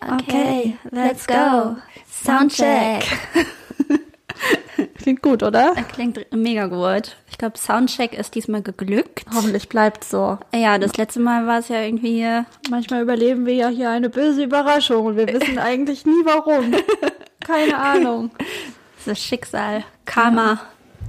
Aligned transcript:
Okay, 0.00 0.76
let's 0.90 1.26
go. 1.26 1.76
Soundcheck. 2.10 3.04
Klingt 4.96 5.22
gut, 5.22 5.42
oder? 5.42 5.72
Klingt 5.92 6.18
mega 6.32 6.66
gut. 6.66 7.16
Ich 7.30 7.38
glaube, 7.38 7.58
Soundcheck 7.58 8.14
ist 8.16 8.34
diesmal 8.34 8.62
geglückt. 8.62 9.24
Hoffentlich 9.34 9.68
bleibt 9.68 10.04
so. 10.04 10.38
Ja, 10.54 10.78
das 10.78 10.96
letzte 10.96 11.20
Mal 11.20 11.46
war 11.46 11.58
es 11.58 11.68
ja 11.68 11.80
irgendwie. 11.80 12.22
äh, 12.22 12.44
Manchmal 12.70 13.02
überleben 13.02 13.46
wir 13.46 13.54
ja 13.54 13.68
hier 13.68 13.90
eine 13.90 14.08
böse 14.10 14.44
Überraschung 14.44 15.06
und 15.06 15.16
wir 15.16 15.26
wissen 15.32 15.58
eigentlich 15.58 16.06
nie 16.06 16.24
warum. 16.24 16.72
Keine 17.44 17.78
Ahnung. 17.78 18.30
Das 19.06 19.20
Schicksal, 19.22 19.84
Karma. 20.04 20.50
Ja, 20.50 20.60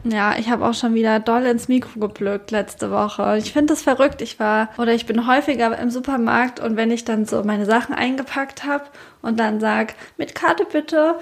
ich 0.04 0.50
habe 0.50 0.66
auch 0.66 0.74
schon 0.74 0.94
wieder 0.94 1.20
doll 1.20 1.46
ins 1.46 1.68
Mikro 1.68 2.00
geblökt 2.00 2.52
letzte 2.52 2.90
Woche. 2.92 3.38
Ich 3.38 3.52
finde 3.54 3.74
das 3.74 3.82
verrückt. 3.82 4.22
Ich 4.22 4.40
war 4.40 4.70
oder 4.78 4.94
ich 4.94 5.06
bin 5.06 5.28
häufiger 5.28 5.78
im 5.78 5.90
Supermarkt 5.92 6.60
und 6.60 6.76
wenn 6.78 6.90
ich 6.92 7.04
dann 7.06 7.26
so 7.26 7.44
meine 7.44 7.66
Sachen 7.66 7.94
eingepackt 7.94 8.66
habe 8.66 8.86
und 9.22 9.40
dann 9.40 9.60
sag 9.60 9.96
mit 10.18 10.36
Karte 10.36 10.66
bitte, 10.72 11.16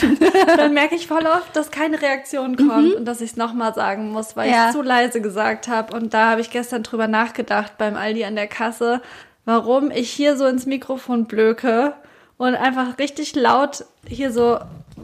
dann 0.56 0.72
merke 0.74 0.94
ich 0.94 1.06
voll 1.06 1.26
oft, 1.26 1.54
dass 1.54 1.70
keine 1.70 2.00
Reaktion 2.00 2.56
kommt 2.56 2.94
und 2.94 3.04
dass 3.04 3.20
ich 3.20 3.32
es 3.32 3.36
nochmal 3.36 3.74
sagen 3.74 4.10
muss, 4.12 4.36
weil 4.36 4.50
Ja. 4.50 4.66
ich 4.68 4.72
zu 4.72 4.82
leise 4.82 5.20
gesagt 5.20 5.68
habe. 5.68 5.94
Und 5.94 6.14
da 6.14 6.30
habe 6.30 6.40
ich 6.40 6.50
gestern 6.50 6.82
drüber 6.82 7.08
nachgedacht 7.08 7.76
beim 7.78 7.96
Aldi 7.96 8.24
an 8.24 8.34
der 8.36 8.48
Kasse, 8.48 9.02
warum 9.44 9.90
ich 9.90 10.10
hier 10.10 10.36
so 10.36 10.46
ins 10.46 10.66
Mikrofon 10.66 11.26
blöke 11.26 11.92
und 12.38 12.54
einfach 12.54 12.98
richtig 12.98 13.34
laut 13.34 13.84
hier 14.06 14.30
so 14.32 14.58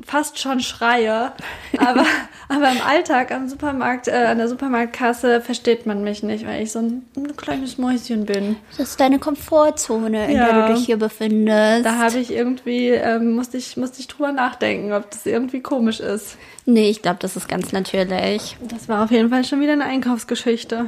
fast 0.07 0.39
schon 0.39 0.61
schreie. 0.61 1.33
Aber, 1.79 2.05
aber 2.49 2.73
im 2.73 2.81
Alltag 2.87 3.31
am 3.31 3.49
Supermarkt, 3.49 4.09
äh, 4.09 4.13
an 4.13 4.39
der 4.39 4.49
Supermarktkasse 4.49 5.41
versteht 5.41 5.87
man 5.87 6.03
mich 6.03 6.23
nicht, 6.23 6.47
weil 6.47 6.63
ich 6.63 6.73
so 6.73 6.81
ein, 6.81 7.05
ein 7.17 7.37
kleines 7.37 7.79
Mäuschen 7.79 8.25
bin. 8.27 8.57
Das 8.71 8.91
ist 8.91 9.01
deine 9.01 9.19
Komfortzone, 9.19 10.27
in 10.31 10.37
Ja. 10.37 10.47
der 10.53 10.67
du 10.69 10.75
dich 10.75 10.87
hier 10.87 10.97
befindest. 10.97 11.85
Da 11.87 11.99
habe 11.99 12.19
ich 12.19 12.33
irgendwie, 12.33 12.89
ähm, 12.89 13.35
musste 13.37 13.59
ich, 13.59 13.77
musste 13.77 14.01
ich 14.01 14.09
drüber 14.09 14.33
nachdenken, 14.33 14.93
ob 14.93 15.11
das 15.11 15.25
irgendwie 15.27 15.61
komisch 15.61 16.01
ist. 16.01 16.37
nee, 16.67 16.89
ich 16.91 17.03
glaube, 17.03 17.19
das 17.21 17.37
ist 17.37 17.49
ganz 17.49 17.71
natürlich. 17.73 18.57
Das 18.63 18.89
war 18.89 19.05
auf 19.05 19.11
jeden 19.11 19.29
Fall 19.31 19.45
schon 19.45 19.61
wieder 19.61 19.73
eine 19.75 19.85
Einkaufsgeschichte. 19.85 20.87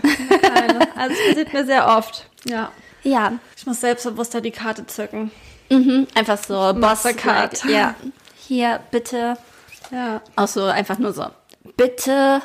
Also 0.55 0.79
es 1.11 1.27
passiert 1.29 1.53
mir 1.53 1.65
sehr 1.67 1.87
oft. 1.97 2.29
Ja. 2.47 2.71
Ja, 3.03 3.33
Ich 3.57 3.67
muss 3.67 3.81
selbstbewusster 3.83 4.41
die 4.41 4.51
Karte 4.51 4.87
zücken. 4.87 5.31
Mhm. 5.69 6.07
einfach 6.15 6.39
so 6.39 6.55
Boss. 6.55 6.75
Mastercard. 6.75 7.65
Like, 7.65 7.73
ja, 7.73 7.95
hier 8.37 8.81
bitte. 8.91 9.37
Ja. 9.91 10.21
Auch 10.37 10.49
so 10.49 10.65
einfach 10.65 10.99
nur 10.99 11.13
so. 11.13 11.27
Bitte. 11.77 12.43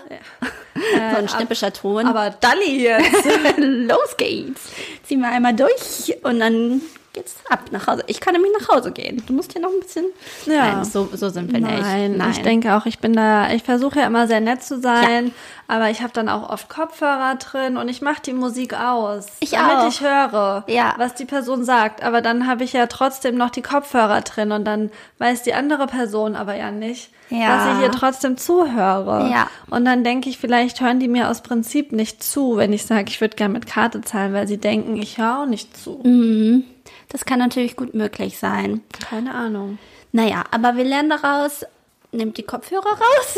so 0.75 1.17
ein 1.17 1.29
schnippischer 1.29 1.73
Ton. 1.73 2.07
Aber 2.07 2.29
Dalli 2.31 2.83
jetzt. 2.83 3.25
Los 3.57 4.17
geht's. 4.17 4.69
Ziehen 5.03 5.21
wir 5.21 5.29
einmal 5.29 5.55
durch 5.55 6.15
und 6.23 6.39
dann 6.39 6.81
geht's 7.19 7.35
ab 7.49 7.59
nach 7.71 7.87
Hause. 7.87 8.03
Ich 8.07 8.19
kann 8.21 8.33
nämlich 8.33 8.51
nach 8.59 8.69
Hause 8.75 8.91
gehen. 8.91 9.21
Du 9.27 9.33
musst 9.33 9.53
hier 9.53 9.61
noch 9.61 9.69
ein 9.71 9.79
bisschen. 9.79 10.05
Ja. 10.45 10.75
Nein, 10.75 10.85
so, 10.85 11.09
so 11.13 11.29
sind 11.29 11.51
wir 11.51 11.59
Nein, 11.59 12.13
nicht. 12.17 12.37
ich 12.37 12.41
denke 12.43 12.75
auch, 12.75 12.85
ich 12.85 12.99
bin 12.99 13.13
da, 13.13 13.51
ich 13.51 13.63
versuche 13.63 13.99
ja 13.99 14.07
immer 14.07 14.27
sehr 14.27 14.39
nett 14.39 14.63
zu 14.63 14.79
sein, 14.79 15.33
aber 15.67 15.89
ich 15.89 16.01
habe 16.01 16.13
dann 16.13 16.29
auch 16.29 16.49
oft 16.49 16.69
Kopfhörer 16.69 17.35
drin 17.35 17.77
und 17.77 17.89
ich 17.89 18.01
mache 18.01 18.21
die 18.25 18.33
Musik 18.33 18.73
aus, 18.79 19.27
Ich 19.39 19.51
damit 19.51 19.75
auch. 19.77 19.87
ich 19.87 20.01
höre, 20.01 20.63
Ja. 20.67 20.95
was 20.97 21.13
die 21.15 21.25
Person 21.25 21.63
sagt. 21.63 22.03
Aber 22.03 22.21
dann 22.21 22.47
habe 22.47 22.63
ich 22.63 22.73
ja 22.73 22.87
trotzdem 22.87 23.35
noch 23.35 23.49
die 23.49 23.61
Kopfhörer 23.61 24.21
drin 24.21 24.51
und 24.51 24.65
dann 24.65 24.89
weiß 25.19 25.43
die 25.43 25.53
andere 25.53 25.87
Person 25.87 26.35
aber 26.35 26.55
ja 26.55 26.71
nicht, 26.71 27.11
Ja. 27.29 27.57
dass 27.65 27.73
ich 27.73 27.79
hier 27.81 27.91
trotzdem 27.91 28.37
zuhöre. 28.37 29.29
Ja. 29.31 29.47
Und 29.69 29.85
dann 29.85 30.03
denke 30.03 30.29
ich, 30.29 30.37
vielleicht 30.39 30.81
hören 30.81 30.99
die 30.99 31.07
mir 31.07 31.29
aus 31.29 31.41
Prinzip 31.41 31.91
nicht 31.91 32.23
zu, 32.23 32.57
wenn 32.57 32.73
ich 32.73 32.85
sage, 32.85 33.05
ich 33.09 33.21
würde 33.21 33.35
gerne 33.35 33.53
mit 33.53 33.67
Karte 33.67 34.01
zahlen, 34.01 34.33
weil 34.33 34.47
sie 34.47 34.57
denken, 34.57 34.95
ich 34.97 35.17
höre 35.19 35.41
auch 35.41 35.45
nicht 35.45 35.77
zu. 35.77 35.99
Mhm. 36.03 36.63
Das 37.09 37.25
kann 37.25 37.39
natürlich 37.39 37.75
gut 37.75 37.93
möglich 37.93 38.37
sein. 38.37 38.81
Keine 39.09 39.33
Ahnung. 39.33 39.79
Naja, 40.11 40.43
aber 40.51 40.75
wir 40.77 40.83
lernen 40.83 41.09
daraus. 41.09 41.65
Nehmt 42.11 42.37
die 42.37 42.43
Kopfhörer 42.43 42.89
raus. 42.89 43.37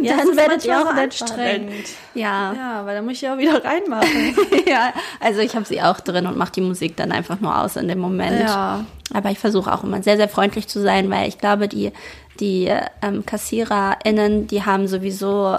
Ja, 0.00 0.16
dann 0.16 0.34
werdet 0.36 0.64
ihr 0.64 0.80
auch 0.80 0.86
anstrengend. 0.86 1.86
Ja. 2.14 2.54
Ja, 2.54 2.86
weil 2.86 2.96
da 2.96 3.02
muss 3.02 3.12
ich 3.14 3.20
ja 3.20 3.34
auch 3.34 3.38
wieder 3.38 3.62
reinmachen. 3.62 4.34
ja, 4.66 4.94
also 5.20 5.40
ich 5.40 5.54
habe 5.54 5.66
sie 5.66 5.82
auch 5.82 6.00
drin 6.00 6.26
und 6.26 6.38
mache 6.38 6.52
die 6.52 6.62
Musik 6.62 6.96
dann 6.96 7.12
einfach 7.12 7.40
nur 7.40 7.58
aus 7.58 7.76
in 7.76 7.88
dem 7.88 7.98
Moment. 7.98 8.40
Ja. 8.40 8.86
Aber 9.12 9.30
ich 9.30 9.38
versuche 9.38 9.70
auch 9.70 9.84
immer 9.84 10.02
sehr, 10.02 10.16
sehr 10.16 10.30
freundlich 10.30 10.66
zu 10.66 10.80
sein, 10.80 11.10
weil 11.10 11.28
ich 11.28 11.36
glaube, 11.36 11.68
die, 11.68 11.92
die 12.40 12.72
ähm, 13.02 13.26
KassiererInnen, 13.26 14.46
die 14.46 14.64
haben 14.64 14.88
sowieso 14.88 15.58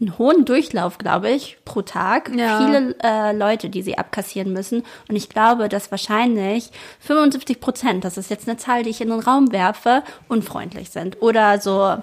einen 0.00 0.16
hohen 0.16 0.44
Durchlauf, 0.44 0.98
glaube 0.98 1.28
ich, 1.30 1.58
pro 1.64 1.82
Tag. 1.82 2.30
Ja. 2.36 2.58
Viele 2.64 2.94
äh, 3.02 3.32
Leute, 3.36 3.68
die 3.68 3.82
sie 3.82 3.98
abkassieren 3.98 4.52
müssen. 4.52 4.84
Und 5.08 5.16
ich 5.16 5.28
glaube, 5.28 5.68
dass 5.68 5.90
wahrscheinlich 5.90 6.70
75 7.00 7.60
Prozent, 7.60 8.04
das 8.04 8.16
ist 8.16 8.30
jetzt 8.30 8.48
eine 8.48 8.56
Zahl, 8.58 8.84
die 8.84 8.90
ich 8.90 9.00
in 9.00 9.08
den 9.10 9.18
Raum 9.20 9.50
werfe, 9.50 10.02
unfreundlich 10.28 10.90
sind. 10.90 11.20
Oder 11.20 11.60
so 11.60 11.96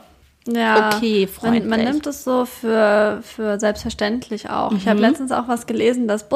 Ja, 0.47 0.89
Okay, 0.97 1.27
man, 1.41 1.51
man 1.53 1.61
freundlich. 1.69 1.83
nimmt 1.93 2.07
es 2.07 2.23
so 2.23 2.45
für, 2.45 3.19
für 3.23 3.59
selbstverständlich 3.59 4.49
auch. 4.49 4.73
Ich 4.73 4.85
Mhm. 4.85 4.89
habe 4.89 4.99
letztens 4.99 5.31
auch 5.31 5.47
was 5.47 5.65
gelesen, 5.65 6.07
dass 6.07 6.27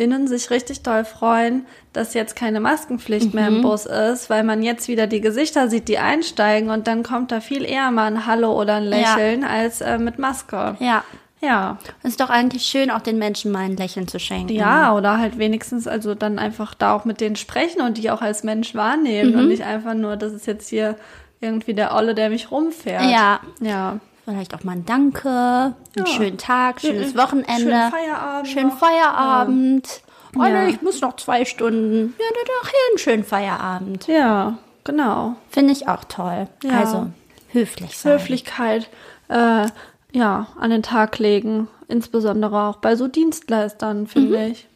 BusfahrerInnen 0.00 0.26
sich 0.28 0.50
richtig 0.50 0.82
doll 0.82 1.04
freuen, 1.04 1.66
dass 1.92 2.14
jetzt 2.14 2.34
keine 2.36 2.60
Maskenpflicht 2.60 3.34
mehr 3.34 3.50
Mhm. 3.50 3.56
im 3.56 3.62
Bus 3.62 3.86
ist, 3.86 4.30
weil 4.30 4.44
man 4.44 4.62
jetzt 4.62 4.88
wieder 4.88 5.06
die 5.06 5.20
Gesichter 5.20 5.68
sieht, 5.68 5.88
die 5.88 5.98
einsteigen 5.98 6.70
und 6.70 6.86
dann 6.86 7.02
kommt 7.02 7.32
da 7.32 7.40
viel 7.40 7.64
eher 7.64 7.90
mal 7.90 8.06
ein 8.06 8.26
Hallo 8.26 8.58
oder 8.58 8.76
ein 8.76 8.84
Ja. 8.84 8.90
Lächeln 9.16 9.44
als 9.44 9.80
äh, 9.80 9.98
mit 9.98 10.18
Maske. 10.18 10.76
Ja. 10.80 11.04
Ja. 11.42 11.78
Es 12.02 12.10
ist 12.10 12.20
doch 12.20 12.28
eigentlich 12.28 12.64
schön, 12.64 12.90
auch 12.90 13.00
den 13.00 13.16
Menschen 13.18 13.50
mal 13.50 13.60
ein 13.60 13.76
Lächeln 13.76 14.06
zu 14.06 14.18
schenken. 14.20 14.52
Ja, 14.52 14.94
oder 14.94 15.16
halt 15.18 15.38
wenigstens 15.38 15.86
also 15.86 16.14
dann 16.14 16.38
einfach 16.38 16.74
da 16.74 16.94
auch 16.94 17.06
mit 17.06 17.20
denen 17.22 17.36
sprechen 17.36 17.80
und 17.80 17.96
die 17.96 18.10
auch 18.10 18.20
als 18.20 18.42
Mensch 18.44 18.74
wahrnehmen 18.74 19.32
Mhm. 19.32 19.38
und 19.38 19.48
nicht 19.48 19.62
einfach 19.64 19.94
nur, 19.94 20.16
das 20.16 20.32
ist 20.34 20.46
jetzt 20.46 20.68
hier 20.68 20.96
irgendwie 21.40 21.72
der 21.72 21.94
Olle, 21.94 22.14
der 22.14 22.28
mich 22.28 22.50
rumfährt. 22.50 23.04
Ja. 23.10 23.40
Ja. 23.60 23.98
Vielleicht 24.30 24.54
auch 24.54 24.64
mal 24.64 24.72
ein 24.72 24.84
Danke, 24.86 25.28
einen 25.28 25.74
Ja. 25.96 26.06
schönen 26.06 26.38
Tag, 26.38 26.80
schönes 26.80 27.10
Schönen 27.12 27.18
Wochenende. 27.18 27.90
Feierabend 27.90 28.48
Schönen. 28.48 28.70
Feierabend. 28.72 30.00
Oh 30.38 30.42
Ja. 30.44 30.48
nee, 30.64 30.70
ich 30.70 30.82
muss 30.82 31.00
noch 31.00 31.16
zwei 31.16 31.44
Stunden. 31.44 32.14
Ja, 32.18 32.24
dann 32.28 32.44
doch 32.46 32.68
hier 32.70 32.78
einen 32.90 32.98
schönen 32.98 33.24
Feierabend. 33.24 34.06
Ja, 34.06 34.58
genau. 34.84 35.34
Finde 35.50 35.72
ich 35.72 35.88
auch 35.88 36.04
toll. 36.04 36.46
Ja. 36.62 36.78
Also 36.80 37.06
höflich 37.52 37.98
sein. 37.98 38.12
Höflichkeit 38.12 38.88
äh, 39.28 39.66
ja, 40.12 40.46
an 40.58 40.70
den 40.70 40.82
Tag 40.82 41.18
legen. 41.18 41.68
Insbesondere 41.88 42.62
auch 42.68 42.76
bei 42.76 42.94
so 42.94 43.08
Dienstleistern, 43.08 44.06
finde 44.06 44.46
ich. 44.46 44.68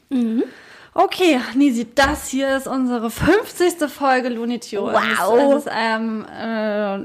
Okay, 0.94 1.40
Nisi, 1.54 1.86
das 1.94 2.28
hier 2.28 2.56
ist 2.56 2.66
unsere 2.68 3.10
50. 3.10 3.88
Folge 3.90 4.28
Looney 4.30 4.60
Tunes. 4.60 4.94
Wow. 4.94 5.54
Es 5.56 5.66
ist 5.66 5.72
ähm, 5.76 6.24
äh, 6.26 6.98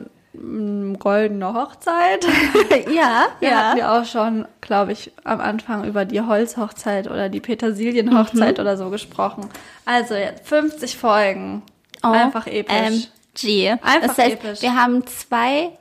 goldene 1.00 1.54
Hochzeit. 1.54 2.26
ja, 2.94 3.28
Wir 3.40 3.50
ja. 3.50 3.56
hatten 3.58 3.78
ja 3.78 4.00
auch 4.00 4.06
schon, 4.06 4.48
glaube 4.62 4.92
ich, 4.94 5.12
am 5.24 5.40
Anfang 5.42 5.84
über 5.86 6.06
die 6.06 6.22
Holzhochzeit 6.22 7.10
oder 7.10 7.30
die 7.30 7.40
Petersilienhochzeit 7.40 8.60
oder 8.60 8.78
so 8.78 8.90
gesprochen. 8.90 9.50
Also 9.86 10.16
jetzt 10.16 10.48
50 10.48 10.98
Folgen. 10.98 11.64
Einfach 12.02 12.48
episch. 12.48 13.10
MG. 13.36 13.72
Einfach 13.82 14.08
das 14.08 14.18
heißt, 14.18 14.32
episch. 14.44 14.62
wir 14.62 14.76
haben 14.76 15.06
zwei 15.08 15.72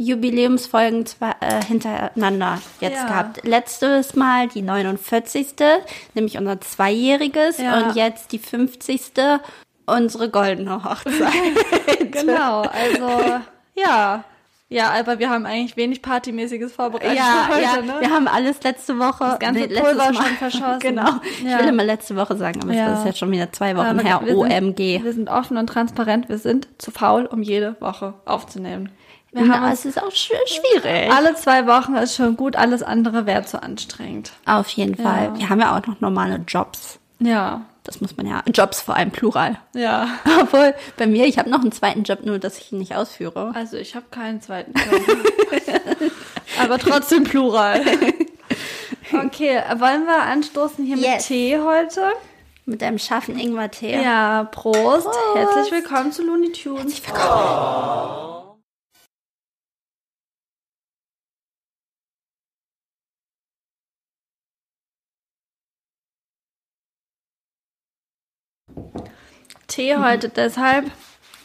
Jubiläumsfolgen 0.00 1.06
zwei, 1.06 1.32
äh, 1.40 1.64
hintereinander 1.66 2.60
jetzt 2.80 2.94
Ja. 2.98 3.06
gehabt. 3.08 3.40
Letztes 3.44 4.14
Mal 4.14 4.46
die 4.46 4.62
49. 4.62 5.80
nämlich 6.14 6.38
unser 6.38 6.60
Zweijähriges 6.60 7.58
Ja. 7.58 7.78
und 7.78 7.96
jetzt 7.96 8.30
die 8.30 8.38
50. 8.38 9.40
unsere 9.86 10.30
goldene 10.30 10.84
Hochzeit. 10.84 12.12
Genau, 12.12 12.60
also 12.62 13.40
ja. 13.80 14.24
Ja, 14.70 14.90
aber 15.00 15.18
wir 15.18 15.30
haben 15.30 15.46
eigentlich 15.46 15.78
wenig 15.78 16.02
Partymäßiges 16.02 16.74
vorbereitet 16.74 17.16
Ja, 17.16 17.48
heute, 17.48 17.62
ja, 17.62 17.80
ne? 17.80 17.94
wir 18.00 18.10
haben 18.10 18.28
alles 18.28 18.62
letzte 18.62 18.98
Woche. 18.98 19.24
Das 19.24 19.38
ganze 19.38 19.60
letztes 19.62 19.80
Pulver 19.80 20.12
schon 20.12 20.26
verschossen. 20.36 20.78
Genau. 20.80 21.08
Ich 21.22 21.42
Ja. 21.42 21.58
will 21.60 21.68
immer 21.68 21.84
letzte 21.84 22.16
Woche 22.16 22.36
sagen, 22.36 22.60
aber 22.62 22.74
Ja. 22.74 22.90
das 22.90 22.98
ist 23.00 23.06
jetzt 23.06 23.18
schon 23.18 23.30
wieder 23.30 23.50
zwei 23.50 23.74
Wochen 23.78 23.86
Aber 23.86 24.02
her. 24.02 24.20
wir 24.22 24.34
sind- 24.36 24.52
OMG. 24.52 25.02
Wir 25.02 25.12
sind 25.14 25.30
offen 25.30 25.56
und 25.56 25.68
transparent. 25.68 26.28
Wir 26.28 26.36
sind 26.36 26.68
zu 26.76 26.90
faul, 26.90 27.24
um 27.24 27.40
jede 27.42 27.80
Woche 27.80 28.12
aufzunehmen. 28.26 28.90
Wir 29.32 29.44
Na, 29.46 29.60
haben 29.60 29.72
es 29.72 29.86
ist 29.86 30.02
auch 30.02 30.10
sch 30.10 30.32
schwierig. 30.46 31.10
alle 31.10 31.34
zwei 31.34 31.66
Wochen 31.66 31.94
ist 31.94 32.16
schon 32.16 32.36
gut, 32.36 32.54
alles 32.56 32.82
andere 32.82 33.24
wäre 33.24 33.44
zu 33.46 33.62
anstrengend. 33.62 34.32
Auf 34.44 34.68
jeden 34.68 34.96
Fall. 34.96 35.30
Wir 35.38 35.48
haben 35.48 35.60
ja 35.60 35.78
auch 35.78 35.86
noch 35.86 36.00
normale 36.02 36.42
Jobs. 36.46 36.98
Ja, 37.20 37.62
Das 37.88 38.02
muss 38.02 38.18
man 38.18 38.26
ja. 38.26 38.42
Jobs 38.54 38.82
vor 38.82 38.96
allem 38.96 39.10
plural. 39.10 39.56
ja. 39.74 40.08
Obwohl, 40.42 40.74
bei 40.98 41.06
mir, 41.06 41.24
ich 41.24 41.38
habe 41.38 41.48
noch 41.48 41.62
einen 41.62 41.72
zweiten 41.72 42.02
Job, 42.02 42.18
nur 42.22 42.38
dass 42.38 42.58
ich 42.58 42.70
ihn 42.70 42.78
nicht 42.80 42.94
ausführe. 42.94 43.52
Also 43.54 43.78
ich 43.78 43.94
habe 43.96 44.04
keinen 44.10 44.42
zweiten 44.42 44.74
Job. 44.74 45.00
aber 46.62 46.78
trotzdem 46.78 47.24
plural. 47.24 47.80
Okay, 49.10 49.62
wollen 49.78 50.04
wir 50.04 50.22
anstoßen 50.24 50.84
hier 50.84 50.98
Yes. 50.98 51.06
mit 51.14 51.26
Tee 51.28 51.58
heute? 51.58 52.12
Mit 52.66 52.82
einem 52.82 52.98
scharfen 52.98 53.38
Ingwer-Tee. 53.38 54.02
Ja, 54.02 54.44
Prost. 54.44 55.04
Prost. 55.06 55.08
Herzlich 55.34 55.72
willkommen 55.72 56.12
zu 56.12 56.22
Looney 56.24 56.52
Tunes. 56.52 57.00
Tee 69.68 69.96
heute 69.96 70.30
deshalb, 70.30 70.90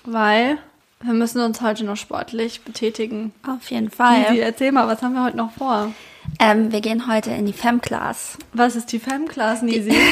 weil 0.05 0.57
wir 1.01 1.13
müssen 1.13 1.41
uns 1.41 1.61
heute 1.61 1.83
noch 1.83 1.97
sportlich 1.97 2.61
betätigen. 2.61 3.33
Auf 3.45 3.69
jeden 3.69 3.89
Fall. 3.91 4.25
Lisi, 4.29 4.39
erzähl 4.39 4.71
mal, 4.71 4.87
was 4.87 5.01
haben 5.01 5.13
wir 5.13 5.23
heute 5.23 5.37
noch 5.37 5.51
vor? 5.51 5.93
Ähm, 6.39 6.71
wir 6.71 6.79
gehen 6.81 7.07
heute 7.07 7.31
in 7.31 7.45
die 7.45 7.53
Fem-Class. 7.53 8.37
Was 8.53 8.75
ist 8.75 8.91
die 8.91 8.99
Fem-Class, 8.99 9.61
Nisi? 9.61 9.95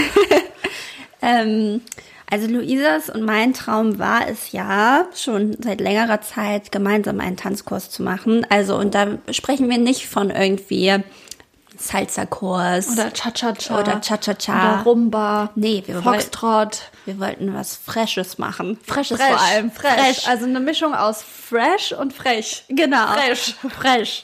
Ähm, 1.21 1.81
also 2.29 2.47
Luisas 2.47 3.09
und 3.09 3.23
mein 3.23 3.53
Traum 3.53 3.99
war 3.99 4.27
es 4.27 4.53
ja, 4.53 5.05
schon 5.15 5.57
seit 5.61 5.81
längerer 5.81 6.21
Zeit 6.21 6.71
gemeinsam 6.71 7.19
einen 7.19 7.37
Tanzkurs 7.37 7.89
zu 7.89 8.03
machen. 8.03 8.45
Also, 8.49 8.77
und 8.77 8.95
da 8.95 9.17
sprechen 9.31 9.69
wir 9.69 9.77
nicht 9.77 10.07
von 10.07 10.29
irgendwie 10.29 10.95
Salsa-Kurs 11.81 12.89
Oder 12.89 13.11
Cha-Cha-Cha. 13.11 13.79
oder 13.79 14.01
Cha-Cha-Cha. 14.01 14.73
Oder 14.75 14.83
Rumba. 14.83 15.49
Nee, 15.55 15.83
wir 15.85 15.95
wollten, 15.95 16.21
Foxtrot. 16.21 16.81
wir 17.05 17.19
wollten 17.19 17.53
was 17.53 17.75
Freshes 17.75 18.37
machen. 18.37 18.79
Freshes 18.85 19.19
Fresh. 19.19 19.29
vor 19.29 19.41
allem. 19.41 19.71
Fresh. 19.71 20.27
Also 20.27 20.45
eine 20.45 20.59
Mischung 20.59 20.93
aus 20.93 21.23
fresh 21.23 21.91
und 21.93 22.13
frech. 22.13 22.63
Genau. 22.69 23.07
Fresh. 23.07 23.55
Fresh. 23.79 24.23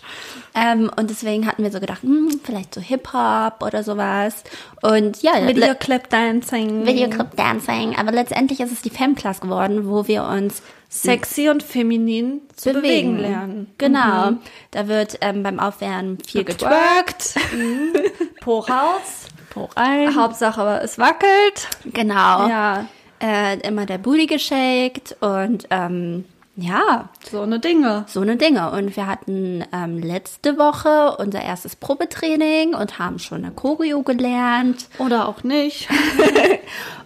Ähm, 0.53 0.89
und 0.95 1.09
deswegen 1.09 1.45
hatten 1.45 1.63
wir 1.63 1.71
so 1.71 1.79
gedacht, 1.79 2.03
hm, 2.03 2.39
vielleicht 2.43 2.73
so 2.73 2.81
Hip-Hop 2.81 3.61
oder 3.61 3.83
sowas. 3.83 4.43
Und 4.81 5.21
ja, 5.21 5.45
Video 5.47 5.75
Clip 5.75 6.09
Dancing. 6.09 6.85
Videoclip 6.85 7.35
Dancing. 7.35 7.95
Aber 7.97 8.11
letztendlich 8.11 8.59
ist 8.59 8.71
es 8.71 8.81
die 8.81 8.89
Fem-Class 8.89 9.41
geworden, 9.41 9.87
wo 9.87 10.07
wir 10.07 10.23
uns 10.23 10.61
Sexy 10.89 11.49
und 11.49 11.63
feminin 11.63 12.41
zu 12.55 12.71
bewegen, 12.73 13.17
lernen. 13.19 13.73
Genau. 13.77 14.33
Da 14.71 14.87
wird 14.87 15.17
ähm, 15.21 15.43
beim 15.43 15.59
Aufwärmen 15.59 16.17
viel 16.25 16.43
getwerkt. 16.43 17.35
Getwerkt. 17.35 18.41
Po 18.41 18.59
raus. 18.59 19.27
Po 19.49 19.69
rein. 19.75 20.15
Hauptsache, 20.15 20.79
es 20.83 20.97
wackelt. 20.97 21.67
Genau. 21.85 22.47
Ja, 22.47 22.87
Äh, 23.19 23.59
immer 23.67 23.85
der 23.87 23.97
Booty 23.97 24.27
geshakt 24.27 25.15
und 25.21 25.67
ähm, 25.71 26.23
ja, 26.57 27.09
so 27.29 27.41
eine 27.41 27.59
Dinge. 27.59 28.05
so 28.07 28.21
eine 28.21 28.35
Dinge. 28.35 28.71
Und 28.71 28.95
wir 28.95 29.05
hatten 29.05 29.63
ähm, 29.71 29.99
letzte 29.99 30.57
Woche 30.57 31.15
unser 31.17 31.41
erstes 31.41 31.75
Probetraining 31.75 32.73
und 32.73 32.97
haben 32.97 33.19
schon 33.19 33.45
eine 33.45 33.53
Choreo 33.53 34.01
gelernt. 34.01 34.87
Oder 34.97 35.27
auch 35.27 35.43
nicht. 35.43 35.87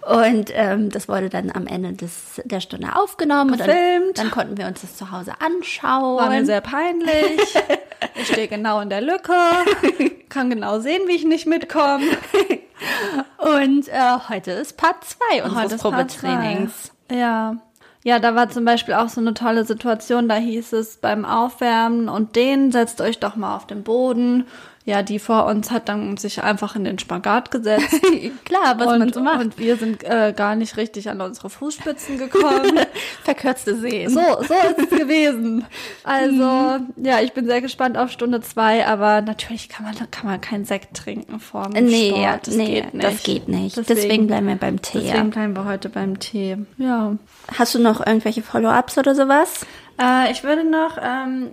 Und 0.02 0.50
ähm, 0.54 0.90
das 0.90 1.08
wurde 1.08 1.28
dann 1.28 1.52
am 1.52 1.68
Ende 1.68 1.92
des, 1.92 2.40
der 2.44 2.60
Stunde 2.60 2.96
aufgenommen. 2.96 3.52
Und 3.52 3.60
dann, 3.60 3.68
Gefilmt. 3.68 4.18
dann 4.18 4.30
konnten 4.32 4.56
wir 4.56 4.66
uns 4.66 4.80
das 4.80 4.96
zu 4.96 5.12
Hause 5.12 5.34
anschauen. 5.38 6.18
War 6.18 6.28
mir 6.28 6.44
sehr 6.44 6.60
peinlich. 6.60 7.40
Ich 8.16 8.26
stehe 8.26 8.48
genau 8.48 8.80
in 8.80 8.90
der 8.90 9.00
Lücke. 9.00 9.32
Kann 10.28 10.50
genau 10.50 10.80
sehen, 10.80 11.02
wie 11.06 11.14
ich 11.14 11.24
nicht 11.24 11.46
mitkomme. 11.46 12.04
Und 13.38 13.88
äh, 13.88 14.18
heute 14.28 14.50
ist 14.50 14.76
Part 14.76 15.04
2 15.04 15.44
unseres 15.44 15.80
Probetrainings. 15.80 16.90
Ja. 17.10 17.56
Ja, 18.04 18.18
da 18.18 18.34
war 18.34 18.48
zum 18.50 18.64
Beispiel 18.64 18.94
auch 18.94 19.08
so 19.08 19.20
eine 19.20 19.34
tolle 19.34 19.64
Situation. 19.64 20.28
Da 20.28 20.34
hieß 20.36 20.72
es 20.72 20.96
beim 20.96 21.24
Aufwärmen 21.24 22.08
und 22.08 22.34
den 22.34 22.72
setzt 22.72 23.00
euch 23.00 23.20
doch 23.20 23.36
mal 23.36 23.54
auf 23.56 23.66
den 23.66 23.84
Boden. 23.84 24.46
Ja, 24.84 25.02
die 25.02 25.20
vor 25.20 25.46
uns 25.46 25.70
hat 25.70 25.88
dann 25.88 26.16
sich 26.16 26.42
einfach 26.42 26.74
in 26.74 26.82
den 26.82 26.98
Spagat 26.98 27.52
gesetzt. 27.52 28.00
Klar, 28.44 28.78
was 28.78 28.88
und, 28.88 28.98
man 28.98 29.12
so 29.12 29.20
macht. 29.20 29.40
Und 29.40 29.58
wir 29.58 29.76
sind 29.76 30.02
äh, 30.02 30.32
gar 30.36 30.56
nicht 30.56 30.76
richtig 30.76 31.08
an 31.08 31.20
unsere 31.20 31.50
Fußspitzen 31.50 32.18
gekommen. 32.18 32.80
Verkürzte 33.22 33.76
Sehen. 33.76 34.10
so, 34.10 34.20
so 34.20 34.54
ist 34.54 34.90
es 34.90 34.98
gewesen. 34.98 35.64
Also, 36.02 36.80
ja, 36.96 37.20
ich 37.22 37.32
bin 37.32 37.46
sehr 37.46 37.60
gespannt 37.60 37.96
auf 37.96 38.10
Stunde 38.10 38.40
zwei, 38.40 38.84
aber 38.84 39.22
natürlich 39.22 39.68
kann 39.68 39.84
man, 39.86 39.94
kann 40.10 40.26
man 40.26 40.40
keinen 40.40 40.64
Sekt 40.64 40.96
trinken 40.96 41.38
vor 41.38 41.68
dem 41.70 41.84
Nee, 41.84 42.10
Sport. 42.10 42.46
Das 42.48 42.54
nee, 42.56 42.80
geht 42.80 42.94
nicht. 42.94 43.04
das 43.06 43.22
geht 43.22 43.48
nicht. 43.48 43.76
Deswegen, 43.76 43.96
Deswegen, 44.00 44.26
bleiben 44.26 44.46
wir 44.48 44.56
beim 44.56 44.82
Tee. 44.82 44.98
deswegen 45.00 45.30
bleiben 45.30 45.54
wir 45.54 45.64
heute 45.64 45.90
beim 45.90 46.18
Tee. 46.18 46.56
Ja. 46.78 47.16
Hast 47.56 47.74
du 47.76 47.78
noch 47.78 48.04
irgendwelche 48.04 48.42
Follow-ups 48.42 48.98
oder 48.98 49.14
sowas? 49.14 49.64
Äh, 50.00 50.32
ich 50.32 50.42
würde 50.42 50.64
noch 50.64 50.96
ähm, 51.02 51.50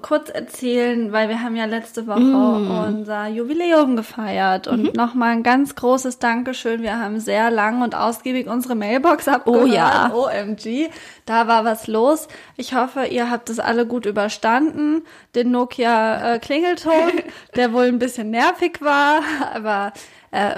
kurz 0.00 0.30
erzählen, 0.30 1.12
weil 1.12 1.28
wir 1.28 1.42
haben 1.42 1.56
ja 1.56 1.66
letzte 1.66 2.06
Woche 2.06 2.20
Mm. 2.20 2.70
unser 2.86 3.26
Jubiläum 3.28 3.96
gefeiert 3.96 4.66
und 4.66 4.82
Mhm. 4.84 4.90
nochmal 4.94 5.32
ein 5.32 5.42
ganz 5.42 5.74
großes 5.74 6.18
Dankeschön. 6.18 6.82
Wir 6.82 6.98
haben 6.98 7.20
sehr 7.20 7.50
lang 7.50 7.82
und 7.82 7.94
ausgiebig 7.94 8.48
unsere 8.48 8.74
Mailbox 8.74 9.28
abgehört. 9.28 9.62
Oh 9.64 9.66
ja. 9.66 10.10
OMG, 10.14 10.88
da 11.26 11.46
war 11.48 11.64
was 11.64 11.86
los. 11.86 12.28
Ich 12.56 12.74
hoffe, 12.74 13.04
ihr 13.06 13.30
habt 13.30 13.50
es 13.50 13.60
alle 13.60 13.86
gut 13.86 14.06
überstanden. 14.06 15.02
Den 15.34 15.50
Nokia 15.50 16.34
äh, 16.34 16.38
Klingelton, 16.38 16.92
der 17.56 17.72
wohl 17.72 17.84
ein 17.84 17.98
bisschen 17.98 18.30
nervig 18.30 18.80
war, 18.80 19.20
aber 19.54 19.92
äh, 20.32 20.54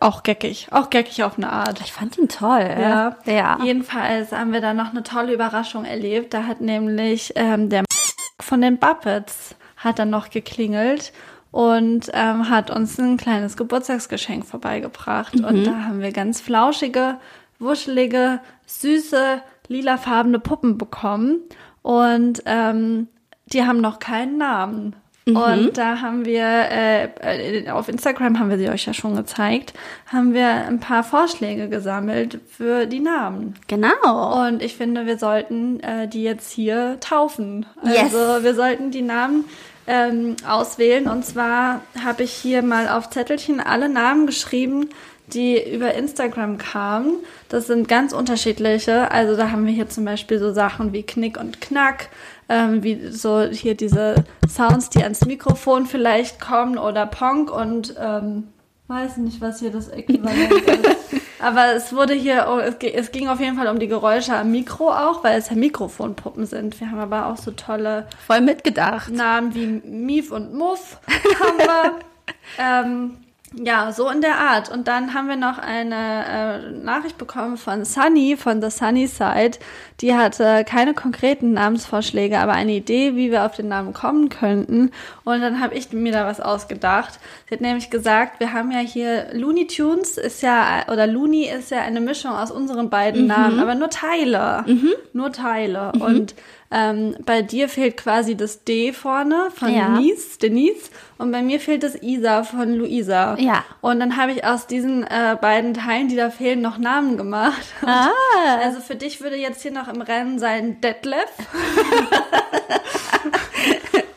auch 0.00 0.22
geckig, 0.22 0.68
auch 0.70 0.90
geckig 0.90 1.24
auf 1.24 1.38
eine 1.38 1.50
Art. 1.50 1.80
Ich 1.80 1.92
fand 1.92 2.16
ihn 2.18 2.28
toll. 2.28 2.68
Ja. 2.78 3.16
ja. 3.24 3.58
Jedenfalls 3.62 4.32
haben 4.32 4.52
wir 4.52 4.60
da 4.60 4.74
noch 4.74 4.90
eine 4.90 5.02
tolle 5.02 5.32
Überraschung 5.32 5.84
erlebt. 5.84 6.34
Da 6.34 6.44
hat 6.44 6.60
nämlich 6.60 7.32
ähm, 7.34 7.70
der 7.70 7.84
von 8.40 8.60
den 8.60 8.78
Buppets 8.78 9.56
hat 9.76 9.98
dann 9.98 10.10
noch 10.10 10.30
geklingelt 10.30 11.12
und 11.50 12.10
ähm, 12.12 12.50
hat 12.50 12.70
uns 12.70 12.98
ein 12.98 13.16
kleines 13.16 13.56
Geburtstagsgeschenk 13.56 14.44
vorbeigebracht. 14.44 15.36
Und 15.36 15.64
da 15.64 15.84
haben 15.84 16.00
wir 16.00 16.12
ganz 16.12 16.40
flauschige, 16.40 17.18
wuschelige, 17.58 18.40
süße, 18.66 19.40
lilafarbene 19.68 20.40
Puppen 20.40 20.76
bekommen. 20.78 21.40
Und 21.82 22.42
ähm, 22.44 23.08
die 23.46 23.62
haben 23.62 23.80
noch 23.80 24.00
keinen 24.00 24.36
Namen. 24.36 24.96
Und 25.26 25.78
da 25.78 26.02
haben 26.02 26.26
wir, 26.26 26.44
äh, 26.44 27.04
äh, 27.64 27.70
auf 27.70 27.88
Instagram 27.88 28.38
haben 28.38 28.50
wir 28.50 28.58
sie 28.58 28.68
euch 28.68 28.84
ja 28.84 28.92
schon 28.92 29.16
gezeigt, 29.16 29.72
haben 30.06 30.34
wir 30.34 30.48
ein 30.48 30.80
paar 30.80 31.02
Vorschläge 31.02 31.70
gesammelt 31.70 32.40
für 32.50 32.84
die 32.84 33.00
Namen. 33.00 33.54
Genau. 33.66 34.46
Und 34.46 34.62
ich 34.62 34.76
finde, 34.76 35.06
wir 35.06 35.16
sollten 35.16 35.80
äh, 35.80 36.08
die 36.08 36.22
jetzt 36.22 36.52
hier 36.52 36.98
taufen. 37.00 37.64
Yes. 37.82 38.14
Also 38.14 38.44
wir 38.44 38.54
sollten 38.54 38.90
die 38.90 39.00
Namen 39.00 39.46
ähm, 39.86 40.36
auswählen. 40.46 41.08
Und 41.08 41.24
zwar 41.24 41.80
habe 42.02 42.24
ich 42.24 42.32
hier 42.32 42.62
mal 42.62 42.88
auf 42.88 43.08
Zettelchen 43.08 43.60
alle 43.60 43.88
Namen 43.88 44.26
geschrieben, 44.26 44.90
die 45.32 45.74
über 45.74 45.94
Instagram 45.94 46.58
kamen. 46.58 47.16
Das 47.48 47.66
sind 47.66 47.88
ganz 47.88 48.12
unterschiedliche. 48.12 49.10
Also 49.10 49.36
da 49.36 49.50
haben 49.50 49.66
wir 49.66 49.72
hier 49.72 49.88
zum 49.88 50.04
Beispiel 50.04 50.38
so 50.38 50.52
Sachen 50.52 50.92
wie 50.92 51.02
Knick 51.02 51.38
und 51.38 51.60
Knack, 51.60 52.08
ähm, 52.48 52.82
wie 52.82 53.08
so 53.10 53.42
hier 53.42 53.74
diese 53.74 54.24
Sounds, 54.48 54.90
die 54.90 55.02
ans 55.02 55.24
Mikrofon 55.24 55.86
vielleicht 55.86 56.40
kommen 56.40 56.78
oder 56.78 57.06
Ponk 57.06 57.50
und 57.50 57.94
ähm, 57.98 58.48
weiß 58.88 59.16
nicht, 59.18 59.40
was 59.40 59.60
hier 59.60 59.70
das 59.70 59.88
Äquivalent 59.88 60.52
ist. 60.66 61.22
Aber 61.40 61.74
es 61.74 61.92
wurde 61.92 62.14
hier, 62.14 62.46
oh, 62.48 62.58
es 62.58 63.12
ging 63.12 63.28
auf 63.28 63.40
jeden 63.40 63.56
Fall 63.56 63.68
um 63.68 63.78
die 63.78 63.88
Geräusche 63.88 64.34
am 64.34 64.50
Mikro 64.50 64.90
auch, 64.90 65.24
weil 65.24 65.38
es 65.38 65.50
ja 65.50 65.56
Mikrofonpuppen 65.56 66.46
sind. 66.46 66.78
Wir 66.80 66.90
haben 66.90 67.00
aber 67.00 67.26
auch 67.26 67.36
so 67.36 67.50
tolle 67.50 68.06
Voll 68.26 68.40
mitgedacht. 68.40 69.10
Namen 69.10 69.54
wie 69.54 69.66
Mief 69.66 70.30
und 70.30 70.54
Muff 70.54 71.00
haben 71.40 71.58
wir. 71.58 71.98
ähm, 72.58 73.16
ja, 73.62 73.92
so 73.92 74.08
in 74.08 74.20
der 74.20 74.38
Art. 74.38 74.70
Und 74.70 74.88
dann 74.88 75.14
haben 75.14 75.28
wir 75.28 75.36
noch 75.36 75.58
eine 75.58 76.24
äh, 76.26 76.70
Nachricht 76.84 77.18
bekommen 77.18 77.56
von 77.56 77.84
Sunny, 77.84 78.36
von 78.36 78.60
The 78.60 78.70
Sunny 78.70 79.06
Side. 79.06 79.58
Die 80.00 80.14
hatte 80.14 80.64
keine 80.66 80.94
konkreten 80.94 81.52
Namensvorschläge, 81.52 82.38
aber 82.38 82.52
eine 82.52 82.72
Idee, 82.72 83.14
wie 83.16 83.30
wir 83.30 83.44
auf 83.44 83.54
den 83.54 83.68
Namen 83.68 83.92
kommen 83.92 84.28
könnten. 84.28 84.90
Und 85.24 85.40
dann 85.40 85.60
habe 85.60 85.74
ich 85.74 85.92
mir 85.92 86.12
da 86.12 86.26
was 86.26 86.40
ausgedacht. 86.40 87.18
Sie 87.48 87.54
hat 87.54 87.60
nämlich 87.60 87.90
gesagt, 87.90 88.40
wir 88.40 88.52
haben 88.52 88.70
ja 88.72 88.80
hier 88.80 89.28
Looney 89.32 89.66
Tunes 89.66 90.18
ist 90.18 90.42
ja, 90.42 90.84
oder 90.90 91.06
Looney 91.06 91.48
ist 91.48 91.70
ja 91.70 91.80
eine 91.82 92.00
Mischung 92.00 92.32
aus 92.32 92.50
unseren 92.50 92.90
beiden 92.90 93.26
Namen, 93.26 93.60
aber 93.60 93.74
nur 93.74 93.90
Teile. 93.90 94.64
Nur 95.12 95.32
Teile. 95.32 95.92
Und 96.00 96.34
ähm, 96.70 97.14
bei 97.24 97.42
dir 97.42 97.68
fehlt 97.68 97.96
quasi 97.96 98.36
das 98.36 98.64
D 98.64 98.92
vorne 98.92 99.48
von 99.54 99.72
Ja. 99.72 99.96
Denise, 99.96 100.38
Denise 100.40 100.90
und 101.24 101.32
bei 101.32 101.42
mir 101.42 101.58
fehlt 101.58 101.82
das 101.82 101.94
Isa 102.02 102.42
von 102.42 102.74
Luisa. 102.74 103.38
Ja. 103.38 103.64
Und 103.80 103.98
dann 103.98 104.18
habe 104.18 104.32
ich 104.32 104.44
aus 104.44 104.66
diesen 104.66 105.04
äh, 105.04 105.38
beiden 105.40 105.72
Teilen, 105.72 106.08
die 106.08 106.16
da 106.16 106.28
fehlen, 106.28 106.60
noch 106.60 106.76
Namen 106.76 107.16
gemacht. 107.16 107.62
Ah. 107.86 108.10
Also 108.62 108.80
für 108.80 108.96
dich 108.96 109.20
würde 109.20 109.36
jetzt 109.36 109.62
hier 109.62 109.70
noch 109.70 109.88
im 109.88 110.02
Rennen 110.02 110.38
sein 110.38 110.80
Detlef. 110.80 111.30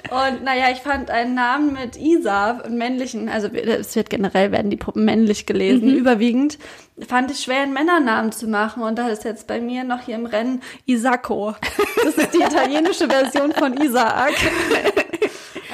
Und 0.09 0.43
naja, 0.43 0.65
ich 0.71 0.79
fand 0.79 1.11
einen 1.11 1.35
Namen 1.35 1.73
mit 1.73 1.97
Isa, 1.97 2.59
einen 2.61 2.77
männlichen, 2.77 3.29
also 3.29 3.47
es 3.47 3.95
wird 3.95 4.09
generell 4.09 4.51
werden 4.51 4.71
die 4.71 4.77
Puppen 4.77 5.05
männlich 5.05 5.45
gelesen, 5.45 5.95
überwiegend, 5.95 6.57
fand 7.07 7.29
ich 7.29 7.39
schwer, 7.39 7.61
einen 7.61 7.73
Männernamen 7.73 8.31
zu 8.31 8.47
machen. 8.47 8.83
Und 8.83 8.97
da 8.97 9.09
ist 9.09 9.25
jetzt 9.25 9.47
bei 9.47 9.61
mir 9.61 9.83
noch 9.83 10.01
hier 10.01 10.15
im 10.15 10.25
Rennen 10.25 10.61
Isacco. 10.85 11.55
Das 12.03 12.15
ist 12.15 12.33
die 12.33 12.41
italienische 12.41 13.07
Version 13.07 13.51
von 13.53 13.75
Isaac. 13.77 14.33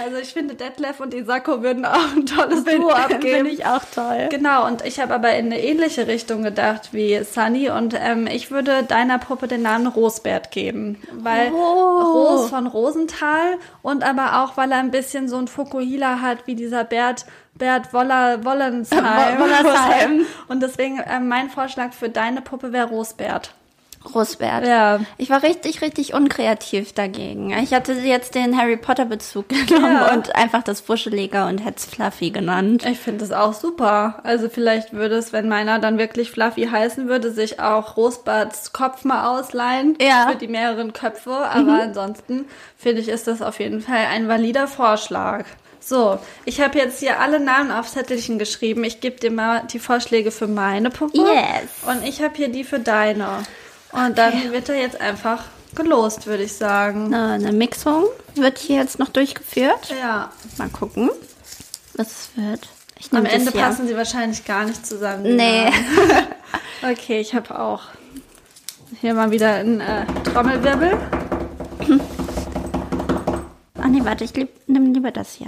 Also 0.03 0.17
ich 0.17 0.33
finde, 0.33 0.55
Detlef 0.55 1.00
und 1.00 1.13
Isacco 1.13 1.62
würden 1.62 1.86
auch 1.86 2.15
ein 2.15 2.25
tolles 2.25 2.63
Duo 2.63 2.89
abgeben. 2.89 3.22
Finde 3.38 3.51
ich 3.51 3.65
auch 3.65 3.81
toll. 3.93 4.27
Genau, 4.29 4.65
und 4.67 4.86
ich 4.86 5.00
habe 5.00 5.13
aber 5.13 5.36
in 5.36 5.45
eine 5.48 5.62
ähnliche 5.63 6.07
Richtung 6.07 6.43
gedacht 6.43 6.89
wie 6.91 7.24
Sunny 7.24 7.69
und 7.69 7.95
ähm, 8.00 8.27
ich 8.27 8.51
würde 8.51 8.83
deiner 8.83 9.17
Puppe 9.19 9.48
den 9.48 9.62
Namen 9.62 9.88
Rosbert 9.88 10.51
geben, 10.51 11.01
weil 11.13 11.51
Oh. 11.53 12.01
Ros 12.01 12.50
von 12.50 12.67
Rosenthal 12.67 13.57
und 13.81 14.03
aber 14.03 14.41
auch, 14.43 14.57
weil 14.57 14.72
er 14.72 14.79
ein 14.79 14.91
bisschen 14.91 15.27
so 15.27 15.38
ein 15.38 15.48
Fukuhila 15.48 16.19
hat 16.22 16.45
wie 16.48 16.55
dieser 16.55 16.83
Bert 16.83 17.25
Bert 17.55 17.93
Woller 17.93 18.43
Wollensheim. 18.43 19.03
Wo- 19.38 19.43
Wollersheim. 19.43 20.25
Und 20.48 20.63
deswegen 20.63 21.00
ähm, 21.07 21.27
mein 21.27 21.51
Vorschlag 21.51 21.93
für 21.93 22.10
deine 22.10 22.41
Puppe 22.41 22.74
wäre 22.74 22.88
Rosbert. 22.88 23.53
Rosbert. 24.13 24.65
Ja. 24.65 25.00
Ich 25.17 25.29
war 25.29 25.43
richtig, 25.43 25.81
richtig 25.81 26.13
unkreativ 26.13 26.93
dagegen. 26.93 27.51
Ich 27.63 27.74
hatte 27.74 27.93
jetzt 27.93 28.36
den 28.36 28.57
Harry 28.57 28.77
Potter 28.77 29.05
Bezug 29.05 29.50
genommen 29.67 29.93
Ja. 29.93 30.13
und 30.13 30.36
einfach 30.36 30.63
das 30.63 30.88
Wuschelige 30.89 31.45
und 31.45 31.60
hätte 31.60 31.77
es 31.77 31.86
Fluffy 31.86 32.29
genannt. 32.31 32.86
Ich 32.86 33.00
finde 33.00 33.24
es 33.25 33.31
auch 33.31 33.53
super. 33.53 34.19
Also 34.24 34.50
vielleicht 34.50 34.93
würde 34.93 35.15
es, 35.15 35.31
wenn 35.33 35.48
meiner 35.50 35.79
dann 35.79 35.98
wirklich 35.98 36.31
Fluffy 36.31 36.67
heißen 36.67 37.07
würde, 37.07 37.31
sich 37.31 37.60
auch 37.60 37.98
Rosberts 37.98 38.74
Kopf 38.74 39.03
mal 39.05 39.27
ausleihen 39.39 39.98
Ja. 40.01 40.27
für 40.29 40.38
die 40.38 40.48
mehreren 40.48 40.93
Köpfe. 40.93 41.31
Aber 41.33 41.81
ansonsten 41.81 42.45
finde 42.77 43.01
ich, 43.01 43.10
ist 43.10 43.27
das 43.27 43.41
auf 43.41 43.60
jeden 43.60 43.81
Fall 43.81 44.05
ein 44.12 44.27
valider 44.27 44.67
Vorschlag. 44.67 45.45
So, 45.79 46.17
ich 46.45 46.62
habe 46.62 46.77
jetzt 46.77 47.00
hier 47.00 47.19
alle 47.19 47.41
Namen 47.41 47.69
auf 47.69 47.91
Zettelchen 47.91 48.39
geschrieben. 48.39 48.86
Ich 48.86 49.01
gebe 49.01 49.17
dir 49.19 49.31
mal 49.31 49.63
die 49.72 49.79
Vorschläge 49.79 50.31
für 50.31 50.48
meine 50.48 50.89
Puppe. 50.89 51.17
Yes. 51.17 51.69
Und 51.86 52.07
ich 52.07 52.22
habe 52.22 52.33
hier 52.38 52.48
die 52.48 52.63
für 52.63 52.79
deine. 52.79 53.27
Und 53.93 54.17
dann 54.17 54.51
wird 54.51 54.69
er 54.69 54.75
jetzt 54.75 55.00
einfach 55.00 55.43
gelost, 55.75 56.27
würde 56.27 56.43
ich 56.43 56.53
sagen. 56.53 57.13
Eine, 57.13 57.33
eine 57.33 57.51
Mixung 57.51 58.05
wird 58.35 58.57
hier 58.59 58.77
jetzt 58.77 59.00
noch 59.00 59.09
durchgeführt. 59.09 59.93
Ja. 60.01 60.31
Mal 60.57 60.69
gucken, 60.69 61.09
was 61.95 62.07
es 62.07 62.29
wird. 62.35 62.67
Ich 63.00 63.12
Am 63.13 63.25
Ende 63.25 63.51
passen 63.51 63.88
sie 63.88 63.95
wahrscheinlich 63.95 64.45
gar 64.45 64.65
nicht 64.65 64.85
zusammen. 64.85 65.35
Nee. 65.35 65.71
Okay, 66.85 67.21
ich 67.21 67.33
habe 67.33 67.57
auch 67.57 67.83
hier 69.00 69.13
mal 69.13 69.31
wieder 69.31 69.53
ein 69.53 69.79
äh, 69.79 70.05
Trommelwirbel. 70.25 71.00
Ach 73.79 73.88
nee, 73.88 74.01
warte, 74.03 74.25
ich 74.25 74.35
lieb, 74.35 74.50
nimm 74.67 74.93
lieber 74.93 75.12
das 75.12 75.33
hier. 75.35 75.47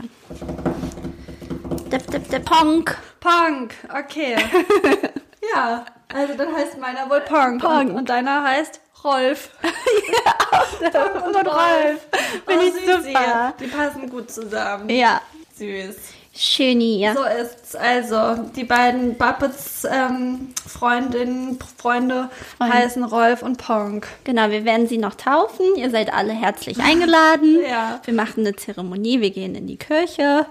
Dip, 1.92 2.10
dip, 2.10 2.30
dip, 2.30 2.46
Ponk. 2.46 2.98
Punk, 3.20 3.76
okay. 3.94 4.38
ja, 5.54 5.86
also 6.14 6.34
dann 6.36 6.56
heißt 6.56 6.78
meiner 6.80 7.10
wohl 7.10 7.22
Punk. 7.22 7.62
Punk. 7.62 7.90
Und, 7.90 7.96
und 7.96 8.10
deiner 8.10 8.44
heißt 8.44 8.80
Rolf. 9.04 9.50
ja, 10.82 11.04
und, 11.04 11.36
und 11.36 11.48
Rolf. 11.48 12.08
Bin 12.46 12.60
ich 12.62 12.74
süß 12.74 13.06
super. 13.06 13.54
Die 13.60 13.68
passen 13.68 14.10
gut 14.10 14.32
zusammen. 14.32 14.90
Ja, 14.90 15.22
Süß. 15.54 15.96
schön 16.36 16.80
hier. 16.80 17.14
So 17.14 17.24
ist's. 17.24 17.76
Also, 17.76 18.36
die 18.56 18.64
beiden 18.64 19.16
Buppets 19.16 19.86
ähm, 19.90 20.54
Freundinnen, 20.68 21.60
Freunde 21.78 22.30
Freunde. 22.58 22.74
heißen 22.74 23.04
Rolf 23.04 23.44
und 23.44 23.58
Punk. 23.58 24.08
Genau, 24.24 24.50
wir 24.50 24.66
werden 24.66 24.88
sie 24.88 24.98
noch 24.98 25.16
taufen. 25.16 25.76
Ihr 25.76 25.92
seid 25.92 26.12
alle 26.12 26.34
herzlich 26.34 26.80
eingeladen. 26.80 27.60
Ja. 27.62 28.02
Wir 28.04 28.14
machen 28.14 28.40
eine 28.40 28.56
Zeremonie, 28.56 29.22
wir 29.22 29.32
gehen 29.32 29.54
in 29.54 29.68
die 29.68 29.78
Kirche. 29.78 30.48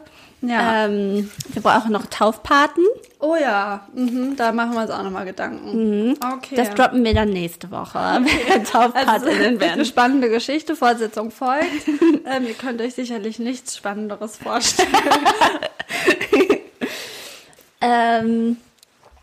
Ja. 0.49 0.87
Ähm, 0.87 1.31
wir 1.49 1.63
brauchen 1.63 1.93
noch 1.93 2.07
Taufpaten. 2.07 2.83
Oh 3.21 3.37
ja, 3.37 3.87
mhm, 3.95 4.37
da 4.37 4.53
machen 4.53 4.75
wir 4.75 4.83
uns 4.83 4.91
auch 4.91 5.03
nochmal 5.03 5.25
Gedanken. 5.25 6.15
Okay. 6.35 6.57
Das 6.57 6.71
droppen 6.71 7.03
wir 7.05 7.15
dann 7.15 7.31
nächste 7.31 7.71
Woche. 7.71 7.99
Wer 8.23 8.55
also, 8.59 8.73
Taufpatinnen 8.73 9.45
eine 9.47 9.61
werden. 9.61 9.85
spannende 9.85 10.29
Geschichte, 10.29 10.77
Fortsetzung 10.77 11.31
folgt. 11.31 11.89
ähm, 12.27 12.47
ihr 12.47 12.55
könnt 12.55 12.81
euch 12.81 12.95
sicherlich 12.95 13.39
nichts 13.39 13.77
Spannenderes 13.77 14.37
vorstellen. 14.37 14.89
Ähm, 17.81 18.57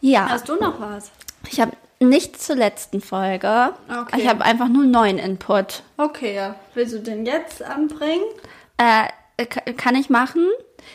ja, 0.01 0.30
Hast 0.30 0.48
du 0.48 0.56
noch 0.56 0.80
was? 0.80 1.12
ich 1.50 1.60
habe 1.60 1.72
nichts 2.00 2.46
zur 2.46 2.56
letzten 2.56 3.01
Folge. 3.01 3.74
Okay. 3.90 4.22
Ich 4.22 4.28
habe 4.28 4.44
einfach 4.44 4.68
nur 4.68 4.86
neuen 4.86 5.18
Input. 5.18 5.84
Okay. 5.98 6.54
Willst 6.74 6.94
du 6.94 7.00
den 7.00 7.25
jetzt 7.25 7.63
anbringen? 7.63 8.24
Äh, 8.78 9.08
kann 9.78 9.96
ich 9.96 10.10
machen. 10.10 10.48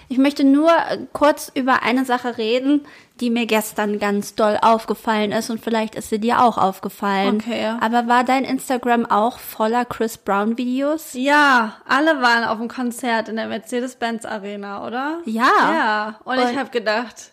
Ich 0.08 0.18
möchte 0.18 0.44
nur 0.44 0.70
äh, 0.70 0.98
kurz 1.12 1.50
über 1.54 1.82
eine 1.82 2.04
Sache 2.04 2.38
reden, 2.38 2.84
die 3.20 3.30
mir 3.30 3.46
gestern 3.46 3.98
ganz 3.98 4.34
doll 4.34 4.58
aufgefallen 4.60 5.32
ist 5.32 5.48
und 5.48 5.62
vielleicht 5.62 5.94
ist 5.94 6.10
sie 6.10 6.18
dir 6.18 6.42
auch 6.42 6.58
aufgefallen. 6.58 7.36
Okay, 7.40 7.62
ja. 7.62 7.78
Aber 7.80 8.08
war 8.08 8.24
dein 8.24 8.44
Instagram 8.44 9.06
auch 9.06 9.38
voller 9.38 9.84
Chris 9.84 10.18
Brown 10.18 10.58
Videos? 10.58 11.10
Ja, 11.14 11.76
alle 11.88 12.20
waren 12.20 12.44
auf 12.44 12.58
dem 12.58 12.68
Konzert 12.68 13.28
in 13.28 13.36
der 13.36 13.46
Mercedes-Benz 13.46 14.24
Arena, 14.24 14.84
oder? 14.86 15.20
Ja. 15.24 15.44
Ja, 15.72 16.20
und, 16.24 16.38
ich 16.38 16.44
Und- 16.46 16.58
habe 16.58 16.70
gedacht, 16.70 17.30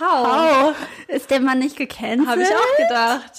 how? 0.00 0.72
Oh, 0.74 1.12
ist 1.12 1.30
der 1.30 1.40
Mann 1.40 1.58
nicht 1.58 1.76
gecancelt? 1.76 2.28
Habe 2.28 2.42
ich 2.42 2.48
auch 2.48 2.76
gedacht. 2.88 3.32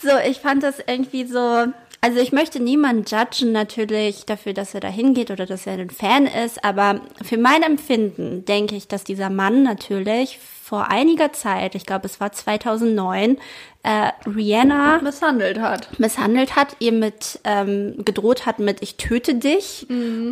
So, 0.00 0.10
ich 0.28 0.38
fand 0.40 0.62
das 0.62 0.78
irgendwie 0.86 1.26
so. 1.26 1.66
Also 2.00 2.20
ich 2.20 2.30
möchte 2.30 2.60
niemanden 2.60 3.04
judgen 3.08 3.50
natürlich 3.50 4.24
dafür, 4.24 4.52
dass 4.52 4.72
er 4.72 4.80
da 4.80 4.88
hingeht 4.88 5.32
oder 5.32 5.46
dass 5.46 5.66
er 5.66 5.74
ein 5.74 5.90
Fan 5.90 6.26
ist, 6.26 6.64
aber 6.64 7.00
für 7.22 7.38
mein 7.38 7.62
Empfinden 7.64 8.44
denke 8.44 8.76
ich, 8.76 8.86
dass 8.86 9.02
dieser 9.02 9.30
Mann 9.30 9.64
natürlich 9.64 10.38
vor 10.38 10.90
einiger 10.90 11.32
Zeit, 11.32 11.74
ich 11.74 11.86
glaube 11.86 12.06
es 12.06 12.20
war 12.20 12.30
2009, 12.30 13.38
äh, 13.82 14.10
Rihanna 14.26 15.00
Misshandelt 15.02 15.58
hat. 15.58 15.98
misshandelt 15.98 16.54
hat, 16.54 16.76
ihr 16.78 16.92
mit 16.92 17.40
ähm, 17.42 18.04
gedroht 18.04 18.46
hat 18.46 18.60
mit 18.60 18.80
ich 18.82 18.96
töte 18.96 19.34
dich 19.34 19.86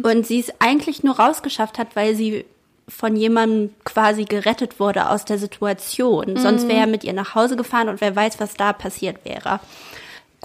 und 0.05 0.27
sie 0.27 0.39
es 0.39 0.53
eigentlich 0.61 1.03
nur 1.03 1.19
rausgeschafft 1.19 1.79
hat, 1.79 1.97
weil 1.97 2.15
sie 2.15 2.45
von 2.89 3.17
jemandem 3.17 3.75
quasi 3.85 4.25
gerettet 4.25 4.79
wurde 4.79 5.11
aus 5.11 5.25
der 5.25 5.39
Situation. 5.39 6.37
Sonst 6.37 6.69
wäre 6.69 6.81
er 6.81 6.87
mit 6.87 7.03
ihr 7.03 7.13
nach 7.13 7.35
Hause 7.35 7.57
gefahren 7.57 7.89
und 7.89 8.01
wer 8.01 8.15
weiß, 8.15 8.39
was 8.39 8.55
da 8.55 8.73
passiert 8.73 9.25
wäre. 9.25 9.59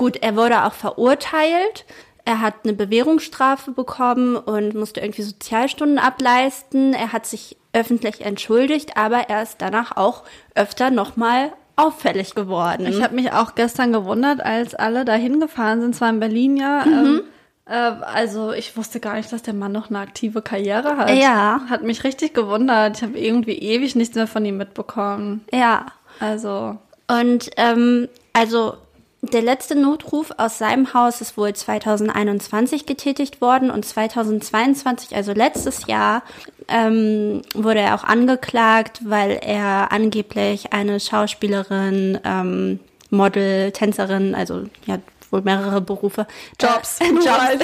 Gut, 0.01 0.17
er 0.24 0.36
wurde 0.36 0.63
auch 0.63 0.74
verurteilt. 0.74 1.86
Er 2.25 2.41
hat 2.41 2.55
eine 2.63 2.74
Bewährungsstrafe 2.74 3.70
bekommen 3.70 4.36
und 4.36 4.74
musste 4.74 5.00
irgendwie 5.00 5.22
Sozialstunden 5.22 6.00
ableisten. 6.00 6.96
Er 6.96 7.13
hat 7.13 7.27
sich 7.27 7.55
öffentlich 7.72 8.22
entschuldigt, 8.22 8.98
aber 8.98 9.29
er 9.29 9.43
ist 9.43 9.62
danach 9.62 9.98
auch 9.98 10.24
öfter 10.55 10.89
nochmal 10.89 11.53
auffällig 11.75 12.34
geworden. 12.34 12.88
Ich 12.88 13.03
habe 13.03 13.13
mich 13.13 13.31
auch 13.31 13.53
gestern 13.53 13.93
gewundert, 13.93 14.43
als 14.43 14.74
alle 14.74 15.05
da 15.05 15.13
hingefahren 15.13 15.81
sind, 15.81 15.96
zwar 15.96 16.10
in 16.10 16.20
Berlin 16.20 16.58
ja. 16.58 16.84
Ähm, 16.84 17.22
äh, 17.65 17.74
also 17.74 18.53
ich 18.53 18.75
wusste 18.75 19.00
gar 19.00 19.17
nicht, 19.17 19.31
dass 19.31 19.43
der 19.43 19.53
Mann 19.53 19.72
noch 19.72 19.91
eine 19.91 20.00
aktive 20.00 20.41
Karriere 20.41 20.98
hat. 20.98 21.12
Ja. 21.12 21.62
Hat 21.70 21.84
mich 21.84 22.03
richtig 22.03 22.34
gewundert. 22.34 22.98
Ich 22.98 23.03
habe 23.03 23.20
irgendwie 23.20 23.60
ewig 23.60 23.96
nichts 23.96 24.15
mehr 24.15 24.25
von 24.25 24.43
ihm 24.46 24.58
mitbekommen. 24.58 25.46
ja. 25.53 25.86
Also, 26.20 26.77
Und 27.08 27.51
ähm, 27.58 28.10
also 28.34 28.77
der 29.22 29.42
letzte 29.42 29.75
Notruf 29.75 30.32
aus 30.38 30.58
seinem 30.58 30.94
Haus 30.94 31.22
ist 31.22 31.38
wohl 31.38 31.54
2021 31.54 32.88
getätigt 32.88 33.40
worden 33.40 33.70
und 33.70 33.86
2022, 33.86 35.16
also 35.16 35.32
letztes 35.34 35.86
Jahr, 35.86 36.24
ähm, 36.68 37.44
wurde 37.54 37.82
er 37.82 37.96
auch 37.96 38.04
angeklagt, 38.04 39.01
weil 39.04 39.40
er 39.42 39.92
angeblich 39.92 40.74
eine 40.74 41.00
Schauspielerin, 41.00 42.20
ähm, 42.24 42.80
Model, 43.12 43.72
Tänzerin, 43.72 44.34
also 44.34 44.63
ja 44.86 44.98
wohl 45.30 45.42
mehrere 45.42 45.82
Berufe, 45.82 46.25
Jobs. 46.60 47.00
äh, 47.00 47.06
Jobs, 47.06 47.28
als 47.28 47.62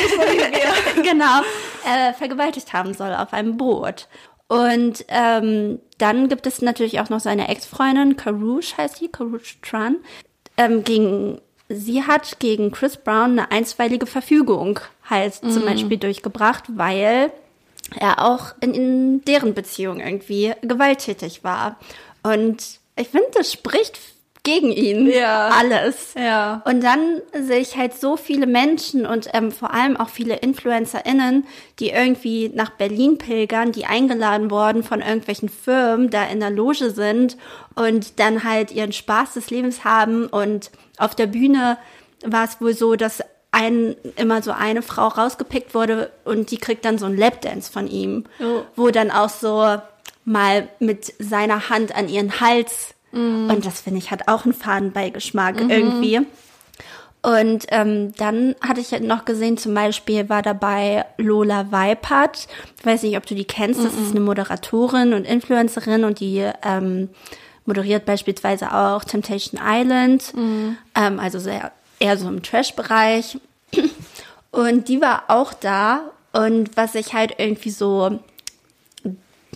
genau, 1.03 1.41
äh, 1.85 2.13
vergewaltigt 2.13 2.73
haben 2.73 2.93
soll 2.93 3.13
auf 3.13 3.33
einem 3.33 3.57
Boot. 3.57 4.07
Und 4.47 5.05
ähm, 5.09 5.79
dann 5.97 6.29
gibt 6.29 6.47
es 6.47 6.61
natürlich 6.61 6.99
auch 7.01 7.09
noch 7.09 7.19
seine 7.19 7.49
Ex-Freundin, 7.49 8.15
Karouche 8.15 8.77
heißt 8.77 8.97
sie, 8.97 9.09
Karouche 9.09 9.59
Tran. 9.61 9.97
Ähm, 10.55 10.83
gegen, 10.83 11.39
sie 11.69 12.03
hat 12.03 12.39
gegen 12.39 12.71
Chris 12.71 12.97
Brown 12.97 13.31
eine 13.39 13.51
einstweilige 13.51 14.05
Verfügung 14.05 14.79
halt 15.09 15.35
zum 15.35 15.65
Beispiel 15.65 15.97
durchgebracht, 15.97 16.63
weil 16.69 17.31
er 17.99 18.25
auch 18.25 18.53
in, 18.61 18.73
in 18.73 19.25
deren 19.25 19.53
Beziehung 19.53 19.99
irgendwie 19.99 20.53
gewalttätig 20.61 21.43
war. 21.43 21.77
Und 22.23 22.79
ich 22.97 23.07
finde, 23.09 23.27
das 23.33 23.51
spricht 23.53 23.99
gegen 24.43 24.71
ihn 24.71 25.07
Ja. 25.07 25.49
alles. 25.49 26.13
Ja. 26.17 26.61
Und 26.65 26.81
dann 26.81 27.21
sehe 27.33 27.59
ich 27.59 27.75
halt 27.75 27.93
so 27.93 28.15
viele 28.15 28.47
Menschen 28.47 29.05
und 29.05 29.27
ähm, 29.33 29.51
vor 29.51 29.73
allem 29.73 29.97
auch 29.97 30.07
viele 30.09 30.35
InfluencerInnen, 30.37 31.45
die 31.79 31.89
irgendwie 31.89 32.49
nach 32.53 32.69
Berlin 32.69 33.17
pilgern, 33.17 33.73
die 33.73 33.85
eingeladen 33.85 34.49
worden 34.49 34.83
von 34.83 35.01
irgendwelchen 35.01 35.49
Firmen, 35.49 36.09
da 36.09 36.25
in 36.25 36.39
der 36.39 36.49
Loge 36.49 36.91
sind 36.91 37.35
und 37.75 38.19
dann 38.19 38.45
halt 38.45 38.71
ihren 38.71 38.93
Spaß 38.93 39.33
des 39.33 39.49
Lebens 39.49 39.83
haben. 39.83 40.27
Und 40.27 40.71
auf 40.97 41.15
der 41.15 41.27
Bühne 41.27 41.77
war 42.25 42.45
es 42.45 42.59
wohl 42.61 42.73
so, 42.73 42.95
dass 42.95 43.21
ein, 43.51 43.95
immer 44.17 44.41
so 44.41 44.51
eine 44.51 44.81
Frau 44.81 45.07
rausgepickt 45.07 45.73
wurde 45.73 46.11
und 46.25 46.51
die 46.51 46.57
kriegt 46.57 46.83
dann 46.85 46.97
so 46.97 47.05
einen 47.05 47.17
Lapdance 47.17 47.71
von 47.71 47.87
ihm, 47.87 48.25
Oh. 48.39 48.61
wo 48.75 48.89
dann 48.89 49.09
auch 49.11 49.29
so 49.29 49.77
mal 50.25 50.67
mit 50.79 51.13
seiner 51.19 51.69
Hand 51.69 51.95
an 51.95 52.09
ihren 52.09 52.39
Hals 52.41 52.93
und 53.13 53.65
das 53.65 53.81
finde 53.81 53.99
ich 53.99 54.11
hat 54.11 54.27
auch 54.27 54.43
einen 54.43 54.53
Fadenbeigeschmack 54.53 55.61
irgendwie. 55.69 56.21
Und 57.23 57.65
ähm, 57.69 58.13
dann 58.17 58.55
hatte 58.61 58.79
ich 58.79 58.91
noch 59.01 59.25
gesehen, 59.25 59.57
zum 59.57 59.73
Beispiel 59.73 60.29
war 60.29 60.41
dabei 60.43 61.05
Lola 61.17 61.71
Weipert. 61.71 62.47
Ich 62.79 62.85
weiß 62.85 63.03
nicht, 63.03 63.17
ob 63.17 63.25
du 63.25 63.33
die 63.33 63.45
kennst. 63.45 63.83
Das 63.83 63.93
ist 63.95 64.11
eine 64.11 64.19
Moderatorin 64.19 65.13
und 65.13 65.25
Influencerin 65.25 66.03
und 66.03 66.19
die 66.19 66.45
ähm, 66.63 67.09
moderiert 67.67 68.05
beispielsweise 68.05 68.73
auch 68.73 69.03
Temptation 69.03 69.61
Island. 69.63 70.33
Ähm, 70.95 71.19
also 71.19 71.39
sehr, 71.39 71.71
eher 71.99 72.17
so 72.17 72.27
im 72.27 72.41
Trash-Bereich. 72.41 73.37
Und 74.51 74.87
die 74.87 75.01
war 75.01 75.25
auch 75.27 75.53
da. 75.53 76.11
Und 76.33 76.75
was 76.75 76.95
ich 76.95 77.13
halt 77.13 77.35
irgendwie 77.37 77.69
so 77.69 78.19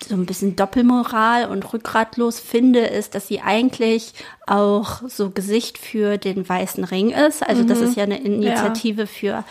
so 0.08 0.15
ein 0.15 0.25
bisschen 0.25 0.56
Doppelmoral 0.56 1.46
und 1.46 1.74
rückgratlos 1.74 2.39
finde, 2.39 2.80
ist, 2.80 3.13
dass 3.13 3.27
sie 3.27 3.41
eigentlich 3.41 4.13
auch 4.48 5.01
so 5.08 5.30
Gesicht 5.30 5.77
für 5.77 6.18
den 6.18 6.48
Weißen 6.48 6.84
Ring 6.84 7.12
ist. 7.12 7.48
Also 7.48 7.63
das 7.63 7.82
ist 7.82 7.96
ja 7.96 8.06
eine 8.06 8.20
Initiative 8.20 9.06
für 9.06 9.44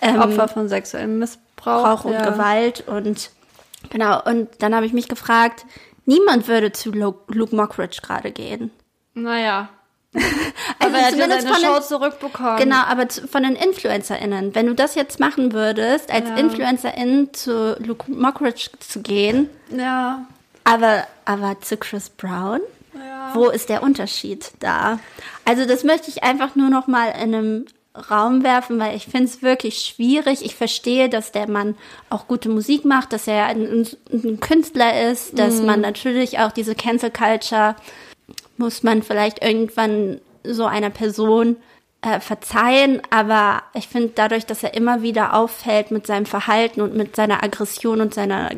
ähm, 0.00 0.20
Opfer 0.20 0.46
von 0.46 0.68
sexuellem 0.68 1.18
Missbrauch 1.18 1.46
Brauch 1.56 2.04
und 2.04 2.12
ja. 2.12 2.30
Gewalt 2.30 2.84
und 2.86 3.30
genau. 3.90 4.22
Und 4.22 4.48
dann 4.60 4.74
habe 4.74 4.86
ich 4.86 4.92
mich 4.92 5.08
gefragt, 5.08 5.66
niemand 6.06 6.48
würde 6.48 6.72
zu 6.72 6.90
Lu- 6.90 7.14
Luke 7.28 7.54
Mockridge 7.54 7.98
gerade 8.02 8.32
gehen. 8.32 8.70
Naja. 9.14 9.68
Also 10.14 10.26
Aber 10.78 10.96
er 10.98 11.06
hat 11.06 11.16
ja 11.16 11.28
seine 11.28 11.42
von 11.54 11.62
Show 11.62 11.74
den, 11.74 11.82
zurückbekommen. 11.82 12.56
Genau, 12.56 12.76
aber 12.86 13.08
zu, 13.08 13.28
von 13.28 13.42
den 13.42 13.54
InfluencerInnen. 13.54 14.54
Wenn 14.54 14.66
du 14.66 14.74
das 14.74 14.94
jetzt 14.94 15.20
machen 15.20 15.52
würdest, 15.52 16.10
als 16.10 16.28
Ja. 16.30 16.36
InfluencerIn 16.36 17.34
zu 17.34 17.76
Luke 17.84 18.10
Mockridge 18.10 18.70
zu 18.80 19.02
gehen, 19.02 19.50
Ja. 19.70 20.24
aber, 20.64 21.06
aber 21.26 21.60
zu 21.60 21.76
Chris 21.76 22.08
Brown, 22.08 22.60
Ja. 22.94 23.30
wo 23.34 23.48
ist 23.50 23.68
der 23.68 23.82
Unterschied 23.82 24.52
da? 24.60 24.98
Also 25.44 25.66
das 25.66 25.84
möchte 25.84 26.08
ich 26.08 26.22
einfach 26.22 26.54
nur 26.56 26.70
noch 26.70 26.86
mal 26.86 27.08
in 27.10 27.34
einem 27.34 27.66
Raum 28.10 28.42
werfen, 28.44 28.78
weil 28.78 28.96
ich 28.96 29.06
finde 29.06 29.26
es 29.26 29.42
wirklich 29.42 29.78
schwierig. 29.78 30.44
Ich 30.44 30.54
verstehe, 30.54 31.08
dass 31.08 31.32
der 31.32 31.48
Mann 31.48 31.74
auch 32.10 32.26
gute 32.28 32.48
Musik 32.48 32.84
macht, 32.84 33.12
dass 33.12 33.26
er 33.26 33.46
ein, 33.46 33.86
ein 34.12 34.40
Künstler 34.40 35.10
ist, 35.10 35.38
dass 35.38 35.62
man 35.62 35.80
natürlich 35.80 36.38
auch 36.38 36.52
diese 36.52 36.74
Cancel 36.74 37.10
Culture 37.10 37.76
muss 38.58 38.82
man 38.82 39.02
vielleicht 39.02 39.44
irgendwann 39.44 40.20
so 40.42 40.64
einer 40.64 40.90
Person 40.90 41.56
äh, 42.02 42.20
verzeihen, 42.20 43.02
aber 43.10 43.62
ich 43.74 43.88
finde 43.88 44.12
dadurch, 44.14 44.46
dass 44.46 44.62
er 44.62 44.74
immer 44.74 45.02
wieder 45.02 45.34
auffällt 45.34 45.90
mit 45.90 46.06
seinem 46.06 46.26
Verhalten 46.26 46.80
und 46.80 46.94
mit 46.94 47.16
seiner 47.16 47.42
Aggression 47.42 48.00
und 48.00 48.14
seiner, 48.14 48.50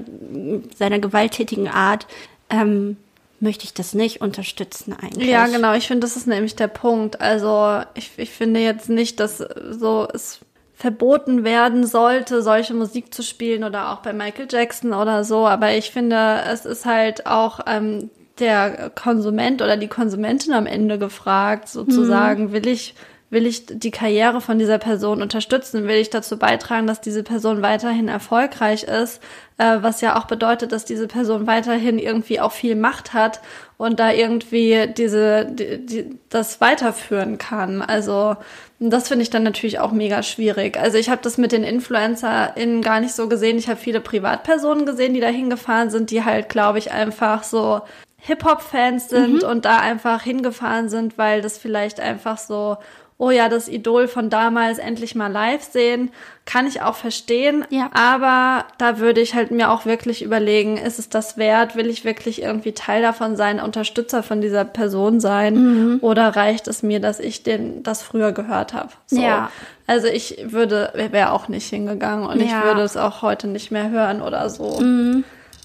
seiner 0.77 0.99
gewalttätigen 0.99 1.69
Art, 1.69 2.07
ähm, 2.51 2.97
möchte 3.41 3.65
ich 3.65 3.75
das 3.75 3.95
nicht 3.95 4.21
unterstützen 4.21 4.95
eigentlich. 5.01 5.29
Ja, 5.29 5.47
genau. 5.47 5.75
Ich 5.75 5.87
finde, 5.87 6.01
das 6.01 6.17
ist 6.17 6.27
nämlich 6.27 6.57
der 6.57 6.69
Punkt. 6.69 7.21
Also 7.21 7.83
ich, 7.95 8.13
ich 8.17 8.31
finde 8.31 8.61
jetzt 8.61 8.89
nicht, 8.89 9.21
dass 9.21 9.39
so 9.39 10.09
es 10.13 10.41
verboten 10.75 11.43
werden 11.43 11.87
sollte, 11.87 12.41
solche 12.43 12.75
Musik 12.75 13.13
zu 13.13 13.23
spielen 13.23 13.65
oder 13.65 13.91
auch 13.91 13.99
bei 13.99 14.13
Michael 14.13 14.47
Jackson 14.49 14.93
oder 14.93 15.25
so. 15.25 15.47
Aber 15.47 15.73
ich 15.73 15.91
finde, 15.91 16.43
es 16.49 16.65
ist 16.65 16.85
halt 16.85 17.27
auch 17.27 17.61
ähm, 17.67 18.11
der 18.39 18.91
Konsument 18.91 19.61
oder 19.61 19.77
die 19.77 19.89
Konsumentin 19.89 20.53
am 20.53 20.67
Ende 20.67 20.99
gefragt, 20.99 21.69
sozusagen, 21.69 22.53
will 22.53 22.69
ich 22.69 22.95
will 23.31 23.47
ich 23.47 23.67
die 23.67 23.91
Karriere 23.91 24.41
von 24.41 24.59
dieser 24.59 24.79
Person 24.79 25.21
unterstützen? 25.21 25.87
Will 25.87 25.97
ich 25.97 26.11
dazu 26.11 26.39
beitragen, 26.39 26.87
dass 26.87 27.01
diese 27.01 27.23
Person 27.23 27.61
weiterhin 27.61 28.09
erfolgreich 28.09 28.85
ist? 28.85 29.21
Äh, 29.59 29.79
was 29.83 30.01
ja 30.01 30.19
auch 30.19 30.27
bedeutet, 30.27 30.73
dass 30.73 30.85
diese 30.85 31.07
Person 31.07 31.47
weiterhin 31.47 31.99
irgendwie 31.99 32.41
auch 32.41 32.53
viel 32.53 32.75
Macht 32.75 33.13
hat 33.13 33.41
und 33.77 34.01
da 34.01 34.13
irgendwie 34.13 34.87
diese, 34.97 35.47
die, 35.47 35.85
die, 35.85 36.19
das 36.31 36.61
weiterführen 36.61 37.37
kann. 37.37 37.83
Also 37.83 38.37
das 38.79 39.09
finde 39.09 39.25
ich 39.25 39.31
dann 39.31 39.43
natürlich 39.43 39.79
auch 39.79 39.93
mega 39.93 40.23
schwierig. 40.23 40.79
Also 40.79 40.97
ich 40.97 41.11
habe 41.11 41.21
das 41.23 41.37
mit 41.37 41.53
den 41.53 41.65
InfluencerInnen 41.65 42.81
gar 42.81 43.01
nicht 43.01 43.15
so 43.15 43.29
gesehen. 43.29 43.59
Ich 43.59 43.69
habe 43.69 43.79
viele 43.79 44.01
Privatpersonen 44.01 44.87
gesehen, 44.87 45.15
die 45.15 45.21
da 45.21 45.29
hingefahren 45.29 45.91
sind, 45.91 46.11
die 46.11 46.25
halt, 46.25 46.49
glaube 46.49 46.79
ich, 46.79 46.93
einfach 46.93 47.43
so 47.43 47.83
Hip-Hop-Fans 48.21 49.09
sind 49.09 49.45
und 49.45 49.65
da 49.65 49.79
einfach 49.79 50.23
hingefahren 50.23 50.89
sind, 50.89 51.19
weil 51.19 51.41
das 51.41 51.59
vielleicht 51.59 52.01
einfach 52.01 52.39
so 52.39 52.77
oh 53.21 53.31
ja, 53.31 53.49
das 53.49 53.69
Idol 53.69 54.07
von 54.07 54.31
damals 54.31 54.79
endlich 54.79 55.17
mal 55.17 55.31
live 55.31 55.65
sehen, 55.65 56.11
kann 56.47 56.69
ich 56.69 56.83
auch 56.83 56.95
verstehen. 56.95 57.65
Ja. 57.69 57.91
Aber 57.93 58.65
da 58.79 59.01
würde 59.01 59.21
ich 59.21 59.35
halt 59.35 59.51
mir 59.51 59.71
auch 59.71 59.87
wirklich 59.87 60.23
überlegen, 60.23 60.77
ist 60.77 61.01
es 61.01 61.09
das 61.09 61.37
wert? 61.37 61.75
Will 61.75 61.89
ich 61.89 62.05
wirklich 62.05 62.41
irgendwie 62.43 62.73
Teil 62.73 63.03
davon 63.03 63.37
sein, 63.37 63.61
Unterstützer 63.61 64.23
von 64.23 64.41
dieser 64.41 64.65
Person 64.65 65.19
sein? 65.19 65.55
Mhm. 65.55 65.99
Oder 66.01 66.37
reicht 66.37 66.69
es 66.69 66.85
mir, 66.85 67.01
dass 67.01 67.19
ich 67.19 67.43
den 67.43 67.83
das 67.83 68.03
früher 68.03 68.31
gehört 68.31 68.73
habe? 68.73 68.91
So. 69.07 69.21
Ja. 69.21 69.51
Also 69.89 70.07
ich 70.07 70.39
würde, 70.45 70.93
wäre 71.11 71.33
auch 71.33 71.49
nicht 71.49 71.69
hingegangen 71.69 72.25
und 72.27 72.41
ich 72.41 72.51
Ja. 72.51 72.61
Mhm. 72.61 72.65
würde 72.67 72.83
es 72.83 72.97
auch 72.97 73.23
heute 73.23 73.49
nicht 73.49 73.73
mehr 73.73 73.91
hören 73.91 74.23
oder 74.23 74.49
so. 74.49 74.81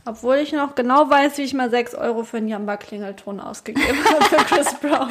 Obwohl 0.05 0.37
ich 0.37 0.51
noch 0.53 0.73
genau 0.75 1.09
weiß, 1.09 1.37
wie 1.37 1.43
ich 1.43 1.53
mal 1.53 1.69
6 1.69 1.93
Euro 1.95 2.23
für 2.23 2.37
einen 2.37 2.47
Jamba-Klingelton 2.47 3.39
ausgegeben 3.39 3.99
habe 4.09 4.23
für 4.25 4.35
Chris 4.55 4.73
Brown. 4.81 5.09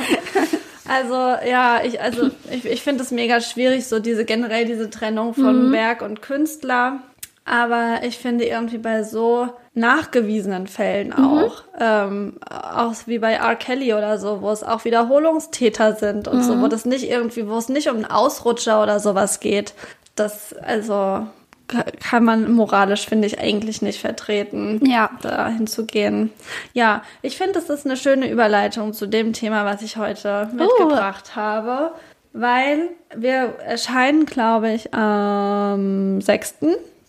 Also 0.93 1.15
ja, 1.15 1.81
ich, 1.83 2.01
also 2.01 2.31
ich, 2.51 2.67
ich 2.67 2.83
finde 2.83 3.03
es 3.03 3.11
mega 3.11 3.41
schwierig, 3.41 3.87
so 3.87 3.99
diese 3.99 4.25
generell 4.25 4.67
diese 4.67 4.91
Trennung 4.91 5.35
von 5.35 5.73
Werk 5.73 6.03
und 6.03 6.23
Künstler. 6.23 7.01
Aber 7.45 8.01
ich 8.05 8.19
finde 8.19 8.45
irgendwie 8.45 8.79
bei 8.79 9.03
so 9.03 9.49
nachgewiesenen 9.75 10.69
Fällen 10.69 11.13
auch, 11.13 11.65
ähm, 11.81 12.35
auch 12.49 12.95
wie 13.07 13.19
bei 13.19 13.33
R. 13.33 13.57
Kelly 13.57 13.95
oder 13.95 14.19
so, 14.19 14.43
wo 14.43 14.51
es 14.51 14.63
auch 14.63 14.85
Wiederholungstäter 14.85 15.97
sind 15.97 16.29
und 16.29 16.45
so, 16.45 16.61
wo 16.61 16.69
das 16.69 16.85
nicht 16.85 17.11
irgendwie, 17.11 17.49
wo 17.49 17.57
es 17.57 17.69
nicht 17.69 17.89
um 17.89 17.97
einen 17.97 18.05
Ausrutscher 18.05 18.81
oder 18.81 19.01
sowas 19.01 19.41
geht, 19.41 19.75
das, 20.15 20.55
also 20.55 21.27
kann 22.01 22.25
man 22.25 22.53
moralisch, 22.53 23.07
finde 23.07 23.27
ich, 23.27 23.39
eigentlich 23.39 23.83
nicht 23.83 24.01
vertreten, 24.01 24.81
Ja. 24.85 25.11
da 25.23 25.49
hinzugehen. 25.49 26.31
Ja, 26.73 27.03
ich 27.23 27.37
finde, 27.37 27.55
das 27.55 27.69
ist 27.71 27.87
eine 27.87 27.97
schöne 27.97 28.31
Überleitung 28.31 28.93
zu 28.93 29.07
dem 29.07 29.33
Thema, 29.33 29.65
was 29.65 29.83
ich 29.83 29.97
heute 29.97 30.49
mitgebracht 30.53 31.37
habe, 31.37 31.93
weil 32.33 32.91
wir 33.15 33.55
erscheinen, 33.67 34.25
glaube 34.27 34.73
ich, 34.73 34.93
am 34.95 36.21
6. 36.21 36.55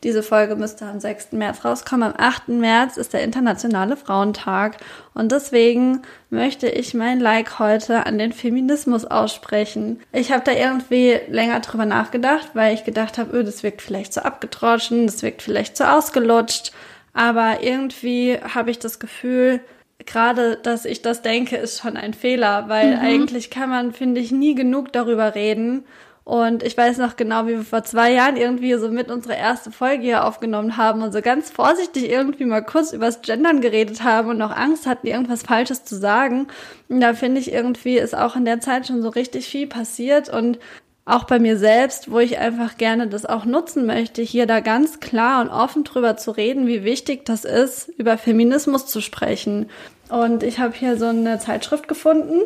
Diese 0.03 0.21
Folge 0.21 0.57
müsste 0.57 0.85
am 0.85 0.99
6. 0.99 1.31
März 1.31 1.63
rauskommen. 1.63 2.13
Am 2.13 2.15
8. 2.17 2.49
März 2.49 2.97
ist 2.97 3.13
der 3.13 3.23
Internationale 3.23 3.95
Frauentag. 3.95 4.77
Und 5.13 5.31
deswegen 5.31 6.01
möchte 6.29 6.67
ich 6.67 6.93
mein 6.93 7.21
Like 7.21 7.57
heute 7.57 8.05
an 8.05 8.17
den 8.17 8.33
Feminismus 8.33 9.05
aussprechen. 9.05 10.01
Ich 10.11 10.33
habe 10.33 10.43
da 10.43 10.51
irgendwie 10.51 11.19
länger 11.29 11.61
drüber 11.61 11.85
nachgedacht, 11.85 12.49
weil 12.53 12.73
ich 12.73 12.83
gedacht 12.83 13.17
habe, 13.17 13.37
öh, 13.37 13.43
das 13.43 13.63
wirkt 13.63 13.81
vielleicht 13.81 14.13
zu 14.13 14.25
abgetroschen, 14.25 15.05
das 15.05 15.23
wirkt 15.23 15.41
vielleicht 15.41 15.77
zu 15.77 15.89
ausgelutscht. 15.89 16.73
Aber 17.13 17.63
irgendwie 17.63 18.37
habe 18.53 18.71
ich 18.71 18.79
das 18.79 18.99
Gefühl, 18.99 19.61
gerade, 20.05 20.57
dass 20.57 20.83
ich 20.83 21.01
das 21.01 21.21
denke, 21.21 21.55
ist 21.55 21.81
schon 21.81 21.95
ein 21.95 22.13
Fehler, 22.13 22.67
weil 22.67 22.97
eigentlich 22.97 23.49
kann 23.49 23.69
man, 23.69 23.93
finde 23.93 24.19
ich, 24.19 24.31
nie 24.31 24.55
genug 24.55 24.91
darüber 24.91 25.35
reden. 25.35 25.85
Und 26.25 26.63
ich 26.63 26.77
weiß 26.77 26.99
noch 26.99 27.17
genau, 27.17 27.47
wie 27.47 27.57
wir 27.57 27.63
vor 27.63 27.83
zwei 27.83 28.13
Jahren 28.13 28.37
irgendwie 28.37 28.73
so 28.75 28.89
mit 28.89 29.11
unsere 29.11 29.35
erste 29.35 29.71
Folge 29.71 30.03
hier 30.03 30.25
aufgenommen 30.25 30.77
haben 30.77 31.01
und 31.01 31.11
so 31.11 31.21
ganz 31.21 31.51
vorsichtig 31.51 32.09
irgendwie 32.09 32.45
mal 32.45 32.63
kurz 32.63 32.93
übers 32.93 33.21
Gendern 33.21 33.59
geredet 33.59 34.03
haben 34.03 34.29
und 34.29 34.37
noch 34.37 34.55
Angst 34.55 34.87
hatten, 34.87 35.07
irgendwas 35.07 35.43
Falsches 35.43 35.83
zu 35.83 35.95
sagen. 35.97 36.47
Und 36.87 37.01
da 37.01 37.13
finde 37.13 37.41
ich 37.41 37.51
irgendwie 37.51 37.97
ist 37.97 38.15
auch 38.15 38.37
in 38.37 38.45
der 38.45 38.61
Zeit 38.61 38.87
schon 38.87 39.01
so 39.01 39.09
richtig 39.09 39.47
viel 39.47 39.67
passiert 39.67 40.29
und 40.29 40.59
auch 41.05 41.25
bei 41.25 41.37
mir 41.37 41.57
selbst, 41.57 42.09
wo 42.09 42.19
ich 42.19 42.37
einfach 42.37 42.77
gerne 42.77 43.07
das 43.07 43.25
auch 43.25 43.43
nutzen 43.43 43.85
möchte, 43.85 44.21
hier 44.21 44.45
da 44.45 44.61
ganz 44.61 45.01
klar 45.01 45.41
und 45.41 45.49
offen 45.49 45.83
drüber 45.83 46.15
zu 46.15 46.31
reden, 46.31 46.65
wie 46.65 46.85
wichtig 46.85 47.25
das 47.25 47.43
ist, 47.43 47.89
über 47.97 48.17
Feminismus 48.17 48.85
zu 48.87 49.01
sprechen. 49.01 49.69
Und 50.07 50.43
ich 50.43 50.59
habe 50.59 50.73
hier 50.73 50.95
so 50.97 51.07
eine 51.07 51.39
Zeitschrift 51.39 51.89
gefunden, 51.89 52.43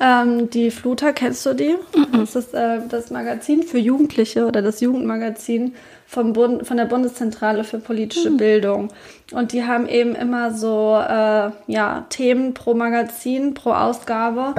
ähm, 0.00 0.50
die 0.50 0.70
Fluter, 0.70 1.12
kennst 1.12 1.44
du 1.46 1.54
die? 1.54 1.76
Das 2.12 2.36
ist 2.36 2.54
äh, 2.54 2.80
das 2.88 3.10
Magazin 3.10 3.62
für 3.62 3.78
Jugendliche 3.78 4.46
oder 4.46 4.62
das 4.62 4.80
Jugendmagazin 4.80 5.74
vom 6.06 6.32
Bund, 6.32 6.66
von 6.66 6.76
der 6.76 6.84
Bundeszentrale 6.84 7.64
für 7.64 7.78
politische 7.78 8.30
Bildung. 8.32 8.88
Und 9.32 9.52
die 9.52 9.64
haben 9.64 9.88
eben 9.88 10.14
immer 10.14 10.52
so 10.52 10.96
äh, 10.96 11.50
ja, 11.66 12.06
Themen 12.10 12.54
pro 12.54 12.74
Magazin, 12.74 13.54
pro 13.54 13.72
Ausgabe. 13.72 14.54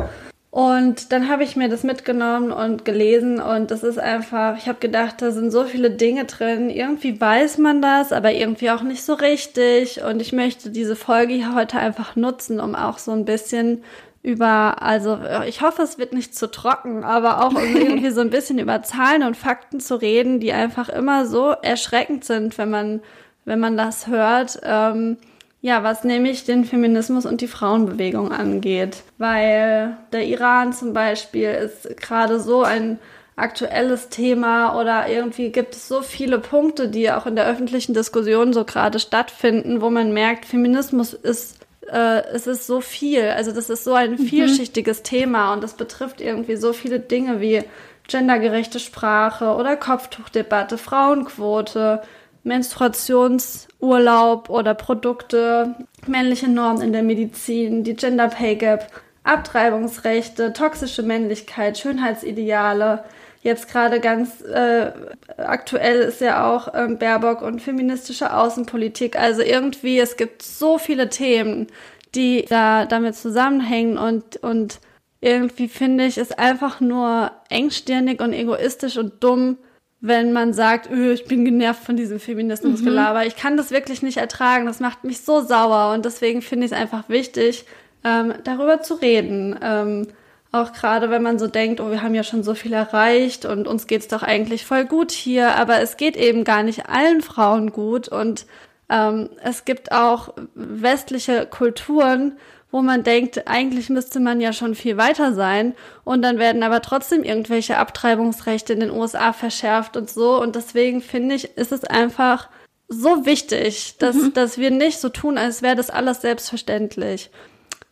Und 0.54 1.12
dann 1.12 1.30
habe 1.30 1.44
ich 1.44 1.56
mir 1.56 1.68
das 1.68 1.84
mitgenommen 1.84 2.52
und 2.52 2.86
gelesen 2.86 3.42
und 3.42 3.72
das 3.72 3.82
ist 3.82 3.98
einfach, 3.98 4.56
ich 4.56 4.68
habe 4.68 4.78
gedacht, 4.80 5.20
da 5.20 5.32
sind 5.32 5.50
so 5.50 5.64
viele 5.64 5.90
Dinge 5.90 6.26
drin. 6.26 6.70
Irgendwie 6.70 7.20
weiß 7.20 7.58
man 7.58 7.82
das, 7.82 8.12
aber 8.12 8.32
irgendwie 8.34 8.70
auch 8.70 8.84
nicht 8.84 9.04
so 9.04 9.16
richtig. 9.16 10.04
Und 10.04 10.22
ich 10.22 10.32
möchte 10.32 10.70
diese 10.70 10.96
Folge 10.96 11.34
hier 11.34 11.56
heute 11.56 11.80
einfach 11.80 12.16
nutzen, 12.16 12.60
um 12.60 12.76
auch 12.76 13.00
so 13.00 13.12
ein 13.14 13.26
bisschen 13.26 13.84
über, 14.24 14.82
also 14.82 15.20
ich 15.46 15.62
hoffe, 15.62 15.82
es 15.82 15.98
wird 15.98 16.14
nicht 16.14 16.34
zu 16.34 16.50
trocken, 16.50 17.04
aber 17.04 17.44
auch 17.46 17.54
um 17.54 17.76
irgendwie 17.76 18.10
so 18.10 18.22
ein 18.22 18.30
bisschen 18.30 18.58
über 18.58 18.82
Zahlen 18.82 19.24
und 19.24 19.38
Fakten 19.38 19.82
zu 19.82 19.96
reden, 19.96 20.40
die 20.40 20.54
einfach 20.54 20.90
immer 20.90 21.26
so 21.26 21.52
erschreckend 21.52 22.24
sind, 22.24 22.58
wenn 22.58 22.70
man, 22.70 23.02
wenn 23.44 23.60
man 23.60 23.76
das 23.76 24.08
hört. 24.08 24.62
Ähm, 24.64 25.18
ja, 25.62 25.84
was 25.84 26.04
nämlich 26.04 26.46
den 26.46 26.66
Feminismus 26.66 27.26
und 27.26 27.42
die 27.42 27.48
Frauenbewegung 27.48 28.32
angeht. 28.32 29.04
Weil 29.18 29.98
der 30.12 30.26
Iran 30.26 30.74
zum 30.74 30.94
Beispiel 30.94 31.50
ist 31.50 31.96
gerade 31.98 32.40
so 32.40 32.64
ein 32.64 33.00
aktuelles 33.36 34.10
Thema 34.10 34.80
oder 34.80 35.08
irgendwie 35.08 35.52
gibt 35.52 35.74
es 35.74 35.88
so 35.88 36.02
viele 36.02 36.40
Punkte, 36.40 36.88
die 36.88 37.12
auch 37.12 37.26
in 37.26 37.36
der 37.36 37.48
öffentlichen 37.48 37.94
Diskussion 37.94 38.54
so 38.54 38.64
gerade 38.64 39.00
stattfinden, 39.00 39.82
wo 39.82 39.90
man 39.90 40.14
merkt, 40.14 40.46
Feminismus 40.46 41.14
ist 41.14 41.63
äh, 41.92 42.24
es 42.34 42.48
ist 42.48 42.68
so 42.68 42.82
viel, 42.82 43.30
also 43.30 43.52
das 43.52 43.70
ist 43.70 43.84
so 43.84 43.94
ein 43.94 44.18
vielschichtiges 44.18 45.04
Thema 45.04 45.54
und 45.54 45.64
das 45.64 45.74
betrifft 45.74 46.22
irgendwie 46.22 46.56
so 46.56 46.74
viele 46.74 47.00
Dinge 47.00 47.42
wie 47.42 47.64
gendergerechte 48.08 48.80
Sprache 48.80 49.56
oder 49.56 49.78
Kopftuchdebatte, 49.78 50.78
Frauenquote, 50.78 52.02
Menstruationsurlaub 52.44 54.50
oder 54.50 54.74
Produkte, 54.74 55.76
männliche 56.08 56.50
Normen 56.50 56.82
in 56.82 56.94
der 56.94 57.04
Medizin, 57.04 57.84
die 57.84 57.96
Gender 57.96 58.28
Pay 58.28 58.56
Gap, 58.56 58.88
Abtreibungsrechte, 59.24 60.52
toxische 60.52 61.04
Männlichkeit, 61.04 61.78
Schönheitsideale. 61.78 63.06
Jetzt 63.44 63.68
gerade 63.70 64.00
ganz 64.00 64.42
äh, 64.42 64.94
aktuell 65.38 66.00
ist 66.00 66.22
ja 66.22 66.50
auch 66.50 66.74
ähm, 66.74 66.98
Baerbock 66.98 67.42
und 67.42 67.62
feministische 67.62 68.34
Außenpolitik. 68.34 69.18
Also 69.18 69.42
irgendwie, 69.42 70.00
es 70.00 70.16
gibt 70.16 70.42
so 70.42 70.78
viele 70.78 71.10
Themen, 71.10 71.68
die 72.16 72.46
da 72.48 72.86
damit 72.86 73.16
zusammenhängen 73.16 73.98
und, 73.98 74.38
und 74.38 74.80
irgendwie 75.20 75.68
finde 75.68 76.06
ich 76.06 76.18
es 76.18 76.32
einfach 76.32 76.80
nur 76.80 77.32
engstirnig 77.50 78.22
und 78.22 78.32
egoistisch 78.32 78.98
und 78.98 79.22
dumm, 79.22 79.58
wenn 80.00 80.32
man 80.32 80.54
sagt, 80.54 80.90
öh, 80.90 81.12
ich 81.12 81.26
bin 81.26 81.44
genervt 81.44 81.84
von 81.84 81.98
diesem 81.98 82.22
Feminismusgelaber. 82.22 83.22
Mhm. 83.22 83.28
Ich 83.28 83.36
kann 83.36 83.58
das 83.58 83.72
wirklich 83.72 84.02
nicht 84.02 84.18
ertragen. 84.18 84.66
Das 84.66 84.80
macht 84.80 85.04
mich 85.04 85.20
so 85.20 85.42
sauer 85.42 85.94
und 85.94 86.06
deswegen 86.06 86.42
finde 86.42 86.66
ich 86.66 86.72
es 86.72 86.78
einfach 86.78 87.10
wichtig, 87.10 87.66
ähm, 88.06 88.34
darüber 88.46 88.82
zu 88.82 88.96
reden. 88.96 89.60
Ähm, 89.62 90.08
auch 90.54 90.72
gerade 90.72 91.10
wenn 91.10 91.24
man 91.24 91.40
so 91.40 91.48
denkt, 91.48 91.82
oh, 91.82 91.90
wir 91.90 92.04
haben 92.04 92.16
ja 92.16 92.24
schon 92.24 92.44
so 92.44 92.54
viel 92.54 92.74
erreicht 92.74 93.44
und 93.44 93.68
uns 93.68 93.88
geht's 93.88 94.08
doch 94.08 94.24
eigentlich 94.24 94.66
voll 94.66 94.86
gut 94.86 95.12
hier, 95.12 95.56
aber 95.56 95.82
es 95.82 95.98
geht 95.98 96.16
eben 96.16 96.44
gar 96.44 96.64
nicht 96.64 96.88
allen 96.88 97.22
Frauen 97.22 97.72
gut 97.72 98.08
und 98.08 98.46
ähm, 98.90 99.30
es 99.44 99.66
gibt 99.66 99.92
auch 99.92 100.34
westliche 100.54 101.48
Kulturen, 101.48 102.38
wo 102.70 102.82
man 102.82 103.04
denkt, 103.04 103.48
eigentlich 103.48 103.90
müsste 103.90 104.20
man 104.20 104.42
ja 104.42 104.54
schon 104.54 104.76
viel 104.76 104.98
weiter 104.98 105.34
sein. 105.34 105.76
Und 106.04 106.24
dann 106.24 106.40
werden 106.40 106.64
aber 106.64 106.82
trotzdem 106.82 107.24
irgendwelche 107.24 107.78
Abtreibungsrechte 107.78 108.74
in 108.74 108.80
den 108.80 108.90
USA 108.90 109.32
verschärft 109.32 109.96
und 109.96 110.10
so. 110.10 110.42
Und 110.42 110.56
deswegen 110.56 111.02
finde 111.02 111.36
ich, 111.36 111.56
ist 111.56 111.72
es 111.72 111.84
einfach 111.84 112.50
so 112.88 113.28
wichtig, 113.28 113.98
dass, 114.00 114.16
mhm. 114.16 114.34
dass 114.34 114.58
wir 114.58 114.72
nicht 114.72 115.00
so 115.00 115.10
tun, 115.10 115.38
als 115.38 115.62
wäre 115.62 115.76
das 115.76 115.92
alles 115.92 116.22
selbstverständlich. 116.22 117.30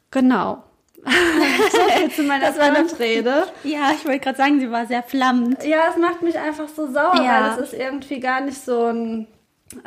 Genau. 0.10 0.63
So 1.03 1.79
viel 1.97 2.11
zu 2.11 2.23
meiner 2.23 2.53
Rede. 2.99 3.45
Ja, 3.63 3.91
ich 3.95 4.05
wollte 4.05 4.19
gerade 4.19 4.37
sagen, 4.37 4.59
sie 4.59 4.71
war 4.71 4.85
sehr 4.85 5.03
flammend. 5.03 5.63
Ja, 5.63 5.89
es 5.89 5.97
macht 5.97 6.21
mich 6.21 6.37
einfach 6.37 6.67
so 6.67 6.91
sauer, 6.91 7.15
ja. 7.15 7.55
weil 7.55 7.63
es 7.63 7.71
ist 7.71 7.79
irgendwie 7.79 8.19
gar 8.19 8.41
nicht 8.41 8.63
so 8.63 8.85
ein 8.85 9.27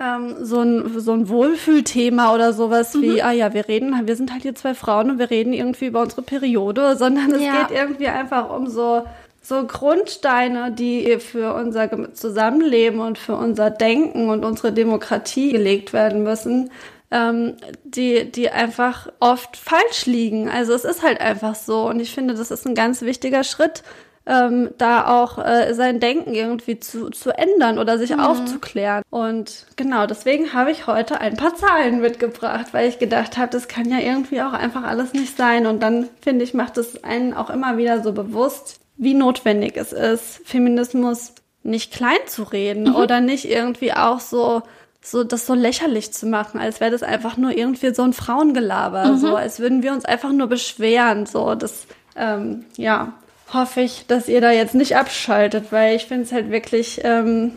ähm, 0.00 0.36
so 0.40 0.60
ein, 0.60 0.98
so 0.98 1.12
ein 1.12 1.28
Wohlfühlthema 1.28 2.34
oder 2.34 2.52
sowas 2.52 2.94
mhm. 2.94 3.02
wie, 3.02 3.22
ah 3.22 3.32
ja, 3.32 3.52
wir 3.52 3.68
reden, 3.68 4.06
wir 4.06 4.16
sind 4.16 4.32
halt 4.32 4.42
hier 4.42 4.54
zwei 4.54 4.74
Frauen 4.74 5.10
und 5.10 5.18
wir 5.18 5.30
reden 5.30 5.52
irgendwie 5.52 5.86
über 5.86 6.00
unsere 6.00 6.22
Periode, 6.22 6.96
sondern 6.98 7.32
es 7.32 7.42
ja. 7.42 7.64
geht 7.64 7.76
irgendwie 7.76 8.08
einfach 8.08 8.50
um 8.50 8.66
so, 8.66 9.04
so 9.42 9.66
Grundsteine, 9.66 10.72
die 10.72 11.18
für 11.18 11.54
unser 11.54 12.14
Zusammenleben 12.14 13.00
und 13.00 13.18
für 13.18 13.36
unser 13.36 13.70
Denken 13.70 14.30
und 14.30 14.44
unsere 14.44 14.72
Demokratie 14.72 15.52
gelegt 15.52 15.92
werden 15.92 16.22
müssen, 16.22 16.70
ähm, 17.10 17.56
die, 17.84 18.30
die 18.30 18.50
einfach 18.50 19.08
oft 19.20 19.56
falsch 19.56 20.06
liegen. 20.06 20.48
Also 20.48 20.72
es 20.72 20.84
ist 20.84 21.02
halt 21.02 21.20
einfach 21.20 21.54
so 21.54 21.88
und 21.88 22.00
ich 22.00 22.12
finde, 22.14 22.34
das 22.34 22.50
ist 22.50 22.66
ein 22.66 22.74
ganz 22.74 23.02
wichtiger 23.02 23.44
Schritt, 23.44 23.82
ähm, 24.26 24.70
da 24.78 25.06
auch 25.06 25.38
äh, 25.38 25.74
sein 25.74 26.00
Denken 26.00 26.34
irgendwie 26.34 26.80
zu, 26.80 27.10
zu 27.10 27.30
ändern 27.30 27.78
oder 27.78 27.98
sich 27.98 28.10
mhm. 28.10 28.20
aufzuklären. 28.20 29.02
Und 29.10 29.66
genau, 29.76 30.06
deswegen 30.06 30.54
habe 30.54 30.70
ich 30.70 30.86
heute 30.86 31.20
ein 31.20 31.36
paar 31.36 31.54
Zahlen 31.54 32.00
mitgebracht, 32.00 32.68
weil 32.72 32.88
ich 32.88 32.98
gedacht 32.98 33.36
habe, 33.36 33.50
das 33.50 33.68
kann 33.68 33.90
ja 33.90 33.98
irgendwie 33.98 34.40
auch 34.40 34.52
einfach 34.52 34.84
alles 34.84 35.12
nicht 35.12 35.36
sein. 35.36 35.66
Und 35.66 35.82
dann 35.82 36.08
finde 36.22 36.44
ich, 36.44 36.54
macht 36.54 36.78
es 36.78 37.04
einen 37.04 37.34
auch 37.34 37.50
immer 37.50 37.76
wieder 37.76 38.02
so 38.02 38.12
bewusst, 38.12 38.80
wie 38.96 39.14
notwendig 39.14 39.76
es 39.76 39.92
ist, 39.92 40.40
Feminismus 40.44 41.34
nicht 41.62 41.92
klein 41.92 42.18
zu 42.26 42.44
reden 42.44 42.90
mhm. 42.90 42.96
oder 42.96 43.20
nicht 43.20 43.50
irgendwie 43.50 43.92
auch 43.92 44.20
so 44.20 44.62
so 45.04 45.22
das 45.22 45.46
so 45.46 45.54
lächerlich 45.54 46.12
zu 46.12 46.26
machen, 46.26 46.58
als 46.58 46.80
wäre 46.80 46.90
das 46.90 47.02
einfach 47.02 47.36
nur 47.36 47.56
irgendwie 47.56 47.94
so 47.94 48.02
ein 48.02 48.12
Frauengelaber, 48.12 49.12
mhm. 49.12 49.18
so 49.18 49.36
als 49.36 49.60
würden 49.60 49.82
wir 49.82 49.92
uns 49.92 50.04
einfach 50.04 50.32
nur 50.32 50.48
beschweren, 50.48 51.26
so 51.26 51.54
das 51.54 51.86
ähm, 52.16 52.64
ja 52.76 53.12
hoffe 53.52 53.82
ich, 53.82 54.06
dass 54.06 54.28
ihr 54.28 54.40
da 54.40 54.50
jetzt 54.50 54.74
nicht 54.74 54.96
abschaltet, 54.96 55.66
weil 55.70 55.96
ich 55.96 56.06
finde 56.06 56.24
es 56.24 56.32
halt 56.32 56.50
wirklich 56.50 57.00
ähm, 57.04 57.52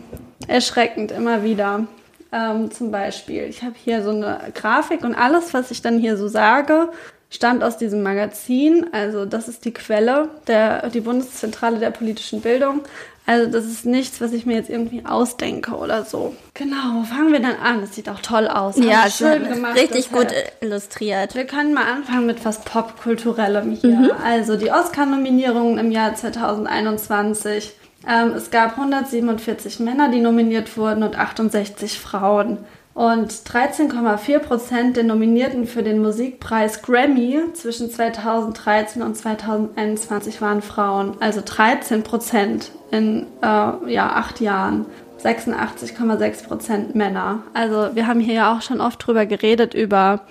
erschreckend 0.47 1.11
immer 1.11 1.43
wieder. 1.43 1.87
Ähm, 2.31 2.71
zum 2.71 2.91
Beispiel, 2.91 3.43
ich 3.43 3.63
habe 3.63 3.75
hier 3.81 4.03
so 4.03 4.09
eine 4.09 4.39
Grafik 4.53 5.03
und 5.03 5.15
alles, 5.15 5.53
was 5.53 5.71
ich 5.71 5.81
dann 5.81 5.97
hier 5.97 6.17
so 6.17 6.27
sage, 6.27 6.89
stammt 7.29 7.63
aus 7.63 7.77
diesem 7.77 8.03
Magazin. 8.03 8.85
Also 8.91 9.25
das 9.25 9.47
ist 9.47 9.65
die 9.65 9.73
Quelle, 9.73 10.29
der, 10.47 10.89
die 10.89 11.01
Bundeszentrale 11.01 11.79
der 11.79 11.91
politischen 11.91 12.41
Bildung. 12.41 12.81
Also 13.27 13.51
das 13.51 13.65
ist 13.65 13.85
nichts, 13.85 14.21
was 14.21 14.31
ich 14.31 14.45
mir 14.45 14.55
jetzt 14.55 14.69
irgendwie 14.69 15.05
ausdenke 15.05 15.75
oder 15.75 16.05
so. 16.05 16.33
Genau, 16.53 17.01
wo 17.01 17.03
fangen 17.03 17.33
wir 17.33 17.41
dann 17.41 17.57
an? 17.57 17.81
Das 17.81 17.93
sieht 17.93 18.07
auch 18.07 18.21
toll 18.21 18.47
aus. 18.47 18.77
Ja, 18.77 19.09
schön 19.09 19.43
gemacht. 19.49 19.75
Richtig 19.75 20.13
gut 20.13 20.27
illustriert. 20.61 21.35
Wir 21.35 21.43
können 21.43 21.73
mal 21.73 21.91
anfangen 21.91 22.25
mit 22.25 22.45
was 22.45 22.61
Popkulturellem 22.61 23.73
hier. 23.73 23.97
Mhm. 23.97 24.11
Also 24.23 24.55
die 24.55 24.71
Oscar-Nominierungen 24.71 25.77
im 25.77 25.91
Jahr 25.91 26.15
2021. 26.15 27.73
Ähm, 28.07 28.29
es 28.29 28.49
gab 28.49 28.77
147 28.77 29.81
Männer, 29.81 30.09
die 30.09 30.21
nominiert 30.21 30.77
wurden 30.77 31.03
und 31.03 31.19
68 31.19 31.99
Frauen. 31.99 32.59
Und 32.93 33.31
13,4 33.31 34.39
Prozent 34.39 34.95
der 34.95 35.03
Nominierten 35.03 35.67
für 35.67 35.83
den 35.83 36.01
Musikpreis 36.01 36.81
Grammy 36.81 37.41
zwischen 37.53 37.91
2013 37.91 39.01
und 39.01 39.15
2021 39.15 40.41
waren 40.41 40.61
Frauen. 40.61 41.17
Also 41.19 41.41
13 41.43 42.03
Prozent 42.03 42.71
in 42.91 43.27
äh, 43.41 43.91
ja, 43.91 44.11
acht 44.13 44.39
Jahren. 44.39 44.85
86,6 45.23 46.47
Prozent 46.47 46.95
Männer. 46.95 47.41
Also 47.53 47.95
wir 47.95 48.07
haben 48.07 48.19
hier 48.19 48.35
ja 48.35 48.55
auch 48.55 48.61
schon 48.61 48.81
oft 48.81 49.05
drüber 49.05 49.25
geredet, 49.25 49.73
über 49.73 50.21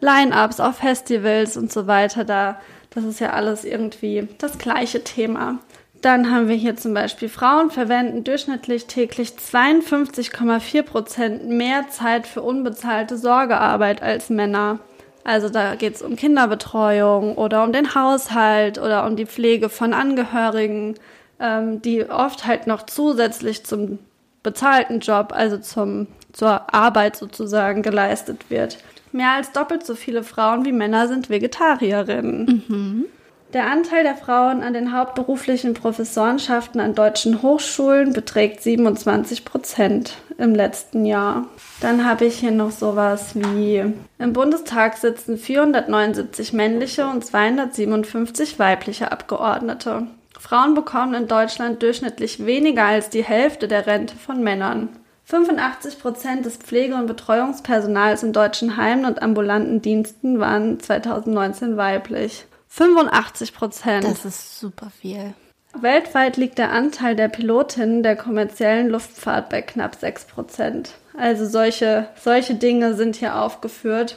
Line-ups 0.00 0.60
auf 0.60 0.76
Festivals 0.76 1.56
und 1.56 1.72
so 1.72 1.86
weiter. 1.86 2.24
Da, 2.24 2.60
das 2.90 3.04
ist 3.04 3.20
ja 3.20 3.30
alles 3.30 3.64
irgendwie 3.64 4.28
das 4.38 4.58
gleiche 4.58 5.02
Thema. 5.02 5.58
Dann 6.02 6.30
haben 6.30 6.48
wir 6.48 6.56
hier 6.56 6.76
zum 6.76 6.94
Beispiel 6.94 7.28
Frauen 7.28 7.70
verwenden 7.70 8.22
durchschnittlich 8.22 8.86
täglich 8.86 9.30
52,4 9.30 10.82
Prozent 10.82 11.48
mehr 11.48 11.88
Zeit 11.88 12.26
für 12.26 12.42
unbezahlte 12.42 13.16
Sorgearbeit 13.16 14.02
als 14.02 14.30
Männer. 14.30 14.78
Also 15.24 15.48
da 15.48 15.74
geht 15.74 15.96
es 15.96 16.02
um 16.02 16.14
Kinderbetreuung 16.14 17.36
oder 17.36 17.64
um 17.64 17.72
den 17.72 17.96
Haushalt 17.96 18.78
oder 18.78 19.04
um 19.06 19.16
die 19.16 19.26
Pflege 19.26 19.68
von 19.68 19.92
Angehörigen, 19.92 20.94
ähm, 21.40 21.82
die 21.82 22.08
oft 22.08 22.46
halt 22.46 22.66
noch 22.66 22.84
zusätzlich 22.84 23.64
zum 23.64 23.98
bezahlten 24.42 25.00
Job, 25.00 25.32
also 25.34 25.58
zum, 25.58 26.06
zur 26.32 26.72
Arbeit 26.72 27.16
sozusagen 27.16 27.82
geleistet 27.82 28.48
wird. 28.48 28.78
Mehr 29.12 29.32
als 29.32 29.52
doppelt 29.52 29.84
so 29.84 29.94
viele 29.94 30.22
Frauen 30.22 30.64
wie 30.64 30.72
Männer 30.72 31.08
sind 31.08 31.30
Vegetarierinnen. 31.30 32.64
Mhm. 32.68 33.04
Der 33.52 33.70
Anteil 33.70 34.02
der 34.02 34.16
Frauen 34.16 34.62
an 34.62 34.74
den 34.74 34.92
hauptberuflichen 34.92 35.72
Professorenschaften 35.72 36.80
an 36.80 36.94
deutschen 36.94 37.42
Hochschulen 37.42 38.12
beträgt 38.12 38.62
27 38.62 39.44
Prozent 39.44 40.14
im 40.36 40.54
letzten 40.54 41.06
Jahr. 41.06 41.46
Dann 41.80 42.04
habe 42.04 42.26
ich 42.26 42.38
hier 42.38 42.50
noch 42.50 42.72
sowas 42.72 43.30
wie 43.34 43.84
im 44.18 44.32
Bundestag 44.32 44.96
sitzen 44.98 45.38
479 45.38 46.52
männliche 46.52 47.06
und 47.06 47.24
257 47.24 48.58
weibliche 48.58 49.12
Abgeordnete. 49.12 50.06
Frauen 50.38 50.74
bekommen 50.74 51.14
in 51.14 51.28
Deutschland 51.28 51.82
durchschnittlich 51.82 52.44
weniger 52.44 52.84
als 52.84 53.10
die 53.10 53.24
Hälfte 53.24 53.68
der 53.68 53.86
Rente 53.86 54.16
von 54.16 54.42
Männern. 54.42 54.88
85 55.24 55.98
Prozent 55.98 56.46
des 56.46 56.56
Pflege- 56.56 56.94
und 56.94 57.06
Betreuungspersonals 57.06 58.22
in 58.22 58.32
deutschen 58.32 58.76
Heimen 58.76 59.04
und 59.04 59.22
ambulanten 59.22 59.82
Diensten 59.82 60.38
waren 60.38 60.78
2019 60.78 61.76
weiblich. 61.76 62.44
85 62.68 63.54
Prozent. 63.54 64.04
Das 64.04 64.24
ist 64.24 64.60
super 64.60 64.90
viel. 65.00 65.34
Weltweit 65.74 66.36
liegt 66.36 66.58
der 66.58 66.72
Anteil 66.72 67.16
der 67.16 67.28
Pilotinnen 67.28 68.02
der 68.02 68.16
kommerziellen 68.16 68.88
Luftfahrt 68.88 69.50
bei 69.50 69.62
knapp 69.62 69.96
6 69.96 70.26
Prozent. 70.26 70.94
Also 71.18 71.46
solche, 71.46 72.08
solche 72.22 72.54
Dinge 72.54 72.94
sind 72.94 73.16
hier 73.16 73.40
aufgeführt. 73.40 74.16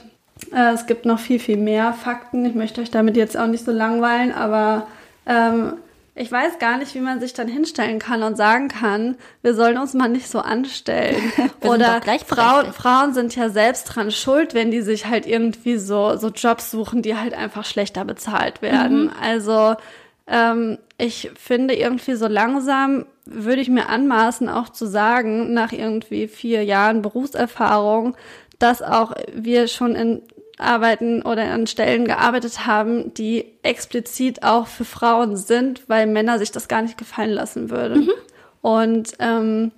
Äh, 0.54 0.74
es 0.74 0.86
gibt 0.86 1.06
noch 1.06 1.20
viel, 1.20 1.40
viel 1.40 1.58
mehr 1.58 1.94
Fakten. 1.94 2.46
Ich 2.46 2.56
möchte 2.56 2.82
euch 2.82 2.92
damit 2.92 3.18
jetzt 3.18 3.36
auch 3.36 3.48
nicht 3.48 3.66
so 3.66 3.72
langweilen, 3.72 4.32
aber 4.32 4.88
ähm, 5.26 5.74
ich 6.20 6.30
weiß 6.30 6.60
gar 6.60 6.78
nicht, 6.78 6.96
wie 6.96 7.00
man 7.00 7.22
sich 7.22 7.34
dann 7.34 7.48
hinstellen 7.48 7.98
kann 7.98 8.24
und 8.24 8.36
sagen 8.36 8.68
kann, 8.68 9.16
wir 9.42 9.54
sollen 9.54 9.78
uns 9.78 9.94
mal 9.94 10.10
nicht 10.10 10.28
so 10.28 10.40
anstellen. 10.40 11.32
Oder 11.62 12.02
Frauen, 12.28 12.74
Frauen 12.74 13.14
sind 13.14 13.38
ja 13.38 13.48
selbst 13.50 13.86
dran 13.86 14.12
schuld, 14.12 14.54
wenn 14.54 14.70
die 14.70 14.82
sich 14.82 15.06
halt 15.06 15.26
irgendwie 15.26 15.78
so, 15.78 16.18
so 16.18 16.28
Jobs 16.28 16.72
suchen, 16.72 17.02
die 17.02 17.16
halt 17.16 17.34
einfach 17.34 17.64
schlechter 17.64 18.04
bezahlt 18.04 18.62
werden. 18.62 19.06
Mhm. 19.06 19.12
Also 19.22 19.76
ähm, 20.28 20.78
ich 20.98 21.32
finde 21.40 21.74
irgendwie 21.74 22.16
so 22.16 22.28
langsam 22.28 23.06
würde 23.24 23.62
ich 23.62 23.70
mir 23.70 23.88
anmaßen, 23.88 24.50
auch 24.50 24.70
zu 24.70 24.88
sagen, 24.88 25.54
nach 25.54 25.72
irgendwie 25.72 26.28
vier 26.28 26.66
Jahren 26.66 27.02
Berufserfahrung, 27.02 28.18
dass 28.58 28.82
auch 28.82 29.14
wir 29.34 29.70
schon 29.70 29.96
in 29.96 30.22
arbeiten 30.60 31.22
oder 31.22 31.44
an 31.52 31.68
Stellen 31.68 32.06
gearbeitet 32.06 32.66
haben, 32.66 33.14
die 33.14 33.46
explizit 33.64 34.44
auch 34.44 34.68
für 34.68 34.86
Frauen 34.86 35.38
sind, 35.38 35.88
weil 35.88 36.06
Männer 36.08 36.38
sich 36.38 36.52
das 36.52 36.68
gar 36.68 36.82
nicht 36.82 36.98
gefallen 36.98 37.32
lassen 37.32 37.70
würden. 37.70 38.06
Mhm. 38.06 38.12
Und 38.62 39.14
ähm, 39.20 39.72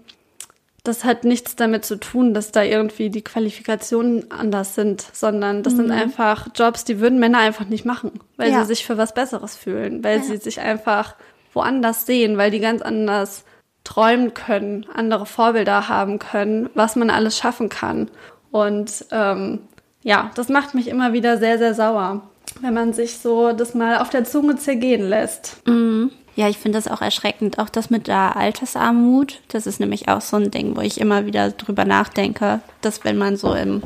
das 0.84 1.04
hat 1.04 1.24
nichts 1.24 1.56
damit 1.56 1.86
zu 1.86 2.00
tun, 2.00 2.34
dass 2.34 2.52
da 2.52 2.64
irgendwie 2.64 3.12
die 3.12 3.24
Qualifikationen 3.24 4.32
anders 4.32 4.74
sind, 4.74 5.06
sondern 5.14 5.62
das 5.62 5.74
mhm. 5.74 5.78
sind 5.78 5.92
einfach 5.92 6.48
Jobs, 6.56 6.84
die 6.84 7.00
würden 7.00 7.20
Männer 7.20 7.38
einfach 7.38 7.66
nicht 7.66 7.86
machen, 7.86 8.12
weil 8.38 8.52
ja. 8.52 8.62
sie 8.62 8.68
sich 8.68 8.86
für 8.86 8.98
was 8.98 9.14
Besseres 9.14 9.56
fühlen, 9.56 10.04
weil 10.04 10.18
ja. 10.18 10.24
sie 10.24 10.38
sich 10.38 10.60
einfach 10.60 11.16
woanders 11.54 12.08
sehen, 12.08 12.38
weil 12.38 12.50
die 12.50 12.60
ganz 12.60 12.82
anders 12.82 13.44
träumen 13.84 14.34
können, 14.34 14.86
andere 14.94 15.26
Vorbilder 15.26 15.88
haben 15.88 16.18
können, 16.18 16.70
was 16.74 16.96
man 16.96 17.10
alles 17.10 17.38
schaffen 17.38 17.70
kann. 17.70 18.10
Und 18.52 19.06
ähm, 19.12 19.60
ja, 20.04 20.32
das 20.36 20.50
macht 20.50 20.74
mich 20.74 20.88
immer 20.88 21.14
wieder 21.14 21.38
sehr, 21.38 21.58
sehr 21.58 21.74
sauer, 21.74 22.22
wenn 22.62 22.74
man 22.74 22.94
sich 22.94 23.20
so 23.20 23.54
das 23.54 23.74
mal 23.74 23.98
auf 23.98 24.10
der 24.10 24.24
Zunge 24.24 24.56
zergehen 24.58 25.08
lässt. 25.08 25.62
Mhm. 25.68 26.12
Ja, 26.36 26.48
ich 26.48 26.58
finde 26.58 26.78
das 26.78 26.88
auch 26.88 27.02
erschreckend. 27.02 27.60
Auch 27.60 27.70
das 27.70 27.90
mit 27.90 28.08
der 28.08 28.38
Altersarmut, 28.38 29.42
das 29.50 29.68
ist 29.68 29.80
nämlich 29.80 30.08
auch 30.08 30.22
so 30.22 30.38
ein 30.38 30.50
Ding, 30.50 30.78
wo 30.78 30.82
ich 30.82 31.00
immer 31.00 31.26
wieder 31.26 31.52
drüber 31.52 31.84
nachdenke, 31.84 32.62
dass 32.82 33.04
wenn 33.04 33.18
man 33.18 33.36
so 33.36 33.54
im 33.54 33.84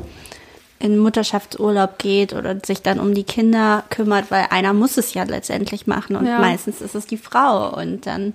in 0.78 0.98
Mutterschaftsurlaub 0.98 1.98
geht 1.98 2.34
oder 2.34 2.56
sich 2.64 2.82
dann 2.82 3.00
um 3.00 3.14
die 3.14 3.24
Kinder 3.24 3.84
kümmert, 3.88 4.30
weil 4.30 4.46
einer 4.50 4.74
muss 4.74 4.98
es 4.98 5.14
ja 5.14 5.22
letztendlich 5.24 5.86
machen 5.86 6.16
und 6.16 6.26
ja. 6.26 6.38
meistens 6.38 6.82
ist 6.82 6.94
es 6.94 7.06
die 7.06 7.16
Frau 7.16 7.74
und 7.74 8.06
dann 8.06 8.34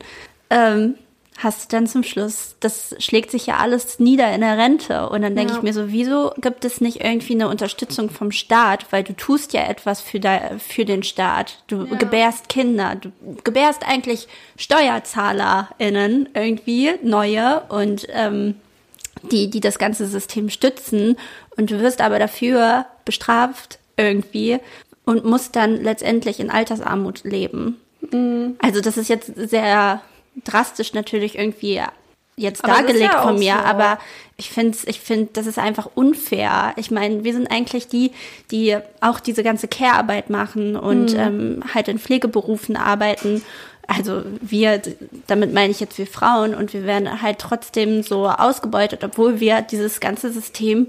ähm, 0.50 0.96
hast 1.38 1.72
du 1.72 1.76
dann 1.76 1.88
zum 1.88 2.04
Schluss, 2.04 2.56
das 2.60 2.96
schlägt 3.00 3.32
sich 3.32 3.48
ja 3.48 3.58
alles 3.58 4.00
nieder 4.00 4.34
in 4.34 4.42
der 4.42 4.58
Rente. 4.58 5.10
Und 5.10 5.22
dann 5.22 5.36
denke 5.36 5.54
ja. 5.54 5.58
ich 5.58 5.64
mir 5.64 5.74
so, 5.74 5.92
wieso 5.92 6.34
gibt 6.38 6.66
es 6.66 6.82
nicht 6.82 7.04
irgendwie 7.04 7.34
eine 7.34 7.48
Unterstützung 7.48 8.10
vom 8.10 8.32
Staat? 8.32 8.92
Weil 8.92 9.04
du 9.04 9.14
tust 9.14 9.54
ja 9.54 9.64
etwas 9.64 10.02
für, 10.02 10.20
de, 10.20 10.60
für 10.60 10.86
den 10.86 11.04
Staat. 11.04 11.64
Du 11.68 11.86
ja. 11.86 11.96
gebärst 11.96 12.50
Kinder, 12.50 12.96
du 12.96 13.12
gebärst 13.44 13.88
eigentlich 13.88 14.28
SteuerzahlerInnen 14.58 16.30
irgendwie, 16.34 16.92
neue 17.02 17.62
und 17.70 18.08
ähm, 18.10 18.56
die, 19.24 19.50
die 19.50 19.62
das 19.62 19.80
ganze 19.80 20.06
System 20.06 20.50
stützen. 20.50 21.18
Und 21.58 21.72
du 21.72 21.80
wirst 21.80 22.02
aber 22.02 22.20
dafür 22.20 22.86
bestraft 23.06 23.80
irgendwie 23.98 24.60
und 25.06 25.26
musst 25.26 25.56
dann 25.56 25.82
letztendlich 25.82 26.40
in 26.40 26.52
Altersarmut 26.52 27.24
leben. 27.24 27.78
Mhm. 28.12 28.58
Also 28.60 28.82
das 28.82 28.98
ist 28.98 29.10
jetzt 29.10 29.32
sehr 29.36 30.02
drastisch 30.44 30.94
natürlich 30.94 31.38
irgendwie 31.38 31.82
jetzt 32.38 32.64
aber 32.64 32.74
dargelegt 32.74 33.14
ja 33.14 33.22
von 33.22 33.38
mir, 33.38 33.54
so. 33.54 33.60
aber 33.60 34.00
ich 34.38 34.50
finde, 34.50 34.78
ich 34.86 35.00
finde, 35.00 35.30
das 35.34 35.46
ist 35.46 35.60
einfach 35.60 35.90
unfair. 35.94 36.74
Ich 36.78 36.90
meine, 36.92 37.24
wir 37.24 37.34
sind 37.34 37.52
eigentlich 37.52 37.88
die, 37.88 38.12
die 38.50 38.78
auch 39.00 39.20
diese 39.20 39.44
ganze 39.44 39.68
Care-Arbeit 39.68 40.30
machen 40.30 40.76
und 40.76 41.14
mhm. 41.14 41.20
ähm, 41.20 41.64
halt 41.74 41.88
in 41.88 42.00
Pflegeberufen 42.00 42.76
arbeiten. 42.76 43.44
Also 43.88 44.24
wir, 44.42 44.82
damit 45.28 45.54
meine 45.54 45.72
ich 45.72 45.80
jetzt 45.80 45.98
wir 45.98 46.08
Frauen 46.08 46.56
und 46.56 46.74
wir 46.74 46.86
werden 46.86 47.22
halt 47.22 47.40
trotzdem 47.40 48.04
so 48.04 48.28
ausgebeutet, 48.28 49.04
obwohl 49.04 49.40
wir 49.40 49.62
dieses 49.62 50.00
ganze 50.00 50.32
System 50.32 50.88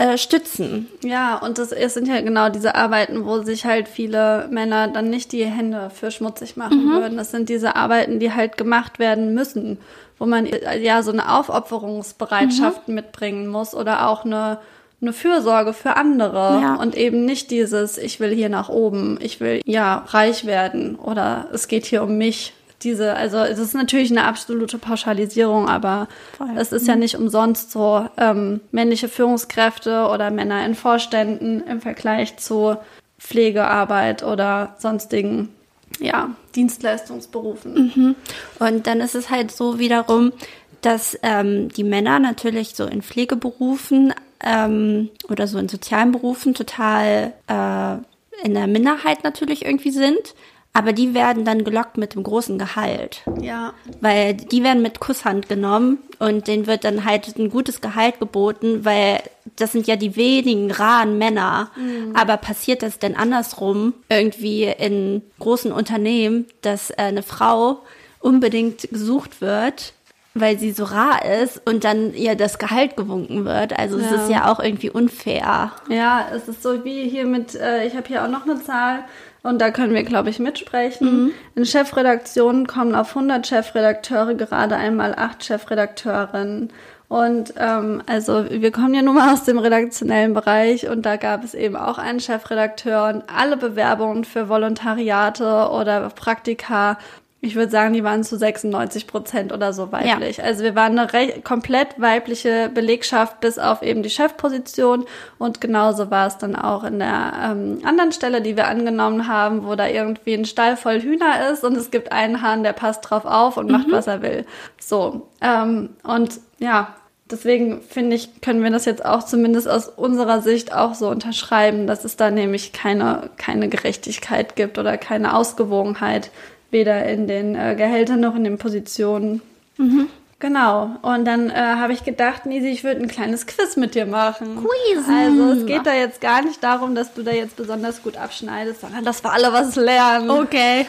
äh, 0.00 0.16
stützen. 0.16 0.88
Ja, 1.04 1.36
und 1.36 1.58
das 1.58 1.72
es 1.72 1.92
sind 1.92 2.08
ja 2.08 2.20
genau 2.22 2.48
diese 2.48 2.74
Arbeiten, 2.74 3.26
wo 3.26 3.42
sich 3.42 3.66
halt 3.66 3.86
viele 3.86 4.48
Männer 4.50 4.88
dann 4.88 5.10
nicht 5.10 5.30
die 5.32 5.44
Hände 5.44 5.90
für 5.90 6.10
schmutzig 6.10 6.56
machen 6.56 6.86
mhm. 6.86 6.92
würden. 6.92 7.16
Das 7.18 7.30
sind 7.30 7.50
diese 7.50 7.76
Arbeiten, 7.76 8.18
die 8.18 8.32
halt 8.32 8.56
gemacht 8.56 8.98
werden 8.98 9.34
müssen, 9.34 9.78
wo 10.18 10.24
man 10.24 10.48
ja 10.80 11.02
so 11.02 11.12
eine 11.12 11.30
Aufopferungsbereitschaft 11.30 12.88
mhm. 12.88 12.94
mitbringen 12.94 13.46
muss 13.46 13.74
oder 13.74 14.08
auch 14.08 14.24
eine 14.24 14.58
eine 15.02 15.12
Fürsorge 15.14 15.72
für 15.72 15.96
andere 15.96 16.60
ja. 16.60 16.74
und 16.74 16.94
eben 16.94 17.24
nicht 17.24 17.50
dieses, 17.50 17.96
ich 17.96 18.20
will 18.20 18.34
hier 18.34 18.50
nach 18.50 18.68
oben, 18.68 19.18
ich 19.22 19.40
will 19.40 19.62
ja 19.64 20.04
reich 20.08 20.44
werden 20.44 20.96
oder 20.96 21.48
es 21.54 21.68
geht 21.68 21.86
hier 21.86 22.02
um 22.02 22.18
mich, 22.18 22.52
diese, 22.82 23.14
also 23.14 23.38
es 23.38 23.58
ist 23.58 23.74
natürlich 23.74 24.10
eine 24.10 24.24
absolute 24.24 24.78
Pauschalisierung, 24.78 25.68
aber 25.68 26.08
Voll. 26.36 26.48
es 26.56 26.72
ist 26.72 26.86
ja 26.86 26.94
mhm. 26.94 27.00
nicht 27.00 27.16
umsonst 27.16 27.70
so 27.72 28.08
ähm, 28.16 28.60
männliche 28.72 29.08
Führungskräfte 29.08 30.06
oder 30.06 30.30
Männer 30.30 30.64
in 30.64 30.74
Vorständen 30.74 31.62
im 31.62 31.80
Vergleich 31.80 32.38
zu 32.38 32.76
Pflegearbeit 33.18 34.22
oder 34.22 34.76
sonstigen 34.78 35.50
ja, 35.98 36.30
Dienstleistungsberufen. 36.54 37.92
Mhm. 37.94 38.14
Und 38.58 38.86
dann 38.86 39.00
ist 39.00 39.14
es 39.14 39.28
halt 39.28 39.50
so 39.50 39.78
wiederum, 39.78 40.32
dass 40.80 41.18
ähm, 41.22 41.68
die 41.68 41.84
Männer 41.84 42.18
natürlich 42.18 42.74
so 42.74 42.86
in 42.86 43.02
Pflegeberufen 43.02 44.14
ähm, 44.42 45.10
oder 45.28 45.46
so 45.46 45.58
in 45.58 45.68
sozialen 45.68 46.12
Berufen 46.12 46.54
total 46.54 47.34
äh, 47.46 48.46
in 48.46 48.54
der 48.54 48.66
Minderheit 48.66 49.22
natürlich 49.22 49.66
irgendwie 49.66 49.90
sind. 49.90 50.34
Aber 50.72 50.92
die 50.92 51.14
werden 51.14 51.44
dann 51.44 51.64
gelockt 51.64 51.96
mit 51.96 52.14
dem 52.14 52.22
großen 52.22 52.56
Gehalt. 52.56 53.22
Ja. 53.40 53.72
Weil 54.00 54.34
die 54.34 54.62
werden 54.62 54.82
mit 54.82 55.00
Kusshand 55.00 55.48
genommen 55.48 55.98
und 56.20 56.46
denen 56.46 56.68
wird 56.68 56.84
dann 56.84 57.04
halt 57.04 57.36
ein 57.38 57.50
gutes 57.50 57.80
Gehalt 57.80 58.20
geboten, 58.20 58.84
weil 58.84 59.20
das 59.56 59.72
sind 59.72 59.88
ja 59.88 59.96
die 59.96 60.14
wenigen 60.14 60.70
raren 60.70 61.18
Männer. 61.18 61.70
Mhm. 61.76 62.14
Aber 62.14 62.36
passiert 62.36 62.82
das 62.82 63.00
denn 63.00 63.16
andersrum 63.16 63.94
irgendwie 64.08 64.64
in 64.64 65.22
großen 65.40 65.72
Unternehmen, 65.72 66.46
dass 66.62 66.92
eine 66.92 67.24
Frau 67.24 67.80
unbedingt 68.20 68.88
gesucht 68.90 69.40
wird, 69.40 69.92
weil 70.34 70.58
sie 70.58 70.70
so 70.70 70.84
rar 70.84 71.24
ist 71.42 71.66
und 71.66 71.82
dann 71.82 72.14
ihr 72.14 72.36
das 72.36 72.58
Gehalt 72.58 72.96
gewunken 72.96 73.44
wird. 73.44 73.76
Also 73.76 73.98
ja. 73.98 74.04
es 74.04 74.22
ist 74.22 74.30
ja 74.30 74.52
auch 74.52 74.60
irgendwie 74.60 74.90
unfair. 74.90 75.72
Ja, 75.88 76.28
es 76.32 76.46
ist 76.46 76.62
so 76.62 76.84
wie 76.84 77.08
hier 77.08 77.26
mit, 77.26 77.56
äh, 77.56 77.86
ich 77.86 77.96
habe 77.96 78.06
hier 78.06 78.24
auch 78.24 78.28
noch 78.28 78.44
eine 78.44 78.62
Zahl, 78.62 79.04
und 79.42 79.60
da 79.60 79.70
können 79.70 79.94
wir, 79.94 80.02
glaube 80.02 80.30
ich, 80.30 80.38
mitsprechen. 80.38 81.24
Mhm. 81.24 81.32
In 81.54 81.64
Chefredaktionen 81.64 82.66
kommen 82.66 82.94
auf 82.94 83.16
100 83.16 83.46
Chefredakteure 83.46 84.34
gerade 84.34 84.76
einmal 84.76 85.14
acht 85.14 85.44
Chefredakteurinnen. 85.44 86.70
Und 87.08 87.54
ähm, 87.56 88.02
also 88.06 88.48
wir 88.48 88.70
kommen 88.70 88.94
ja 88.94 89.02
nun 89.02 89.16
mal 89.16 89.32
aus 89.32 89.42
dem 89.42 89.58
redaktionellen 89.58 90.32
Bereich 90.32 90.88
und 90.88 91.04
da 91.04 91.16
gab 91.16 91.42
es 91.42 91.54
eben 91.54 91.74
auch 91.74 91.98
einen 91.98 92.20
Chefredakteur 92.20 93.08
und 93.08 93.24
alle 93.26 93.56
Bewerbungen 93.56 94.24
für 94.24 94.48
Volontariate 94.48 95.70
oder 95.72 96.08
Praktika 96.10 96.98
ich 97.42 97.54
würde 97.54 97.70
sagen, 97.70 97.94
die 97.94 98.04
waren 98.04 98.22
zu 98.22 98.36
96 98.36 99.06
Prozent 99.06 99.52
oder 99.52 99.72
so 99.72 99.90
weiblich. 99.92 100.36
Ja. 100.36 100.44
Also 100.44 100.62
wir 100.62 100.74
waren 100.74 100.98
eine 100.98 101.40
komplett 101.42 101.98
weibliche 101.98 102.70
Belegschaft 102.72 103.40
bis 103.40 103.58
auf 103.58 103.82
eben 103.82 104.02
die 104.02 104.10
Chefposition 104.10 105.06
und 105.38 105.60
genauso 105.60 106.10
war 106.10 106.26
es 106.26 106.36
dann 106.36 106.54
auch 106.54 106.84
in 106.84 106.98
der 106.98 107.32
ähm, 107.42 107.78
anderen 107.84 108.12
Stelle, 108.12 108.42
die 108.42 108.56
wir 108.56 108.68
angenommen 108.68 109.26
haben, 109.26 109.64
wo 109.64 109.74
da 109.74 109.88
irgendwie 109.88 110.34
ein 110.34 110.44
Stall 110.44 110.76
voll 110.76 111.00
Hühner 111.00 111.50
ist 111.50 111.64
und 111.64 111.76
es 111.76 111.90
gibt 111.90 112.12
einen 112.12 112.42
Hahn, 112.42 112.62
der 112.62 112.74
passt 112.74 113.08
drauf 113.08 113.24
auf 113.24 113.56
und 113.56 113.66
mhm. 113.66 113.72
macht, 113.72 113.90
was 113.90 114.06
er 114.06 114.20
will. 114.20 114.44
So 114.78 115.28
ähm, 115.40 115.90
und 116.02 116.40
ja, 116.58 116.94
deswegen 117.30 117.80
finde 117.80 118.16
ich, 118.16 118.42
können 118.42 118.62
wir 118.62 118.70
das 118.70 118.84
jetzt 118.84 119.04
auch 119.04 119.22
zumindest 119.22 119.66
aus 119.66 119.88
unserer 119.88 120.42
Sicht 120.42 120.74
auch 120.74 120.92
so 120.92 121.08
unterschreiben, 121.08 121.86
dass 121.86 122.04
es 122.04 122.16
da 122.16 122.30
nämlich 122.30 122.74
keine, 122.74 123.30
keine 123.38 123.70
Gerechtigkeit 123.70 124.56
gibt 124.56 124.78
oder 124.78 124.98
keine 124.98 125.34
Ausgewogenheit 125.34 126.30
weder 126.70 127.04
in 127.06 127.26
den 127.26 127.54
äh, 127.54 127.74
Gehältern 127.76 128.20
noch 128.20 128.34
in 128.34 128.44
den 128.44 128.58
Positionen. 128.58 129.42
Mhm. 129.76 130.08
Genau. 130.40 130.96
Und 131.02 131.26
dann 131.26 131.50
äh, 131.50 131.54
habe 131.54 131.92
ich 131.92 132.02
gedacht, 132.02 132.46
Nisi, 132.46 132.68
ich 132.68 132.82
würde 132.82 133.02
ein 133.02 133.08
kleines 133.08 133.46
Quiz 133.46 133.76
mit 133.76 133.94
dir 133.94 134.06
machen. 134.06 134.56
Quiz. 134.56 135.06
Also 135.06 135.52
es 135.52 135.66
geht 135.66 135.86
da 135.86 135.92
jetzt 135.92 136.22
gar 136.22 136.42
nicht 136.42 136.64
darum, 136.64 136.94
dass 136.94 137.12
du 137.12 137.22
da 137.22 137.30
jetzt 137.30 137.56
besonders 137.56 138.02
gut 138.02 138.16
abschneidest, 138.16 138.80
sondern 138.80 139.04
dass 139.04 139.22
wir 139.22 139.32
alle 139.32 139.52
was 139.52 139.76
lernen. 139.76 140.30
Okay. 140.30 140.86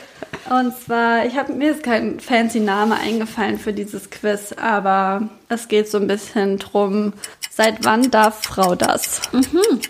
Und 0.50 0.74
zwar, 0.78 1.26
ich 1.26 1.38
habe 1.38 1.52
mir 1.52 1.72
ist 1.72 1.84
kein 1.84 2.22
fancy 2.22 2.62
Name 2.62 2.96
eingefallen 2.96 3.60
für 3.60 3.74
dieses 3.74 4.10
Quiz, 4.10 4.54
aber 4.54 5.28
es 5.50 5.67
geht 5.67 5.91
so 5.91 5.98
ein 5.98 6.08
bisschen 6.08 6.58
drum, 6.58 7.12
seit 7.50 7.84
wann 7.84 8.10
darf 8.10 8.44
Frau 8.44 8.76
das? 8.76 9.22
Mhm. 9.34 9.82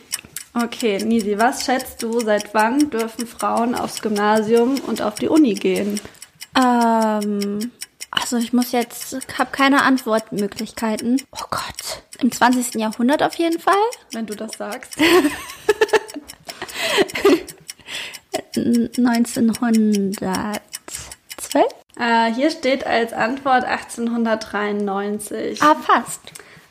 Okay, 0.54 0.98
Nisi, 1.04 1.40
was 1.40 1.66
schätzt 1.66 2.04
du, 2.04 2.20
seit 2.20 2.54
wann 2.54 2.90
dürfen 2.90 3.26
Frauen 3.26 3.74
aufs 3.74 4.02
Gymnasium 4.02 4.80
und 4.82 5.02
auf 5.02 5.16
die 5.16 5.30
Uni 5.30 5.54
gehen? 5.54 6.02
Ähm, 6.58 7.72
also 8.10 8.38
ich 8.38 8.52
muss 8.52 8.74
jetzt, 8.74 9.16
habe 9.38 9.52
keine 9.52 9.84
Antwortmöglichkeiten. 9.84 11.22
Oh 11.32 11.46
Gott, 11.50 12.04
im 12.20 12.32
20. 12.32 12.76
Jahrhundert 12.76 13.24
auf 13.24 13.36
jeden 13.36 13.60
Fall. 13.60 13.76
Wenn 14.12 14.26
du 14.26 14.36
das 14.36 14.58
sagst. 14.58 14.98
1912? 18.56 20.20
Äh, 21.98 22.34
hier 22.34 22.52
steht 22.52 22.86
als 22.86 23.14
Antwort 23.14 23.64
1893. 23.64 25.62
Ah, 25.62 25.76
fast. 25.76 26.20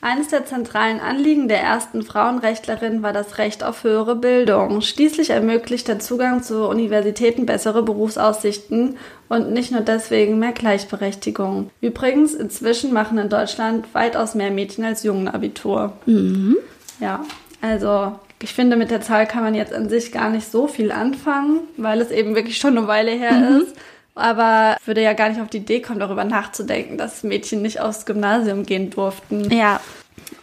Eines 0.02 0.28
der 0.28 0.46
zentralen 0.46 0.98
Anliegen 0.98 1.46
der 1.48 1.60
ersten 1.60 2.02
Frauenrechtlerin 2.02 3.02
war 3.02 3.12
das 3.12 3.36
Recht 3.36 3.62
auf 3.62 3.84
höhere 3.84 4.16
Bildung. 4.16 4.80
Schließlich 4.80 5.28
ermöglicht 5.28 5.88
der 5.88 5.98
Zugang 5.98 6.42
zu 6.42 6.66
Universitäten 6.66 7.44
bessere 7.44 7.82
Berufsaussichten 7.82 8.96
und 9.28 9.52
nicht 9.52 9.72
nur 9.72 9.82
deswegen 9.82 10.38
mehr 10.38 10.52
Gleichberechtigung. 10.52 11.70
Übrigens, 11.82 12.32
inzwischen 12.32 12.94
machen 12.94 13.18
in 13.18 13.28
Deutschland 13.28 13.86
weitaus 13.92 14.34
mehr 14.34 14.50
Mädchen 14.50 14.84
als 14.84 15.02
Jungen 15.02 15.28
Abitur. 15.28 15.92
Mhm. 16.06 16.56
Ja, 16.98 17.22
also 17.60 18.18
ich 18.42 18.54
finde, 18.54 18.76
mit 18.76 18.90
der 18.90 19.02
Zahl 19.02 19.26
kann 19.26 19.42
man 19.42 19.54
jetzt 19.54 19.74
an 19.74 19.90
sich 19.90 20.12
gar 20.12 20.30
nicht 20.30 20.50
so 20.50 20.66
viel 20.66 20.92
anfangen, 20.92 21.60
weil 21.76 22.00
es 22.00 22.10
eben 22.10 22.34
wirklich 22.34 22.56
schon 22.56 22.78
eine 22.78 22.88
Weile 22.88 23.10
her 23.10 23.32
mhm. 23.32 23.60
ist. 23.60 23.76
Aber 24.14 24.76
würde 24.84 25.02
ja 25.02 25.12
gar 25.12 25.28
nicht 25.28 25.40
auf 25.40 25.48
die 25.48 25.58
Idee 25.58 25.80
kommen, 25.80 26.00
darüber 26.00 26.24
nachzudenken, 26.24 26.98
dass 26.98 27.22
Mädchen 27.22 27.62
nicht 27.62 27.80
aufs 27.80 28.06
Gymnasium 28.06 28.66
gehen 28.66 28.90
durften. 28.90 29.50
Ja. 29.50 29.80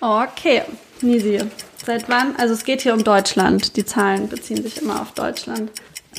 Okay, 0.02 0.64
Nisi. 1.02 1.40
Seit 1.86 2.10
wann? 2.10 2.36
Also 2.38 2.54
es 2.54 2.66
geht 2.66 2.82
hier 2.82 2.94
um 2.94 3.04
Deutschland. 3.04 3.78
Die 3.78 3.86
Zahlen 3.86 4.28
beziehen 4.28 4.64
sich 4.64 4.82
immer 4.82 5.02
auf 5.02 5.14
Deutschland. 5.14 5.72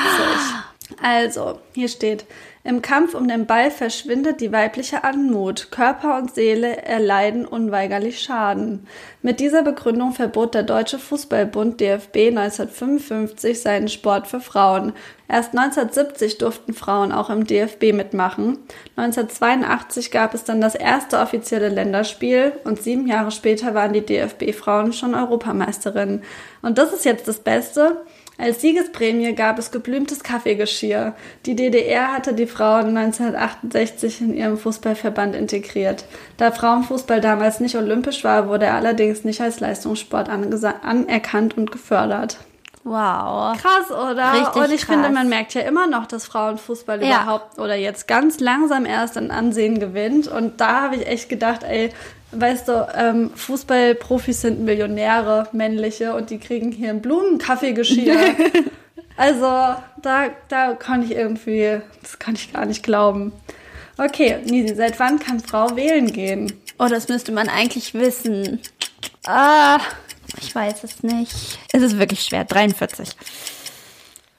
Also, 1.01 1.59
hier 1.75 1.88
steht, 1.88 2.27
im 2.64 2.81
Kampf 2.81 3.14
um 3.14 3.27
den 3.27 3.47
Ball 3.47 3.71
verschwindet 3.71 4.40
die 4.40 4.53
weibliche 4.53 5.03
Anmut. 5.03 5.73
Körper 5.73 6.18
und 6.18 6.35
Seele 6.35 6.83
erleiden 6.83 7.45
unweigerlich 7.45 8.21
Schaden. 8.21 8.87
Mit 9.21 9.40
dieser 9.40 9.62
Begründung 9.62 10.12
verbot 10.12 10.55
der 10.55 10.62
Deutsche 10.62 10.99
Fußballbund 10.99 11.81
DFB 11.81 12.29
1955 12.29 13.61
seinen 13.61 13.88
Sport 13.88 14.29
für 14.29 14.40
Frauen. 14.40 14.92
Erst 15.33 15.57
1970 15.57 16.37
durften 16.37 16.75
Frauen 16.75 17.11
auch 17.11 17.31
im 17.31 17.47
DFB 17.47 17.95
mitmachen. 17.95 18.59
1982 18.97 20.11
gab 20.11 20.35
es 20.35 20.45
dann 20.45 20.61
das 20.61 20.75
erste 20.75 21.21
offizielle 21.21 21.71
Länderspiel 21.71 22.53
und 22.64 22.83
sieben 22.83 23.07
Jahre 23.07 23.31
später 23.31 23.73
waren 23.73 23.95
die 23.95 24.05
DFB-Frauen 24.05 24.92
schon 24.92 25.14
Europameisterinnen. 25.14 26.23
Und 26.61 26.77
das 26.77 26.92
ist 26.92 27.07
jetzt 27.07 27.29
das 27.29 27.38
Beste. 27.38 28.03
Als 28.37 28.61
Siegesprämie 28.61 29.35
gab 29.35 29.59
es 29.59 29.71
geblümtes 29.71 30.23
Kaffeegeschirr. 30.23 31.14
Die 31.47 31.57
DDR 31.57 32.12
hatte 32.12 32.35
die 32.35 32.47
Frauen 32.47 32.95
1968 32.95 34.21
in 34.21 34.35
ihrem 34.35 34.59
Fußballverband 34.59 35.35
integriert. 35.35 36.05
Da 36.37 36.53
Frauenfußball 36.53 37.23
damals 37.23 37.59
nicht 37.59 37.77
olympisch 37.77 38.23
war, 38.23 38.51
wurde 38.51 38.66
er 38.66 38.75
allerdings 38.75 39.25
nicht 39.25 39.40
als 39.40 39.61
Leistungssport 39.61 40.29
anerkannt 40.29 41.57
und 41.57 41.73
gefördert. 41.73 42.37
Wow. 42.85 43.57
Krass, 43.61 43.90
oder? 43.90 44.33
Richtig 44.33 44.57
und 44.57 44.73
ich 44.73 44.81
krass. 44.83 44.95
finde, 44.95 45.11
man 45.11 45.29
merkt 45.29 45.55
ja 45.55 45.61
immer 45.62 45.87
noch, 45.87 46.07
dass 46.07 46.27
Frauenfußball 46.27 47.03
Ja. 47.05 47.23
überhaupt 47.23 47.59
oder 47.59 47.77
jetzt 47.77 48.09
ganz 48.09 48.40
langsam 48.40 48.87
erst 48.87 49.16
an 49.16 49.31
Ansehen 49.31 49.79
gewinnt. 49.79 50.27
Und 50.27 50.61
da 50.61 50.83
habe 50.83 50.97
ich 50.97 51.07
echt 51.07 51.29
gedacht, 51.29 51.62
ey, 51.62 51.90
weißt 52.33 52.68
du, 52.68 52.88
ähm, 52.97 53.31
Fußballprofis 53.37 54.40
sind 54.40 54.61
Millionäre, 54.61 55.49
männliche, 55.53 56.14
und 56.14 56.31
die 56.31 56.38
kriegen 56.38 56.73
hier 56.73 56.90
ein 56.90 57.03
Blumenkaffeegeschirr. 57.03 58.16
also 59.16 59.47
da, 60.03 60.31
da 60.49 60.73
kann 60.75 61.05
ich 61.05 61.12
irgendwie, 61.12 61.81
das 62.03 62.18
kann 62.18 62.35
ich 62.35 62.53
gar 62.53 62.66
nicht 62.66 62.83
glauben. 62.83 63.33
Okay, 63.99 64.38
Nisi, 64.45 64.75
seit 64.75 64.99
wann 64.99 65.18
kann 65.21 65.38
Frau 65.38 65.77
wählen 65.77 66.12
gehen? 66.12 66.53
Oh, 66.79 66.87
das 66.88 67.09
müsste 67.09 67.31
man 67.31 67.49
eigentlich 67.49 67.95
wissen. 67.95 68.61
Ah, 69.27 69.79
ich 70.40 70.55
weiß 70.55 70.85
es 70.85 71.03
nicht. 71.03 71.59
Es 71.73 71.83
ist 71.83 71.99
wirklich 71.99 72.23
schwer. 72.23 72.45
43. 72.45 73.11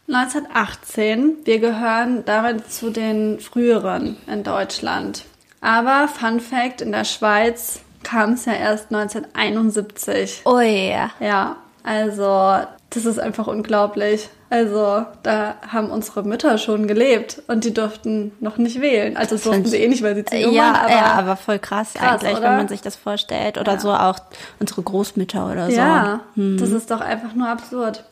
1918. 0.08 1.38
Wir 1.45 1.60
gehören 1.60 2.25
damit 2.25 2.71
zu 2.71 2.89
den 2.89 3.39
früheren 3.39 4.17
in 4.27 4.43
Deutschland. 4.43 5.23
Aber 5.62 6.10
Fun 6.10 6.39
Fact, 6.39 6.82
in 6.82 6.91
der 6.91 7.06
Schweiz 7.06 7.79
kam 8.03 8.34
es 8.34 8.45
ja 8.45 8.53
erst 8.53 8.93
1971. 8.93 10.41
Oh 10.43 10.60
ja. 10.60 11.12
Ja, 11.21 11.56
also 11.84 12.65
das 12.89 13.06
ist 13.06 13.19
einfach 13.19 13.47
unglaublich. 13.47 14.29
Also 14.53 15.03
da 15.23 15.55
haben 15.67 15.89
unsere 15.89 16.21
Mütter 16.21 16.59
schon 16.59 16.85
gelebt 16.85 17.41
und 17.47 17.63
die 17.63 17.73
durften 17.73 18.33
noch 18.39 18.57
nicht 18.57 18.79
wählen. 18.81 19.17
Also 19.17 19.33
das 19.33 19.45
durften 19.45 19.65
sie 19.65 19.77
eh 19.77 19.87
nicht, 19.87 20.03
weil 20.03 20.13
sie 20.13 20.23
zu 20.25 20.37
jung 20.37 20.53
Ja, 20.53 20.65
waren. 20.65 20.75
Aber 20.75 20.91
ja, 20.91 21.05
aber 21.13 21.35
voll 21.37 21.57
krass, 21.57 21.95
Krass, 21.95 22.21
eigentlich, 22.21 22.37
oder? 22.37 22.49
wenn 22.51 22.57
man 22.57 22.67
sich 22.67 22.81
das 22.81 22.95
vorstellt. 22.95 23.57
Oder 23.57 23.73
Ja. 23.73 23.79
so 23.79 23.91
auch 23.91 24.19
unsere 24.59 24.83
Großmütter 24.83 25.49
oder 25.51 25.65
so. 25.71 25.75
Ja, 25.75 26.19
das 26.35 26.69
ist 26.69 26.91
doch 26.91 27.01
einfach 27.01 27.33
nur 27.33 27.47
absurd. 27.47 28.03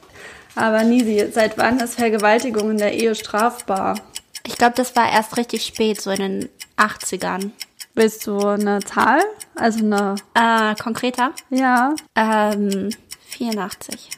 Aber 0.55 0.81
Nisi, 0.83 1.27
seit 1.31 1.59
wann 1.59 1.79
ist 1.79 1.93
Vergewaltigung 1.93 2.71
in 2.71 2.77
der 2.79 2.93
Ehe 2.95 3.13
strafbar? 3.13 3.99
Ich 4.47 4.57
glaube, 4.57 4.73
das 4.75 4.95
war 4.95 5.11
erst 5.11 5.37
richtig 5.37 5.63
spät, 5.63 6.01
so 6.01 6.09
in 6.09 6.19
den 6.21 6.49
80ern. 6.75 7.51
Willst 7.93 8.25
du 8.25 8.39
eine 8.39 8.79
Zahl? 8.79 9.19
Also 9.55 9.85
eine, 9.85 10.15
Äh, 10.33 10.73
konkreter? 10.81 11.33
ja. 11.51 11.93
Ähm, 12.15 12.89
84. 13.29 14.09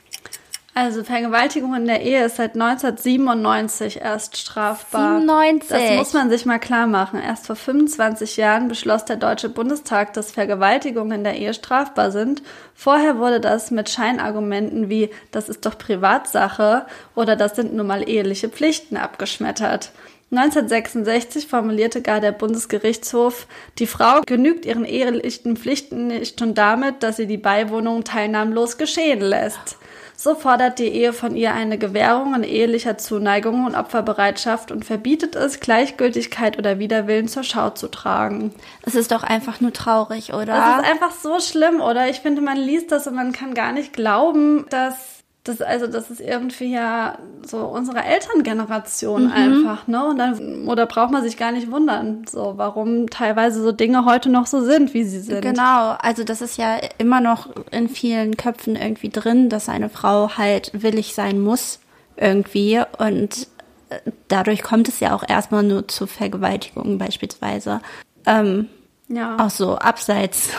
Also 0.76 1.04
Vergewaltigung 1.04 1.76
in 1.76 1.86
der 1.86 2.02
Ehe 2.02 2.26
ist 2.26 2.38
seit 2.38 2.56
1997 2.56 4.02
erst 4.02 4.38
strafbar. 4.38 5.20
97. 5.20 5.70
Das 5.70 5.98
muss 5.98 6.14
man 6.14 6.32
sich 6.32 6.48
mal 6.48 6.58
klar 6.58 6.88
machen. 6.88 7.22
Erst 7.22 7.46
vor 7.46 7.56
25 7.56 8.38
Jahren 8.38 8.70
beschloss 8.70 9.06
der 9.06 9.18
Deutsche 9.18 9.50
Bundestag, 9.50 10.14
dass 10.14 10.32
Vergewaltigungen 10.32 11.20
in 11.20 11.24
der 11.24 11.38
Ehe 11.38 11.54
strafbar 11.54 12.10
sind. 12.10 12.42
Vorher 12.74 13.20
wurde 13.20 13.40
das 13.40 13.70
mit 13.70 13.90
Scheinargumenten 13.90 14.90
wie 14.90 15.12
das 15.32 15.48
ist 15.48 15.66
doch 15.68 15.78
Privatsache 15.78 16.88
oder 17.14 17.36
das 17.36 17.56
sind 17.56 17.76
nun 17.76 17.86
mal 17.86 18.10
eheliche 18.10 18.50
Pflichten 18.50 18.98
abgeschmettert. 18.98 19.92
1966 20.32 21.46
formulierte 21.46 22.02
gar 22.02 22.20
der 22.20 22.32
Bundesgerichtshof, 22.32 23.46
die 23.78 23.86
Frau 23.86 24.22
genügt 24.26 24.66
ihren 24.66 24.86
ehelichen 24.86 25.56
Pflichten 25.56 26.08
nicht 26.08 26.40
schon 26.40 26.56
damit, 26.56 27.04
dass 27.04 27.18
sie 27.18 27.28
die 27.28 27.38
Beiwohnung 27.38 28.04
teilnahmlos 28.04 28.80
geschehen 28.80 29.22
lässt. 29.22 29.78
So 30.24 30.36
fordert 30.36 30.80
die 30.80 30.88
Ehe 30.88 31.12
von 31.12 31.36
ihr 31.36 31.54
eine 31.54 31.78
Gewährung 31.78 32.34
an 32.34 32.46
ehelicher 32.46 32.98
Zuneigung 32.98 33.66
und 33.66 33.76
Opferbereitschaft 33.76 34.72
und 34.72 34.86
verbietet 34.86 35.36
es, 35.36 35.60
Gleichgültigkeit 35.60 36.58
oder 36.58 36.80
Widerwillen 36.80 37.28
zur 37.28 37.44
Schau 37.44 37.72
zu 37.72 37.90
tragen. 37.90 38.56
Es 38.84 38.96
ist 38.96 39.12
doch 39.12 39.24
einfach 39.24 39.60
nur 39.60 39.74
traurig, 39.74 40.34
oder? 40.34 40.46
Das 40.46 40.80
ist 40.80 40.90
einfach 40.90 41.12
so 41.12 41.42
schlimm, 41.42 41.82
oder? 41.82 42.08
Ich 42.08 42.22
finde, 42.22 42.42
man 42.42 42.56
liest 42.56 42.94
das 42.94 43.06
und 43.06 43.16
man 43.16 43.34
kann 43.34 43.54
gar 43.54 43.74
nicht 43.74 43.92
glauben, 43.92 44.66
dass 44.70 45.23
das, 45.44 45.62
also 45.62 45.88
das 45.88 46.10
ist 46.10 46.22
irgendwie 46.22 46.72
ja 46.74 47.18
so 47.46 47.66
unsere 47.66 48.02
Elterngeneration 48.02 49.26
mhm. 49.26 49.32
einfach, 49.32 49.88
ne? 49.88 50.06
Und 50.06 50.18
dann, 50.18 50.68
oder 50.70 50.86
braucht 50.86 51.12
man 51.12 51.22
sich 51.22 51.36
gar 51.36 51.52
nicht 51.52 51.70
wundern, 51.70 52.26
so, 52.30 52.54
warum 52.56 53.10
teilweise 53.10 53.62
so 53.62 53.74
Dinge 53.74 54.06
heute 54.06 54.30
noch 54.30 54.48
so 54.48 54.62
sind, 54.62 54.94
wie 54.94 55.04
sie 55.04 55.20
sind. 55.20 55.42
Genau, 55.42 55.96
also 56.00 56.24
das 56.24 56.42
ist 56.42 56.58
ja 56.58 56.78
immer 56.98 57.20
noch 57.20 57.50
in 57.72 57.90
vielen 57.90 58.38
Köpfen 58.38 58.78
irgendwie 58.78 59.10
drin, 59.10 59.50
dass 59.50 59.68
eine 59.68 59.90
Frau 59.90 60.38
halt 60.38 60.72
willig 60.74 61.14
sein 61.14 61.42
muss, 61.42 61.80
irgendwie. 62.16 62.82
Und 62.98 63.48
äh, 63.90 64.00
dadurch 64.30 64.64
kommt 64.64 64.88
es 64.88 65.02
ja 65.02 65.14
auch 65.14 65.28
erstmal 65.28 65.64
nur 65.64 65.90
zu 65.90 66.08
Vergewaltigungen 66.08 66.98
beispielsweise. 66.98 67.82
Ähm, 68.26 68.70
ja. 69.10 69.36
Auch 69.38 69.50
so 69.50 69.76
abseits 69.76 70.52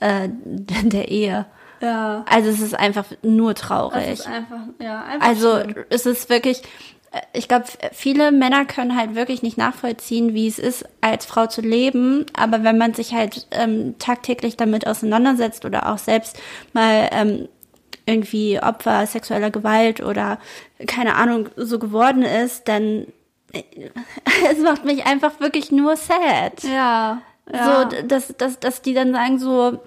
äh, 0.00 0.28
der 0.28 1.08
Ehe. 1.08 1.46
Ja. 1.80 2.24
Also 2.28 2.50
es 2.50 2.60
ist 2.60 2.74
einfach 2.74 3.04
nur 3.22 3.54
traurig. 3.54 4.06
Es 4.06 4.20
ist 4.20 4.26
einfach, 4.28 4.60
ja, 4.80 5.02
einfach 5.02 5.28
Also 5.28 5.60
schlimm. 5.60 5.84
es 5.90 6.06
ist 6.06 6.28
wirklich, 6.30 6.62
äh, 7.12 7.20
ich 7.32 7.48
glaube, 7.48 7.66
viele 7.92 8.32
Männer 8.32 8.64
können 8.64 8.96
halt 8.96 9.14
wirklich 9.14 9.42
nicht 9.42 9.58
nachvollziehen, 9.58 10.34
wie 10.34 10.46
es 10.46 10.58
ist, 10.58 10.84
als 11.00 11.26
Frau 11.26 11.46
zu 11.46 11.60
leben. 11.60 12.26
Aber 12.34 12.64
wenn 12.64 12.78
man 12.78 12.94
sich 12.94 13.14
halt 13.14 13.46
ähm, 13.50 13.96
tagtäglich 13.98 14.56
damit 14.56 14.86
auseinandersetzt 14.86 15.64
oder 15.64 15.92
auch 15.92 15.98
selbst 15.98 16.38
mal 16.72 17.08
ähm, 17.12 17.48
irgendwie 18.06 18.60
Opfer 18.60 19.06
sexueller 19.06 19.50
Gewalt 19.50 20.00
oder 20.00 20.38
keine 20.86 21.16
Ahnung 21.16 21.48
so 21.56 21.78
geworden 21.78 22.22
ist, 22.22 22.68
dann 22.68 23.06
äh, 23.52 23.62
es 24.50 24.58
macht 24.58 24.84
mich 24.84 25.06
einfach 25.06 25.40
wirklich 25.40 25.72
nur 25.72 25.96
sad. 25.96 26.62
Ja. 26.62 27.20
ja. 27.52 27.88
So, 27.90 28.02
dass, 28.06 28.34
dass, 28.36 28.60
dass 28.60 28.82
die 28.82 28.94
dann 28.94 29.12
sagen 29.12 29.38
so, 29.38 29.80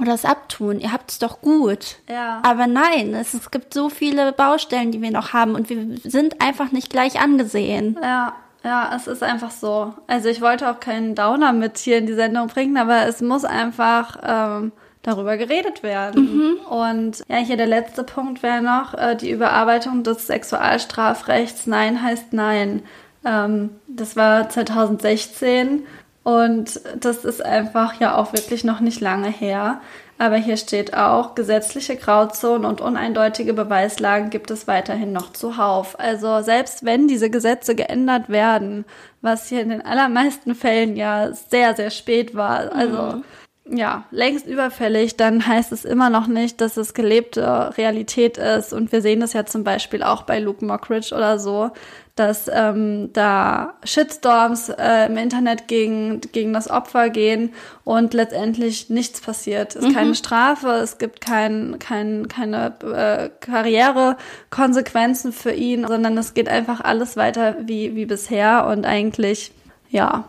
oder 0.00 0.14
es 0.14 0.24
abtun. 0.24 0.80
Ihr 0.80 0.92
habt 0.92 1.10
es 1.10 1.18
doch 1.18 1.40
gut. 1.40 1.96
Ja. 2.08 2.40
Aber 2.44 2.66
nein, 2.66 3.14
es, 3.14 3.34
es 3.34 3.50
gibt 3.50 3.72
so 3.74 3.88
viele 3.88 4.32
Baustellen, 4.32 4.92
die 4.92 5.00
wir 5.00 5.10
noch 5.10 5.32
haben 5.32 5.54
und 5.54 5.70
wir 5.70 5.98
sind 6.04 6.42
einfach 6.42 6.72
nicht 6.72 6.90
gleich 6.90 7.20
angesehen. 7.20 7.98
Ja. 8.02 8.34
Ja, 8.64 8.90
es 8.96 9.06
ist 9.06 9.22
einfach 9.22 9.52
so. 9.52 9.94
Also 10.08 10.28
ich 10.28 10.40
wollte 10.40 10.68
auch 10.68 10.80
keinen 10.80 11.14
Downer 11.14 11.52
mit 11.52 11.78
hier 11.78 11.98
in 11.98 12.06
die 12.06 12.14
Sendung 12.14 12.48
bringen, 12.48 12.76
aber 12.78 13.06
es 13.06 13.20
muss 13.20 13.44
einfach 13.44 14.18
ähm, 14.24 14.72
darüber 15.02 15.36
geredet 15.36 15.84
werden. 15.84 16.24
Mhm. 16.24 16.56
Und 16.66 17.22
ja, 17.28 17.36
hier 17.36 17.56
der 17.56 17.68
letzte 17.68 18.02
Punkt 18.02 18.42
wäre 18.42 18.62
noch 18.62 18.92
äh, 18.94 19.14
die 19.14 19.30
Überarbeitung 19.30 20.02
des 20.02 20.26
Sexualstrafrechts. 20.26 21.68
Nein 21.68 22.02
heißt 22.02 22.32
Nein. 22.32 22.82
Ähm, 23.24 23.70
das 23.86 24.16
war 24.16 24.48
2016 24.48 25.86
und 26.26 26.80
das 26.98 27.24
ist 27.24 27.40
einfach 27.40 28.00
ja 28.00 28.16
auch 28.16 28.32
wirklich 28.32 28.64
noch 28.64 28.80
nicht 28.80 29.00
lange 29.00 29.28
her. 29.28 29.80
Aber 30.18 30.34
hier 30.34 30.56
steht 30.56 30.92
auch, 30.92 31.36
gesetzliche 31.36 31.94
Grauzonen 31.94 32.64
und 32.64 32.80
uneindeutige 32.80 33.54
Beweislagen 33.54 34.28
gibt 34.30 34.50
es 34.50 34.66
weiterhin 34.66 35.12
noch 35.12 35.32
zuhauf. 35.32 36.00
Also 36.00 36.40
selbst 36.40 36.84
wenn 36.84 37.06
diese 37.06 37.30
Gesetze 37.30 37.76
geändert 37.76 38.28
werden, 38.28 38.86
was 39.22 39.48
hier 39.48 39.60
in 39.60 39.68
den 39.68 39.86
allermeisten 39.86 40.56
Fällen 40.56 40.96
ja 40.96 41.30
sehr, 41.32 41.76
sehr 41.76 41.90
spät 41.90 42.34
war, 42.34 42.72
also 42.72 43.18
mhm 43.18 43.24
ja, 43.68 44.04
längst 44.10 44.46
überfällig, 44.46 45.16
dann 45.16 45.46
heißt 45.46 45.72
es 45.72 45.84
immer 45.84 46.10
noch 46.10 46.26
nicht, 46.26 46.60
dass 46.60 46.76
es 46.76 46.94
gelebte 46.94 47.76
Realität 47.76 48.38
ist. 48.38 48.72
Und 48.72 48.92
wir 48.92 49.02
sehen 49.02 49.20
das 49.20 49.32
ja 49.32 49.44
zum 49.44 49.64
Beispiel 49.64 50.02
auch 50.02 50.22
bei 50.22 50.38
Luke 50.38 50.64
Mockridge 50.64 51.14
oder 51.14 51.38
so, 51.38 51.70
dass 52.14 52.50
ähm, 52.52 53.10
da 53.12 53.74
Shitstorms 53.84 54.70
äh, 54.70 55.06
im 55.06 55.18
Internet 55.18 55.68
gegen, 55.68 56.20
gegen 56.32 56.52
das 56.52 56.70
Opfer 56.70 57.10
gehen 57.10 57.52
und 57.84 58.14
letztendlich 58.14 58.88
nichts 58.88 59.20
passiert. 59.20 59.76
Es 59.76 59.82
ist 59.82 59.90
mhm. 59.90 59.94
keine 59.94 60.14
Strafe, 60.14 60.70
es 60.70 60.98
gibt 60.98 61.20
kein, 61.20 61.78
kein, 61.78 62.28
keine 62.28 62.72
äh, 62.82 63.28
Karrierekonsequenzen 63.40 65.32
für 65.32 65.52
ihn, 65.52 65.86
sondern 65.86 66.16
es 66.16 66.32
geht 66.32 66.48
einfach 66.48 66.80
alles 66.80 67.16
weiter 67.16 67.56
wie, 67.66 67.94
wie 67.96 68.06
bisher 68.06 68.66
und 68.66 68.86
eigentlich, 68.86 69.52
ja, 69.90 70.24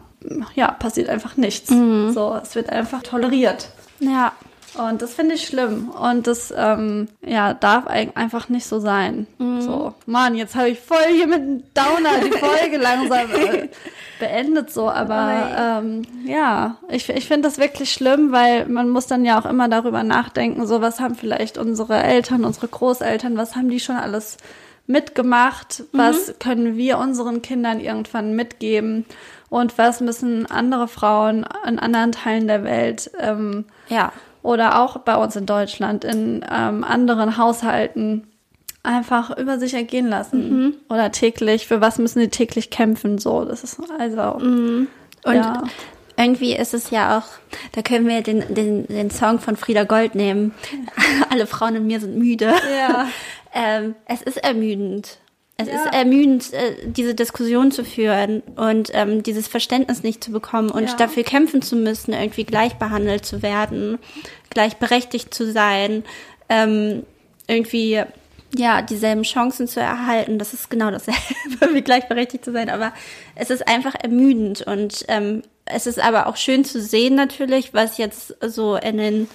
ja, 0.56 0.72
passiert 0.72 1.10
einfach 1.10 1.38
nichts. 1.38 1.70
Mhm. 1.70 2.12
So, 2.14 2.38
es 2.42 2.56
wird 2.56 2.70
einfach 2.70 3.04
toleriert. 3.04 3.70
Ja. 4.00 4.34
Und 4.78 5.02
das 5.02 5.14
finde 5.14 5.36
ich 5.36 5.48
schlimm. 5.48 5.90
Und 5.90 6.28
das, 6.28 6.54
ähm, 6.56 7.08
ja, 7.26 7.54
darf 7.54 7.88
einfach 7.88 8.50
nicht 8.50 8.68
so 8.68 8.80
sein. 8.80 9.26
Mhm. 9.40 9.62
So, 9.62 9.94
Mann, 10.06 10.36
jetzt 10.36 10.56
habe 10.56 10.70
ich 10.70 10.80
voll 10.80 11.08
hier 11.12 11.28
mit 11.28 11.42
einem 11.42 11.64
Downer 11.74 12.20
die 12.24 12.32
Folge 12.38 12.78
langsam 12.78 13.32
äh, 13.32 13.70
beendet 14.20 14.72
so. 14.72 14.90
Aber 14.90 15.82
ähm, 15.84 16.04
ja, 16.26 16.78
ich, 16.90 17.10
ich 17.10 17.28
finde 17.28 17.48
das 17.48 17.58
wirklich 17.58 17.92
schlimm, 17.92 18.32
weil 18.32 18.68
man 18.68 18.90
muss 18.90 19.08
dann 19.08 19.26
ja 19.26 19.40
auch 19.40 19.46
immer 19.46 19.68
darüber 19.68 20.04
nachdenken, 20.04 20.68
so 20.68 20.82
was 20.82 21.00
haben 21.00 21.16
vielleicht 21.16 21.58
unsere 21.58 22.04
Eltern, 22.04 22.46
unsere 22.46 22.68
Großeltern, 22.68 23.38
was 23.38 23.56
haben 23.56 23.70
die 23.70 23.80
schon 23.80 23.96
alles 23.96 24.38
mitgemacht, 24.86 25.80
mhm. 25.80 25.98
was 25.98 26.36
können 26.40 26.78
wir 26.78 26.98
unseren 26.98 27.42
Kindern 27.42 27.80
irgendwann 27.80 28.36
mitgeben 28.36 29.06
und 29.50 29.78
was 29.78 30.02
müssen 30.02 30.46
andere 30.46 30.88
Frauen 30.88 31.46
in 31.68 31.80
anderen 31.80 32.12
Teilen 32.12 32.48
der 32.48 32.64
Welt 32.64 33.12
ähm, 33.20 33.66
ja. 33.90 34.12
oder 34.44 34.82
auch 34.82 34.98
bei 35.00 35.16
uns 35.16 35.36
in 35.36 35.46
Deutschland 35.46 36.04
in 36.04 36.46
ähm, 36.50 36.84
anderen 36.84 37.38
Haushalten 37.38 38.28
einfach 38.84 39.38
über 39.38 39.60
sich 39.60 39.74
ergehen 39.74 40.08
lassen 40.08 40.50
mhm. 40.50 40.76
oder 40.90 41.12
täglich 41.12 41.68
für 41.68 41.82
was 41.82 41.98
müssen 41.98 42.20
sie 42.20 42.30
täglich 42.30 42.70
kämpfen 42.70 43.18
so 43.18 43.44
das 43.44 43.64
ist 43.64 43.80
also 44.00 44.40
mhm. 44.40 44.88
und 45.26 45.36
ja. 45.36 45.64
irgendwie 46.16 46.56
ist 46.56 46.74
es 46.74 46.90
ja 46.90 47.18
auch 47.18 47.26
da 47.74 47.82
können 47.82 48.08
wir 48.08 48.22
den 48.22 48.54
den 48.54 48.88
den 48.88 49.12
Song 49.12 49.40
von 49.40 49.58
Frieda 49.58 49.84
Gold 49.84 50.16
nehmen 50.16 50.54
alle 51.30 51.48
Frauen 51.48 51.76
in 51.76 51.88
mir 51.88 52.00
sind 52.00 52.18
müde 52.18 52.54
ja 52.80 53.08
ähm, 53.54 53.96
es 54.06 54.22
ist 54.22 54.38
ermüdend 54.38 55.18
es 55.58 55.68
ja. 55.68 55.76
ist 55.76 55.94
ermüdend, 55.94 56.54
äh, 56.54 56.76
diese 56.86 57.16
Diskussion 57.16 57.72
zu 57.72 57.84
führen 57.84 58.42
und 58.56 58.92
ähm, 58.94 59.24
dieses 59.24 59.48
Verständnis 59.48 60.04
nicht 60.04 60.24
zu 60.24 60.32
bekommen 60.32 60.70
und 60.70 60.88
ja. 60.88 60.96
dafür 60.96 61.24
kämpfen 61.24 61.64
zu 61.64 61.76
müssen, 61.76 62.14
irgendwie 62.14 62.44
gleich 62.44 62.76
behandelt 62.76 63.26
zu 63.26 63.42
werden, 63.42 63.98
gleichberechtigt 64.52 65.34
zu 65.34 65.52
sein, 65.52 66.04
ähm, 66.48 67.04
irgendwie 67.48 68.04
ja 68.56 68.84
dieselben 68.84 69.24
Chancen 69.24 69.68
zu 69.68 69.80
erhalten. 69.80 70.38
Das 70.38 70.54
ist 70.54 70.70
genau 70.70 70.92
dasselbe, 70.92 71.20
wie 71.74 71.82
gleichberechtigt 71.82 72.46
zu 72.46 72.52
sein. 72.52 72.70
Aber 72.70 72.94
es 73.34 73.50
ist 73.50 73.68
einfach 73.68 73.96
ermüdend 73.96 74.62
und 74.62 75.06
ähm, 75.08 75.42
es 75.66 75.88
ist 75.88 76.00
aber 76.00 76.28
auch 76.28 76.38
schön 76.38 76.66
zu 76.66 76.80
sehen 76.80 77.16
natürlich, 77.16 77.74
was 77.74 77.98
jetzt 77.98 78.36
so 78.42 78.76
in 78.76 78.98
den 78.98 79.30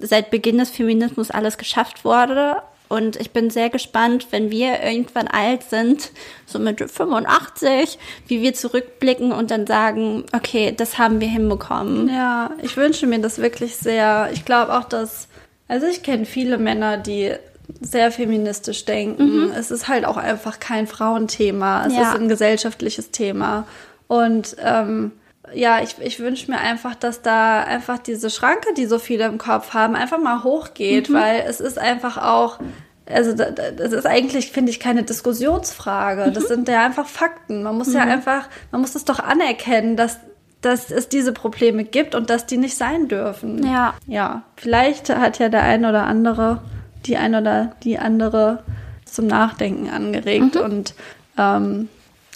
seit 0.00 0.32
Beginn 0.32 0.58
des 0.58 0.70
Feminismus 0.70 1.30
alles 1.30 1.56
geschafft 1.56 2.04
wurde 2.04 2.62
und 2.92 3.16
ich 3.16 3.30
bin 3.30 3.48
sehr 3.48 3.70
gespannt, 3.70 4.26
wenn 4.32 4.50
wir 4.50 4.82
irgendwann 4.82 5.26
alt 5.26 5.62
sind, 5.62 6.10
so 6.44 6.58
mit 6.58 6.78
85, 6.78 7.98
wie 8.26 8.42
wir 8.42 8.52
zurückblicken 8.52 9.32
und 9.32 9.50
dann 9.50 9.66
sagen, 9.66 10.24
okay, 10.36 10.74
das 10.76 10.98
haben 10.98 11.18
wir 11.18 11.28
hinbekommen. 11.28 12.10
Ja, 12.10 12.50
ich 12.60 12.76
wünsche 12.76 13.06
mir 13.06 13.18
das 13.18 13.38
wirklich 13.38 13.76
sehr. 13.76 14.28
Ich 14.34 14.44
glaube 14.44 14.74
auch, 14.74 14.84
dass, 14.84 15.28
also 15.68 15.86
ich 15.86 16.02
kenne 16.02 16.26
viele 16.26 16.58
Männer, 16.58 16.98
die 16.98 17.32
sehr 17.80 18.12
feministisch 18.12 18.84
denken. 18.84 19.46
Mhm. 19.46 19.52
Es 19.52 19.70
ist 19.70 19.88
halt 19.88 20.04
auch 20.04 20.18
einfach 20.18 20.60
kein 20.60 20.86
Frauenthema. 20.86 21.86
Es 21.86 21.94
ja. 21.94 22.02
ist 22.02 22.20
ein 22.20 22.28
gesellschaftliches 22.28 23.10
Thema. 23.10 23.66
Und 24.06 24.54
ähm, 24.62 25.12
ja, 25.54 25.82
ich, 25.82 25.96
ich 26.00 26.20
wünsche 26.20 26.50
mir 26.50 26.58
einfach, 26.58 26.94
dass 26.94 27.22
da 27.22 27.62
einfach 27.62 27.98
diese 27.98 28.30
Schranke, 28.30 28.74
die 28.76 28.86
so 28.86 28.98
viele 28.98 29.26
im 29.26 29.38
Kopf 29.38 29.74
haben, 29.74 29.94
einfach 29.94 30.18
mal 30.18 30.44
hochgeht, 30.44 31.08
mhm. 31.08 31.14
weil 31.14 31.44
es 31.46 31.60
ist 31.60 31.78
einfach 31.78 32.18
auch, 32.18 32.58
also 33.06 33.34
das 33.34 33.92
ist 33.92 34.06
eigentlich, 34.06 34.52
finde 34.52 34.70
ich, 34.70 34.80
keine 34.80 35.02
Diskussionsfrage. 35.02 36.30
Das 36.32 36.44
mhm. 36.44 36.48
sind 36.48 36.68
ja 36.68 36.84
einfach 36.84 37.06
Fakten. 37.06 37.62
Man 37.62 37.76
muss 37.76 37.88
mhm. 37.88 37.94
ja 37.94 38.00
einfach, 38.02 38.48
man 38.70 38.80
muss 38.80 38.94
es 38.94 39.04
doch 39.04 39.18
anerkennen, 39.18 39.96
dass, 39.96 40.18
dass 40.60 40.90
es 40.90 41.08
diese 41.08 41.32
Probleme 41.32 41.84
gibt 41.84 42.14
und 42.14 42.30
dass 42.30 42.46
die 42.46 42.56
nicht 42.56 42.76
sein 42.76 43.08
dürfen. 43.08 43.64
Ja. 43.66 43.94
Ja. 44.06 44.42
Vielleicht 44.56 45.08
hat 45.14 45.38
ja 45.38 45.48
der 45.48 45.62
eine 45.62 45.88
oder 45.88 46.04
andere, 46.04 46.62
die 47.06 47.16
eine 47.16 47.40
oder 47.40 47.76
die 47.82 47.98
andere 47.98 48.62
zum 49.04 49.26
Nachdenken 49.26 49.90
angeregt 49.90 50.54
mhm. 50.54 50.60
und 50.60 50.94
ähm, 51.38 51.88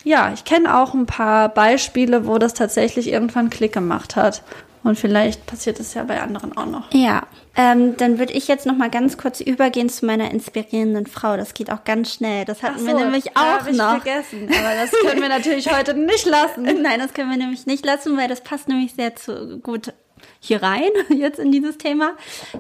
ja, 0.07 0.33
ich 0.33 0.45
kenne 0.45 0.79
auch 0.79 0.95
ein 0.95 1.07
paar 1.07 1.49
Beispiele, 1.49 2.29
wo 2.29 2.39
das 2.39 2.55
tatsächlich 2.55 3.09
irgendwann 3.09 3.51
Klick 3.51 3.73
gemacht 3.73 4.15
hat. 4.15 4.45
Und 4.85 4.97
vielleicht 4.97 5.47
passiert 5.47 5.81
es 5.81 5.95
ja 5.95 6.05
bei 6.05 6.23
anderen 6.23 6.57
auch 6.57 6.67
noch. 6.67 6.95
Ja, 6.95 7.25
ähm, 7.57 7.97
dann 7.97 8.21
würde 8.21 8.33
ich 8.33 8.47
jetzt 8.47 8.67
noch 8.67 8.77
mal 8.77 8.89
ganz 8.89 9.19
kurz 9.19 9.41
übergehen 9.41 9.89
zu 9.89 10.07
meiner 10.07 10.31
inspirierenden 10.31 11.07
Frau. 11.07 11.37
Das 11.37 11.55
geht 11.55 11.73
auch 11.73 11.83
ganz 11.83 12.15
schnell. 12.15 12.45
Das 12.45 12.63
hatten 12.63 12.79
so, 12.79 12.87
wir 12.87 12.95
nämlich 12.95 13.37
auch 13.37 13.67
ich 13.67 13.77
noch. 13.77 14.01
vergessen. 14.01 14.49
Aber 14.49 14.77
das 14.81 14.93
können 14.93 15.21
wir 15.21 15.29
natürlich 15.29 15.73
heute 15.77 15.95
nicht 15.95 16.25
lassen. 16.25 16.63
Nein, 16.83 17.01
das 17.01 17.13
können 17.13 17.29
wir 17.29 17.37
nämlich 17.37 17.67
nicht 17.67 17.85
lassen, 17.85 18.17
weil 18.17 18.29
das 18.29 18.43
passt 18.43 18.69
nämlich 18.69 18.95
sehr 18.95 19.17
zu 19.17 19.59
gut 19.59 19.93
hier 20.47 20.63
rein, 20.63 20.91
jetzt 21.17 21.39
in 21.39 21.53
dieses 21.53 21.79
Thema. 21.79 22.13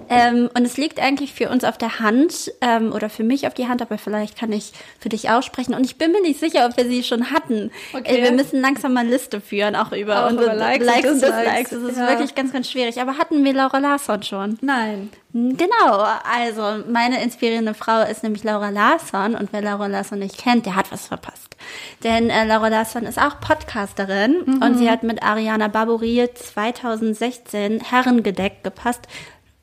Ähm, 0.08 0.48
und 0.56 0.64
es 0.64 0.76
liegt 0.76 1.00
eigentlich 1.00 1.32
für 1.32 1.48
uns 1.50 1.64
auf 1.64 1.78
der 1.78 2.00
Hand 2.00 2.52
ähm, 2.60 2.92
oder 2.92 3.08
für 3.08 3.24
mich 3.24 3.46
auf 3.46 3.54
die 3.54 3.68
Hand, 3.68 3.82
aber 3.82 3.98
vielleicht 3.98 4.38
kann 4.38 4.52
ich 4.52 4.72
für 4.98 5.08
dich 5.08 5.30
aussprechen. 5.30 5.74
Und 5.74 5.84
ich 5.86 5.96
bin 5.96 6.12
mir 6.12 6.22
nicht 6.22 6.40
sicher, 6.40 6.66
ob 6.66 6.76
wir 6.76 6.84
sie 6.84 7.02
schon 7.02 7.30
hatten. 7.30 7.70
Okay. 7.92 8.18
Äh, 8.18 8.22
wir 8.24 8.32
müssen 8.32 8.60
langsam 8.60 8.92
mal 8.92 9.06
Liste 9.06 9.40
führen, 9.40 9.76
auch 9.76 9.92
über 9.92 10.24
Auch 10.26 10.30
unsere 10.30 10.46
über 10.46 10.54
Likes 10.54 10.86
Likes 10.86 11.10
und 11.10 11.22
Dislikes. 11.22 11.44
Dislikes. 11.44 11.70
Das 11.70 11.82
ist 11.92 11.96
Ja. 11.98 12.08
wirklich 12.08 12.34
ganz, 12.34 12.52
ganz 12.52 12.70
schwierig. 12.70 13.00
Aber 13.00 13.18
hatten 13.18 13.44
wir 13.44 13.52
Laura 13.52 13.78
Larsson 13.78 14.22
schon? 14.22 14.58
Nein. 14.60 15.10
Genau, 15.38 16.06
also 16.24 16.82
meine 16.90 17.22
inspirierende 17.22 17.74
Frau 17.74 18.00
ist 18.02 18.22
nämlich 18.22 18.42
Laura 18.42 18.70
Larsson 18.70 19.34
und 19.34 19.52
wer 19.52 19.60
Laura 19.60 19.86
Larsson 19.86 20.18
nicht 20.20 20.38
kennt, 20.38 20.64
der 20.64 20.76
hat 20.76 20.90
was 20.90 21.08
verpasst. 21.08 21.56
Denn 22.02 22.30
äh, 22.30 22.44
Laura 22.46 22.68
Larsson 22.68 23.02
ist 23.02 23.18
auch 23.20 23.38
Podcasterin 23.40 24.60
und 24.62 24.78
sie 24.78 24.90
hat 24.90 25.02
mit 25.02 25.22
Ariana 25.22 25.68
Barbouri 25.68 26.26
2016 26.34 27.80
Herrengedeck 27.80 28.64
gepasst. 28.64 29.02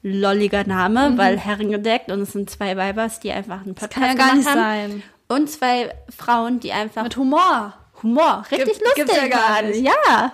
Lolliger 0.03 0.65
Name, 0.65 1.13
weil 1.17 1.39
Herrengedeckt 1.39 2.11
und 2.11 2.21
es 2.21 2.33
sind 2.33 2.49
zwei 2.51 2.75
Weibers, 2.77 3.19
die 3.21 3.31
einfach 3.31 3.61
einen 3.63 3.73
Podcast 3.73 3.93
kann 3.93 4.03
ja 4.03 4.13
gar 4.13 4.35
nicht 4.35 4.47
haben. 4.49 4.59
sein. 4.59 5.03
Und 5.29 5.49
zwei 5.49 5.91
Frauen, 6.15 6.59
die 6.59 6.71
einfach 6.73 7.03
Mit 7.03 7.17
Humor. 7.17 7.73
Humor, 8.03 8.43
richtig 8.51 8.79
Gibt- 8.79 8.97
lustig 9.07 9.17
ja 9.23 9.27
gar 9.27 9.55
waren. 9.55 9.69
nicht. 9.69 9.81
Ja. 9.81 10.33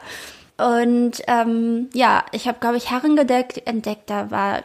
Und 0.58 1.22
ähm, 1.28 1.90
ja, 1.94 2.26
ich 2.34 2.48
habe, 2.48 2.58
glaube 2.60 2.76
ich, 2.78 2.90
Herrengedeckt 2.92 3.66
entdeckt. 3.68 4.10
Da 4.10 4.32
war, 4.32 4.64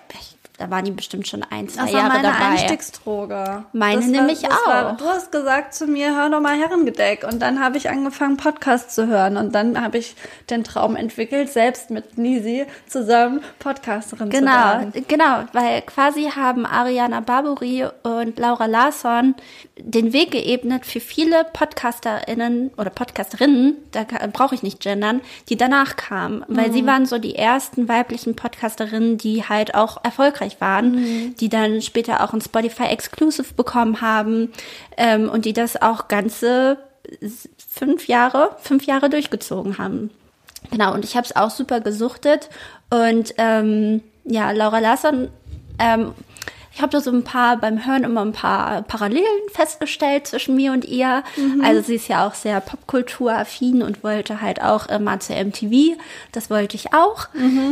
da 0.59 0.70
waren 0.70 0.84
die 0.84 0.92
bestimmt 0.92 1.26
schon 1.26 1.42
ein, 1.42 1.68
zwei 1.68 1.82
Das 1.84 1.92
war 1.92 2.00
Jahre 2.00 2.12
meine 2.14 2.28
dabei. 2.28 2.44
Einstiegsdroge. 2.50 3.64
Meine 3.72 3.96
das 4.00 4.07
nämlich 4.07 4.42
das 4.42 4.50
War, 4.66 4.92
auch. 4.92 4.96
du 4.96 5.05
hast 5.05 5.32
gesagt 5.32 5.74
zu 5.74 5.86
mir, 5.86 6.14
hör 6.14 6.30
doch 6.30 6.40
mal 6.40 6.57
Herrengedeck. 6.57 7.24
Und 7.24 7.40
dann 7.42 7.59
habe 7.62 7.76
ich 7.76 7.90
angefangen, 7.90 8.36
Podcasts 8.36 8.94
zu 8.94 9.09
hören. 9.09 9.36
Und 9.36 9.55
dann 9.55 9.80
habe 9.82 9.98
ich 9.98 10.14
den 10.50 10.62
Traum 10.62 10.94
entwickelt, 10.94 11.50
selbst 11.50 11.90
mit 11.90 12.18
Nisi 12.18 12.66
zusammen 12.86 13.40
Podcasterin 13.59 14.30
zu 14.30 14.38
Genau, 14.38 14.52
werden. 14.52 15.05
genau, 15.09 15.44
weil 15.52 15.82
quasi 15.82 16.30
haben 16.34 16.66
Ariana 16.66 17.20
Barbouri 17.20 17.86
und 18.05 18.38
Laura 18.38 18.66
Larsson 18.66 19.34
den 19.76 20.12
Weg 20.12 20.30
geebnet 20.30 20.86
für 20.86 21.00
viele 21.00 21.44
PodcasterInnen 21.52 22.70
oder 22.76 22.90
Podcasterinnen, 22.90 23.76
da 23.90 24.05
brauche 24.32 24.55
ich 24.55 24.62
nicht 24.62 24.80
gendern, 24.80 25.20
die 25.48 25.57
danach 25.57 25.96
kamen, 25.96 26.44
weil 26.48 26.72
sie 26.72 26.86
waren 26.86 27.07
so 27.07 27.18
die 27.18 27.34
ersten 27.34 27.88
weiblichen 27.88 28.36
Podcasterinnen, 28.36 29.18
die 29.18 29.44
halt 29.48 29.74
auch 29.74 30.02
erfolgreich 30.05 30.53
waren, 30.61 31.34
die 31.36 31.48
dann 31.48 31.82
später 31.82 32.22
auch 32.22 32.32
ein 32.32 32.40
Spotify 32.40 32.84
Exclusive 32.84 33.55
bekommen 33.55 34.00
haben 34.00 34.52
ähm, 34.96 35.28
und 35.28 35.44
die 35.44 35.52
das 35.52 35.80
auch 35.80 36.09
ganze 36.09 36.78
fünf 37.68 38.09
Jahre, 38.09 38.57
fünf 38.61 38.86
Jahre 38.86 39.11
durchgezogen 39.11 39.78
haben. 39.78 40.11
Genau, 40.70 40.94
und 40.94 41.05
ich 41.05 41.16
habe 41.16 41.26
es 41.26 41.36
auch 41.36 41.50
super 41.50 41.80
gesuchtet. 41.80 42.48
Und 42.90 43.34
ähm, 43.38 44.02
ja, 44.24 44.50
Laura 44.52 44.78
Larsson, 44.78 45.28
ähm, 45.78 46.12
ich 46.75 46.83
habe 46.83 46.91
da 46.91 47.01
so 47.01 47.11
ein 47.12 47.22
paar 47.22 47.57
beim 47.57 47.87
Hören 47.87 48.03
immer 48.03 48.22
ein 48.22 48.33
paar 48.33 48.83
Parallelen 48.83 49.25
festgestellt 49.53 50.27
zwischen 50.27 50.57
mir 50.57 50.72
und 50.72 50.85
ihr. 50.85 51.22
Also 51.62 51.83
sie 51.83 51.95
ist 51.95 52.09
ja 52.09 52.27
auch 52.27 52.35
sehr 52.35 52.61
popkulturaffin 52.61 53.83
und 53.83 54.03
wollte 54.03 54.41
halt 54.41 54.61
auch 54.61 54.87
immer 54.89 55.20
zu 55.20 55.33
MTV. 55.35 55.97
Das 56.33 56.51
wollte 56.51 56.75
ich 56.75 56.93
auch. 56.93 57.29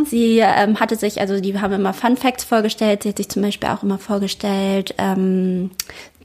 Sie 0.06 0.38
ähm, 0.38 0.78
hatte 0.78 0.94
sich, 0.94 1.20
also 1.20 1.40
die 1.40 1.58
haben 1.60 1.72
immer 1.72 1.92
Fun 1.92 2.16
Facts 2.16 2.44
vorgestellt. 2.44 3.02
Sie 3.02 3.08
hat 3.08 3.16
sich 3.16 3.28
zum 3.28 3.42
Beispiel 3.42 3.70
auch 3.70 3.82
immer 3.82 3.98
vorgestellt, 3.98 4.94
ähm, 4.98 5.72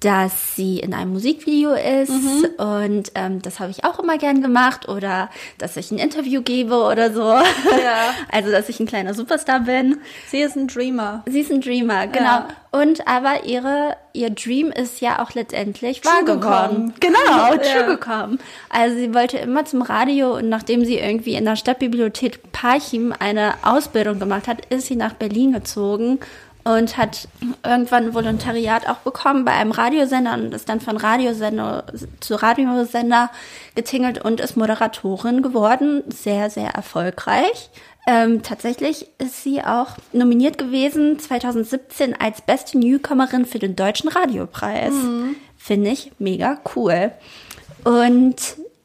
dass 0.02 0.56
sie 0.56 0.80
in 0.80 0.94
einem 0.94 1.14
Musikvideo 1.14 1.74
ist 1.74 2.12
und 2.58 3.12
ähm, 3.16 3.42
das 3.42 3.60
habe 3.60 3.72
ich 3.72 3.84
auch 3.84 4.00
immer 4.00 4.18
gern 4.18 4.42
gemacht 4.42 4.88
oder 4.88 5.30
dass 5.58 5.76
ich 5.78 5.92
ein 5.92 5.98
Interview 5.98 6.42
gebe 6.42 6.76
oder 6.76 7.12
so. 7.14 7.22
Ja. 7.24 7.44
Also 8.32 8.52
dass 8.52 8.70
ich 8.70 8.80
ein 8.80 8.86
kleiner 8.86 9.14
Superstar 9.14 9.62
bin. 9.62 10.00
Sie 10.30 10.42
ist 10.42 10.56
ein 10.56 10.68
Dreamer. 10.68 11.24
Sie 11.28 11.40
ist 11.40 11.52
ein 11.52 11.62
Dreamer, 11.62 12.08
genau. 12.08 12.24
Ja. 12.26 12.48
Und 12.72 13.08
aber 13.08 13.46
ihre 13.46 13.96
ihr 14.14 14.30
Dream 14.30 14.72
ist 14.72 15.00
ja 15.02 15.22
auch 15.24 15.34
letztendlich 15.34 16.02
True 16.02 16.12
wahr 16.12 16.24
geworden. 16.24 16.94
gekommen. 16.94 16.94
Genau, 17.00 17.50
true 17.56 17.66
Ja. 17.66 17.82
gekommen. 17.88 18.40
Also 18.70 18.96
sie 18.98 19.14
wollte 19.14 19.38
immer 19.38 19.66
zum 19.66 19.82
Radio 19.82 20.36
und 20.36 20.50
nachdem 20.50 20.84
sie 20.86 20.98
irgendwie 20.98 21.34
in 21.36 21.46
der 21.46 21.56
Stadtbibliothek 21.56 22.52
Parchim 22.52 23.14
eine 23.18 23.54
Ausbildung 23.64 24.20
gemacht 24.20 24.48
hat, 24.48 24.66
ist 24.68 24.88
sie 24.88 24.96
nach 24.96 25.14
Berlin 25.14 25.54
gezogen 25.54 26.20
und 26.68 26.98
hat 26.98 27.30
irgendwann 27.64 28.06
ein 28.08 28.14
Volontariat 28.14 28.90
auch 28.90 28.98
bekommen 28.98 29.46
bei 29.46 29.54
einem 29.54 29.72
Radiosender 29.72 30.34
und 30.34 30.54
ist 30.54 30.68
dann 30.68 30.82
von 30.82 30.98
Radiosender 30.98 31.86
zu 32.20 32.36
Radiosender 32.36 33.30
getingelt 33.76 34.24
und 34.24 34.42
ist 34.42 34.58
Moderatorin 34.58 35.42
geworden. 35.42 36.04
Sehr, 36.08 36.50
sehr 36.50 36.72
erfolgreich. 36.72 37.70
Ähm, 38.06 38.44
tatsächlich 38.44 39.08
ist 39.18 39.44
sie 39.44 39.62
auch 39.62 39.92
nominiert 40.12 40.58
gewesen 40.58 41.20
2017 41.20 42.20
als 42.20 42.42
beste 42.42 42.78
Newcomerin 42.78 43.46
für 43.46 43.60
den 43.60 43.78
Deutschen 43.78 44.10
Radiopreis. 44.10 44.94
Finde 45.58 45.92
ich 45.92 46.12
mega 46.20 46.60
cool. 46.76 47.12
Und 47.86 48.36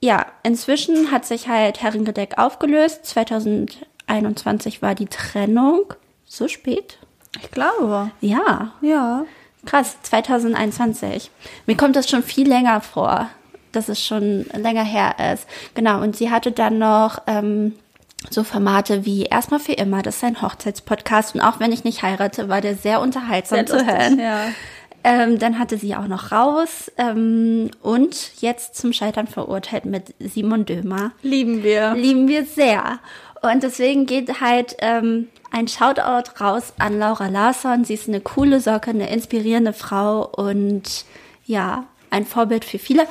ja, 0.01 0.27
inzwischen 0.45 1.11
hat 1.11 1.25
sich 1.25 1.49
halt 1.49 1.83
Herrengedeck 1.83 2.39
aufgelöst. 2.39 3.07
2021 3.07 4.83
war 4.83 4.95
die 4.95 5.07
Trennung. 5.07 5.95
So 6.27 6.47
spät? 6.47 6.99
Ich 7.41 7.51
glaube. 7.51 8.11
Ja, 8.21 8.73
Ja. 8.81 9.25
krass, 9.67 9.97
2021. 10.03 11.31
Mir 11.67 11.77
kommt 11.77 11.97
das 11.97 12.09
schon 12.11 12.23
viel 12.23 12.49
länger 12.49 12.81
vor, 12.81 13.29
dass 13.73 13.89
es 13.89 14.05
schon 14.05 14.45
länger 14.55 14.85
her 14.85 15.15
ist. 15.33 15.47
Genau, 15.75 16.03
und 16.03 16.17
sie 16.17 16.31
hatte 16.31 16.53
dann 16.53 16.79
noch 16.79 17.23
ähm, 17.27 17.75
so 18.31 18.45
Formate 18.45 19.05
wie 19.05 19.25
Erstmal 19.25 19.61
für 19.61 19.73
immer, 19.73 20.03
das 20.03 20.17
ist 20.17 20.25
ein 20.25 20.43
Hochzeitspodcast. 20.43 21.35
Und 21.35 21.41
auch 21.41 21.59
wenn 21.61 21.73
ich 21.73 21.85
nicht 21.85 22.03
heirate, 22.03 22.49
war 22.49 22.61
der 22.61 22.77
sehr 22.77 23.01
unterhaltsam 23.01 23.59
Sehr 23.59 23.67
zu 23.67 23.77
lustig, 23.77 23.93
hören. 23.93 24.19
ja. 24.19 24.41
Ähm, 25.05 25.41
dann 25.41 25.59
hatte 25.59 25.79
sie 25.79 25.97
auch 25.97 26.07
noch 26.07 26.31
raus 26.31 26.93
ähm, 26.97 27.73
und 27.83 28.41
jetzt 28.41 28.77
zum 28.77 28.93
Scheitern 28.93 29.27
verurteilt 29.27 29.85
mit 29.85 30.15
Simon 30.21 30.65
Dömer. 30.65 31.11
Lieben 31.23 31.65
wir. 31.65 31.95
Lieben 31.95 32.29
wir 32.29 32.45
sehr. 32.45 33.01
Und 33.43 33.63
deswegen 33.63 34.07
geht 34.07 34.41
halt 34.41 34.77
ähm, 34.79 35.29
ein 35.51 35.67
Shoutout 35.69 36.31
raus 36.41 36.73
an 36.79 36.99
Laura 36.99 37.27
Larsson. 37.27 37.85
Sie 37.85 37.95
ist 37.95 38.09
eine 38.09 38.21
coole 38.21 38.61
Socke, 38.61 38.91
eine 38.91 39.11
inspirierende 39.11 39.73
Frau 39.73 40.25
und 40.27 41.05
ja, 41.45 41.85
ein 42.11 42.25
Vorbild 42.25 42.65
für 42.65 42.79
viele. 42.79 43.07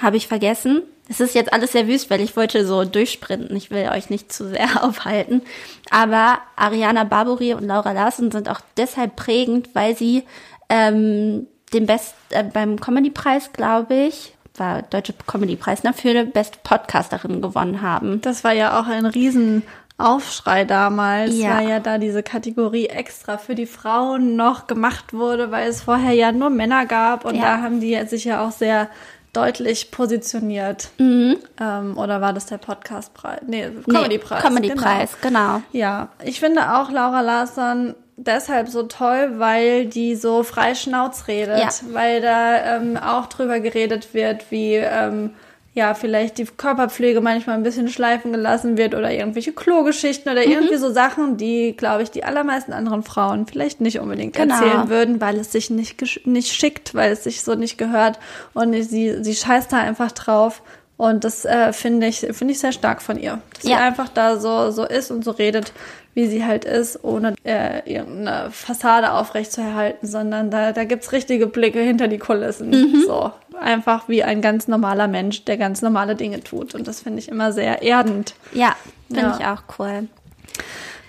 Habe 0.00 0.16
ich 0.16 0.28
vergessen. 0.28 0.82
Es 1.08 1.20
ist 1.20 1.34
jetzt 1.34 1.52
alles 1.52 1.72
sehr 1.72 1.88
wüst, 1.88 2.10
weil 2.10 2.20
ich 2.20 2.36
wollte 2.36 2.66
so 2.66 2.84
durchsprinten. 2.84 3.56
Ich 3.56 3.70
will 3.70 3.88
euch 3.92 4.08
nicht 4.08 4.32
zu 4.32 4.48
sehr 4.48 4.82
aufhalten. 4.84 5.42
Aber 5.90 6.38
Ariana 6.54 7.04
Barbouri 7.04 7.54
und 7.54 7.66
Laura 7.66 7.92
Larsson 7.92 8.30
sind 8.30 8.48
auch 8.48 8.60
deshalb 8.76 9.16
prägend, 9.16 9.74
weil 9.74 9.96
sie 9.96 10.22
ähm, 10.68 11.48
den 11.72 11.86
Best 11.86 12.14
äh, 12.30 12.44
beim 12.44 12.80
Comedy-Preis, 12.80 13.52
glaube 13.52 13.94
ich, 13.94 14.35
war 14.58 14.82
Deutsche 14.82 15.14
Comedy-Preis, 15.26 15.82
ne, 15.84 15.92
für 15.92 16.24
beste 16.24 16.58
Podcasterin 16.62 17.40
gewonnen 17.42 17.82
haben. 17.82 18.20
Das 18.22 18.44
war 18.44 18.52
ja 18.52 18.78
auch 18.80 18.86
ein 18.86 19.06
Riesenaufschrei 19.06 20.64
damals, 20.64 21.36
Ja. 21.36 21.56
weil 21.58 21.68
ja 21.68 21.80
da 21.80 21.98
diese 21.98 22.22
Kategorie 22.22 22.86
extra 22.86 23.38
für 23.38 23.54
die 23.54 23.66
Frauen 23.66 24.36
noch 24.36 24.66
gemacht 24.66 25.12
wurde, 25.12 25.50
weil 25.50 25.68
es 25.68 25.82
vorher 25.82 26.12
ja 26.12 26.32
nur 26.32 26.50
Männer 26.50 26.86
gab 26.86 27.24
und 27.24 27.34
Ja. 27.36 27.42
da 27.56 27.62
haben 27.62 27.80
die 27.80 27.98
sich 28.06 28.24
ja 28.24 28.44
auch 28.46 28.52
sehr 28.52 28.88
deutlich 29.32 29.90
positioniert. 29.90 30.88
Mhm. 30.98 31.36
Ähm, 31.60 31.98
oder 31.98 32.22
war 32.22 32.32
das 32.32 32.46
der 32.46 32.56
Podcastpreis? 32.58 33.40
Nee, 33.46 33.68
Comedypreis. 33.84 34.42
Comedy-Preis, 34.42 35.16
genau. 35.20 35.60
Ja, 35.72 36.08
ich 36.24 36.40
finde 36.40 36.74
auch 36.74 36.90
Laura 36.90 37.20
Larsson 37.20 37.94
deshalb 38.16 38.68
so 38.68 38.82
toll, 38.84 39.34
weil 39.38 39.86
die 39.86 40.14
so 40.16 40.42
frei 40.42 40.74
Schnauz 40.74 41.28
redet, 41.28 41.58
Ja. 41.58 41.68
weil 41.92 42.20
da 42.20 42.76
ähm, 42.76 42.96
auch 42.96 43.26
drüber 43.26 43.60
geredet 43.60 44.14
wird, 44.14 44.50
wie 44.50 44.74
ähm, 44.74 45.30
ja 45.74 45.92
vielleicht 45.92 46.38
die 46.38 46.46
Körperpflege 46.46 47.20
manchmal 47.20 47.56
ein 47.56 47.62
bisschen 47.62 47.88
schleifen 47.90 48.32
gelassen 48.32 48.78
wird 48.78 48.94
oder 48.94 49.10
irgendwelche 49.12 49.52
Klogeschichten 49.52 50.32
Mhm. 50.32 50.38
oder 50.38 50.46
irgendwie 50.48 50.76
so 50.76 50.90
Sachen, 50.90 51.36
die, 51.36 51.76
glaube 51.76 52.02
ich, 52.02 52.10
die 52.10 52.24
allermeisten 52.24 52.72
anderen 52.72 53.02
Frauen 53.02 53.46
vielleicht 53.46 53.82
nicht 53.82 54.00
unbedingt 54.00 54.34
Genau. 54.34 54.54
erzählen 54.54 54.88
würden, 54.88 55.20
weil 55.20 55.36
es 55.38 55.52
sich 55.52 55.68
nicht 55.68 56.26
nicht 56.26 56.54
schickt, 56.54 56.94
weil 56.94 57.12
es 57.12 57.24
sich 57.24 57.42
so 57.42 57.54
nicht 57.54 57.76
gehört 57.76 58.18
und 58.54 58.72
sie 58.82 59.22
sie 59.22 59.34
scheißt 59.34 59.70
da 59.70 59.76
einfach 59.76 60.12
drauf. 60.12 60.62
Und 60.96 61.24
das 61.24 61.44
äh, 61.44 61.72
finde 61.74 62.06
ich, 62.06 62.20
finde 62.32 62.52
ich 62.52 62.58
sehr 62.60 62.72
stark 62.72 63.02
von 63.02 63.18
ihr. 63.18 63.38
Dass 63.54 63.62
sie 63.64 63.70
Ja. 63.70 63.78
einfach 63.80 64.08
da 64.08 64.38
so, 64.38 64.70
so 64.70 64.84
ist 64.84 65.10
und 65.10 65.24
so 65.24 65.30
redet, 65.32 65.72
wie 66.14 66.26
sie 66.26 66.44
halt 66.46 66.64
ist, 66.64 67.04
ohne 67.04 67.34
äh, 67.44 67.80
irgendeine 67.84 68.50
Fassade 68.50 69.12
aufrechtzuerhalten, 69.12 70.06
sondern 70.08 70.50
da, 70.50 70.72
da 70.72 70.84
gibt's 70.84 71.12
richtige 71.12 71.46
Blicke 71.48 71.80
hinter 71.80 72.08
die 72.08 72.16
Kulissen. 72.16 72.70
Mhm. 72.70 73.04
So. 73.06 73.30
Einfach 73.60 74.08
wie 74.08 74.24
ein 74.24 74.40
ganz 74.40 74.68
normaler 74.68 75.06
Mensch, 75.08 75.44
der 75.44 75.58
ganz 75.58 75.82
normale 75.82 76.14
Dinge 76.14 76.42
tut. 76.42 76.74
Und 76.74 76.88
das 76.88 77.00
finde 77.00 77.18
ich 77.18 77.28
immer 77.28 77.52
sehr 77.52 77.82
erdend. 77.82 78.34
Ja, 78.52 78.74
finde 79.08 79.20
Ja. 79.22 79.36
ich 79.38 79.46
auch 79.46 79.62
cool. 79.78 80.08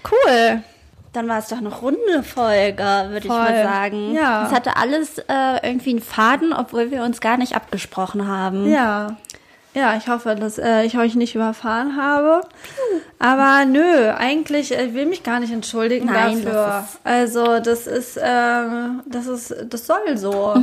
Cool. 0.03 0.61
Dann 1.13 1.27
war 1.29 1.39
es 1.39 1.47
doch 1.47 1.57
eine 1.57 1.73
runde 1.73 2.21
Folge, 2.23 2.83
würde 2.83 3.19
ich 3.25 3.27
mal 3.27 3.63
sagen. 3.63 4.13
Ja. 4.13 4.45
Es 4.47 4.51
hatte 4.53 4.75
alles 4.77 5.17
äh, 5.17 5.23
irgendwie 5.63 5.91
einen 5.91 6.01
Faden, 6.01 6.53
obwohl 6.53 6.91
wir 6.91 7.03
uns 7.03 7.21
gar 7.21 7.37
nicht 7.37 7.55
abgesprochen 7.55 8.27
haben. 8.27 8.69
Ja. 8.69 9.15
Ja, 9.77 9.95
ich 9.95 10.07
hoffe, 10.09 10.33
dass 10.33 10.57
äh, 10.57 10.85
ich 10.85 10.97
euch 10.97 11.13
nicht 11.13 11.35
überfahren 11.35 12.01
habe. 12.01 12.41
Aber 13.19 13.63
nö, 13.65 14.09
eigentlich 14.09 14.75
äh, 14.75 14.87
ich 14.87 14.95
will 14.95 15.05
mich 15.05 15.21
gar 15.21 15.39
nicht 15.39 15.53
entschuldigen 15.53 16.07
Nein, 16.07 16.43
dafür. 16.43 16.51
das 16.51 16.99
also 17.03 17.59
das 17.59 17.85
ist, 17.85 18.19
ähm, 18.19 19.03
das 19.05 19.27
ist, 19.27 19.55
das 19.69 19.85
soll 19.85 20.17
so. 20.17 20.53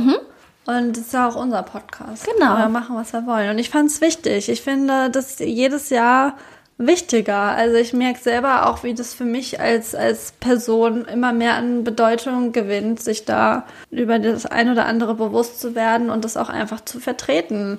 Und 0.67 0.97
das 0.97 1.05
ist 1.05 1.13
ja 1.13 1.29
auch 1.29 1.35
unser 1.35 1.63
Podcast. 1.63 2.25
Genau. 2.25 2.57
Wir 2.57 2.67
machen, 2.67 2.97
was 2.97 3.13
wir 3.13 3.25
wollen. 3.25 3.51
Und 3.51 3.59
ich 3.59 3.69
fand 3.69 3.89
es 3.89 4.01
wichtig. 4.01 4.49
Ich 4.49 4.61
finde 4.61 5.09
das 5.09 5.39
jedes 5.39 5.91
Jahr 5.91 6.33
wichtiger. 6.77 7.37
Also 7.37 7.77
ich 7.77 7.93
merke 7.93 8.19
selber 8.19 8.67
auch, 8.67 8.83
wie 8.83 8.93
das 8.93 9.13
für 9.13 9.23
mich 9.23 9.61
als, 9.61 9.95
als 9.95 10.33
Person 10.33 11.05
immer 11.05 11.31
mehr 11.31 11.53
an 11.53 11.85
Bedeutung 11.85 12.51
gewinnt, 12.51 12.99
sich 12.99 13.23
da 13.23 13.65
über 13.91 14.19
das 14.19 14.45
ein 14.45 14.69
oder 14.69 14.87
andere 14.87 15.15
bewusst 15.15 15.61
zu 15.61 15.73
werden 15.73 16.09
und 16.09 16.25
das 16.25 16.35
auch 16.35 16.49
einfach 16.49 16.83
zu 16.83 16.99
vertreten. 16.99 17.77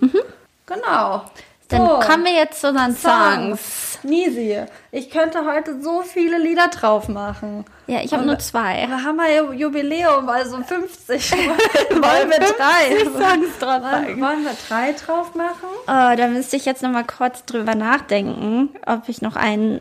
Genau. 0.67 1.23
Dann 1.69 1.81
So. 1.85 1.99
kommen 1.99 2.25
wir 2.25 2.33
jetzt 2.33 2.61
zu 2.61 2.69
unseren 2.69 2.95
Songs. 2.95 3.93
Songs. 3.93 3.99
Nisi, 4.05 4.61
ich 4.93 5.11
könnte 5.11 5.45
heute 5.45 5.81
so 5.83 6.03
viele 6.03 6.39
Lieder 6.39 6.69
drauf 6.69 7.09
machen. 7.09 7.64
Ja, 7.89 8.01
ich 8.03 8.12
habe 8.12 8.25
nur 8.25 8.39
zwei. 8.39 8.87
Wir 8.87 9.03
haben 9.03 9.19
ja 9.19 9.53
Jubiläum, 9.53 10.29
also 10.29 10.62
50. 10.62 11.33
wollen 11.33 12.31
wir 12.31 12.39
drei? 12.39 13.05
Songs 13.05 13.59
drauf 13.59 13.83
Wollen, 13.83 14.21
wollen 14.21 14.45
wir 14.45 14.57
drei 14.69 14.93
drauf 14.93 15.35
machen? 15.35 15.69
Oh, 15.89 16.17
da 16.17 16.29
müsste 16.29 16.57
ich 16.57 16.67
jetzt 16.67 16.83
noch 16.85 16.91
mal 16.91 17.05
kurz 17.05 17.45
drüber 17.47 17.75
nachdenken, 17.75 18.71
ob 18.87 19.09
ich 19.09 19.21
noch 19.23 19.35
einen, 19.35 19.81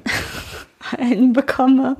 einen 0.97 1.33
bekomme. 1.33 1.97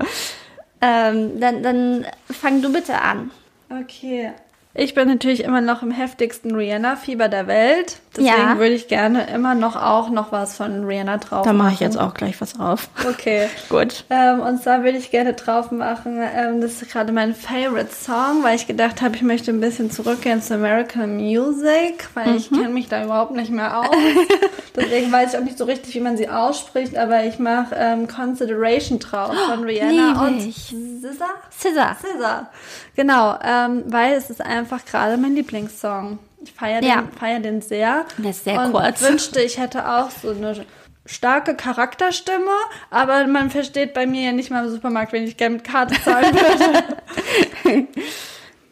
Ähm, 0.80 1.38
dann, 1.38 1.62
dann 1.62 2.06
fang 2.28 2.60
du 2.60 2.72
bitte 2.72 3.00
an. 3.00 3.30
Okay. 3.70 4.32
Ich 4.78 4.92
bin 4.94 5.08
natürlich 5.08 5.42
immer 5.42 5.62
noch 5.62 5.82
im 5.82 5.90
heftigsten 5.90 6.54
Rihanna-Fieber 6.54 7.28
der 7.28 7.46
Welt. 7.46 7.96
Deswegen 8.14 8.28
Ja. 8.28 8.58
würde 8.58 8.74
ich 8.74 8.88
gerne 8.88 9.26
immer 9.34 9.54
noch 9.54 9.74
auch 9.76 10.10
noch 10.10 10.32
was 10.32 10.56
von 10.56 10.84
Rihanna 10.84 11.16
drauf 11.18 11.44
Da 11.46 11.52
mache 11.52 11.64
machen. 11.64 11.74
ich 11.74 11.80
jetzt 11.80 11.98
auch 11.98 12.12
gleich 12.12 12.38
was 12.42 12.54
drauf. 12.54 12.88
Okay. 13.08 13.48
Gut. 13.70 14.04
Ähm, 14.10 14.40
und 14.40 14.62
zwar 14.62 14.84
würde 14.84 14.98
ich 14.98 15.10
gerne 15.10 15.32
drauf 15.32 15.70
machen, 15.70 16.18
ähm, 16.34 16.60
das 16.60 16.82
ist 16.82 16.90
gerade 16.90 17.12
mein 17.12 17.34
Favorite 17.34 17.94
Song, 17.94 18.42
weil 18.42 18.56
ich 18.56 18.66
gedacht 18.66 19.00
habe, 19.00 19.16
ich 19.16 19.22
möchte 19.22 19.50
ein 19.50 19.60
bisschen 19.60 19.90
zurückgehen 19.90 20.42
zu 20.42 20.54
American 20.54 21.16
Music, 21.16 22.08
weil 22.14 22.36
ich 22.36 22.50
kenne 22.50 22.68
mich 22.68 22.88
da 22.88 23.02
überhaupt 23.02 23.32
nicht 23.32 23.50
mehr 23.50 23.80
aus. 23.80 23.86
Deswegen 24.76 25.10
weiß 25.10 25.32
ich 25.32 25.38
auch 25.38 25.44
nicht 25.44 25.56
so 25.58 25.64
richtig, 25.64 25.94
wie 25.94 26.00
man 26.00 26.18
sie 26.18 26.28
ausspricht, 26.28 26.96
aber 26.98 27.24
ich 27.24 27.38
mache 27.38 27.74
ähm, 27.78 28.08
Consideration 28.08 28.98
drauf 28.98 29.34
von 29.48 29.64
Rihanna 29.64 30.08
liebe 30.12 30.20
und 30.20 30.95
SZA. 31.12 31.28
Scissor. 31.50 31.96
SZA. 32.00 32.50
Genau, 32.94 33.38
ähm, 33.42 33.84
weil 33.86 34.14
es 34.14 34.30
ist 34.30 34.40
einfach 34.40 34.84
gerade 34.84 35.16
mein 35.16 35.34
Lieblingssong. 35.34 36.18
Ich 36.42 36.52
feiere 36.52 36.82
Ja. 36.82 37.02
den, 37.02 37.12
feier 37.12 37.40
den 37.40 37.60
sehr. 37.62 38.04
Der 38.18 38.30
ist 38.30 38.44
sehr 38.44 38.60
und 38.60 38.72
kurz. 38.72 39.00
wünschte, 39.08 39.40
ich 39.40 39.58
hätte 39.58 39.88
auch 39.88 40.10
so 40.10 40.30
eine 40.30 40.64
starke 41.04 41.54
Charakterstimme, 41.54 42.50
aber 42.90 43.26
man 43.26 43.50
versteht 43.50 43.94
bei 43.94 44.06
mir 44.06 44.22
ja 44.26 44.32
nicht 44.32 44.50
mal 44.50 44.64
im 44.64 44.70
Supermarkt, 44.70 45.12
wenn 45.12 45.24
ich 45.24 45.36
gerne 45.36 45.56
mit 45.56 45.64
Karte 45.64 45.94
zahlen 46.02 46.34
würde. 46.34 47.88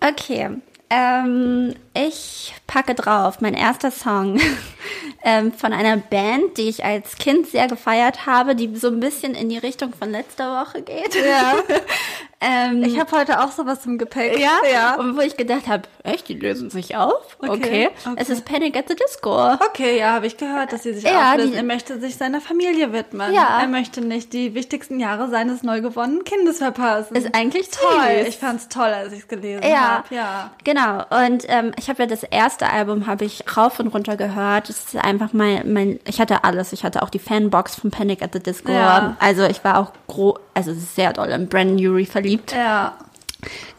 Okay. 0.07 0.51
Ähm, 0.95 1.75
ich 1.93 2.55
packe 2.69 2.95
drauf 2.95 3.41
mein 3.41 3.55
erster 3.55 3.91
Song 3.91 4.41
ähm, 5.25 5.53
von 5.53 5.73
einer 5.73 5.97
Band, 5.97 6.57
die 6.57 6.69
ich 6.69 6.85
als 6.85 7.17
Kind 7.17 7.49
sehr 7.49 7.67
gefeiert 7.67 8.27
habe, 8.27 8.55
die 8.55 8.77
so 8.77 8.89
ein 8.89 9.01
bisschen 9.01 9.35
in 9.35 9.49
die 9.49 9.59
Richtung 9.59 9.93
von 9.93 10.11
letzter 10.11 10.61
Woche 10.61 10.83
geht. 10.83 11.17
ja. 11.17 11.55
ähm, 12.45 12.83
Ich 12.85 12.99
habe 12.99 13.11
heute 13.13 13.41
auch 13.43 13.51
sowas 13.51 13.85
im 13.87 13.99
Gepäck. 13.99 14.39
ja, 14.39 14.59
ja. 14.71 14.95
Und 14.97 15.17
wo 15.17 15.21
ich 15.21 15.37
gedacht 15.37 15.67
habe, 15.69 15.83
echt, 16.03 16.29
die 16.29 16.35
lösen 16.35 16.71
sich 16.71 16.97
auf? 16.97 17.37
Okay, 17.39 17.51
Okay. 17.51 17.91
okay. 18.05 18.15
Es 18.17 18.29
ist 18.31 18.45
Panic 18.45 18.77
at 18.77 18.89
the 18.89 18.95
Disco. 18.97 19.53
Okay, 19.55 19.99
ja, 19.99 20.13
habe 20.13 20.27
ich 20.27 20.37
gehört, 20.37 20.73
dass 20.73 20.83
sie 20.83 20.93
sich 20.95 21.05
Ja, 21.05 21.31
auflösen. 21.33 21.53
die- 21.53 21.57
er 21.57 21.63
möchte 21.63 21.99
sich 22.01 22.17
seiner 22.17 22.41
Familie 22.41 22.93
widmen. 22.93 23.33
Ja. 23.33 23.61
Er 23.61 23.67
möchte 23.69 24.01
nicht 24.01 24.33
die 24.33 24.55
wichtigsten 24.55 25.01
Jahre 25.01 25.29
seines 25.29 25.63
neu 25.63 25.81
gewonnenen 25.81 26.25
Kindes 26.25 26.59
verpassen. 26.59 27.15
Ist 27.17 27.35
eigentlich 27.35 27.71
toll. 27.71 27.91
süß. 28.19 28.29
Ich 28.29 28.39
fand's 28.39 28.69
toll, 28.69 28.85
als 28.93 29.13
ich 29.13 29.21
es 29.21 29.29
gelesen 29.29 29.63
Ja, 29.65 30.03
habe. 30.05 30.15
Ja. 30.15 30.51
genau. 30.65 31.05
Und 31.25 31.45
ähm, 31.49 31.73
ich 31.79 31.89
habe 31.89 32.03
ja 32.03 32.07
das 32.07 32.23
erste 32.25 32.69
Album 32.71 33.07
habe 33.07 33.25
ich 33.25 33.45
rauf 33.57 33.79
und 33.81 33.89
runter 33.89 34.17
gehört. 34.17 34.69
Es 34.69 34.85
ist 34.95 34.97
einfach 34.97 35.33
mein, 35.33 35.73
mein, 35.73 36.01
ich 36.07 36.21
hatte 36.21 36.45
alles. 36.45 36.73
Ich 36.73 36.85
hatte 36.85 37.03
auch 37.03 37.11
die 37.11 37.19
Fanbox 37.19 37.77
von 37.77 37.91
Panic 37.91 38.23
at 38.23 38.33
the 38.33 38.41
Disco. 38.41 38.73
Ja. 38.73 39.17
Also 39.19 39.45
ich 39.45 39.63
war 39.65 39.79
auch 39.79 39.93
gro 40.07 40.39
also 40.55 40.73
sehr 40.75 41.13
doll 41.13 41.29
in 41.29 41.49
Brandon 41.49 41.79
Urie 41.79 42.07
verliebt. 42.07 42.53
Ja. 42.53 42.97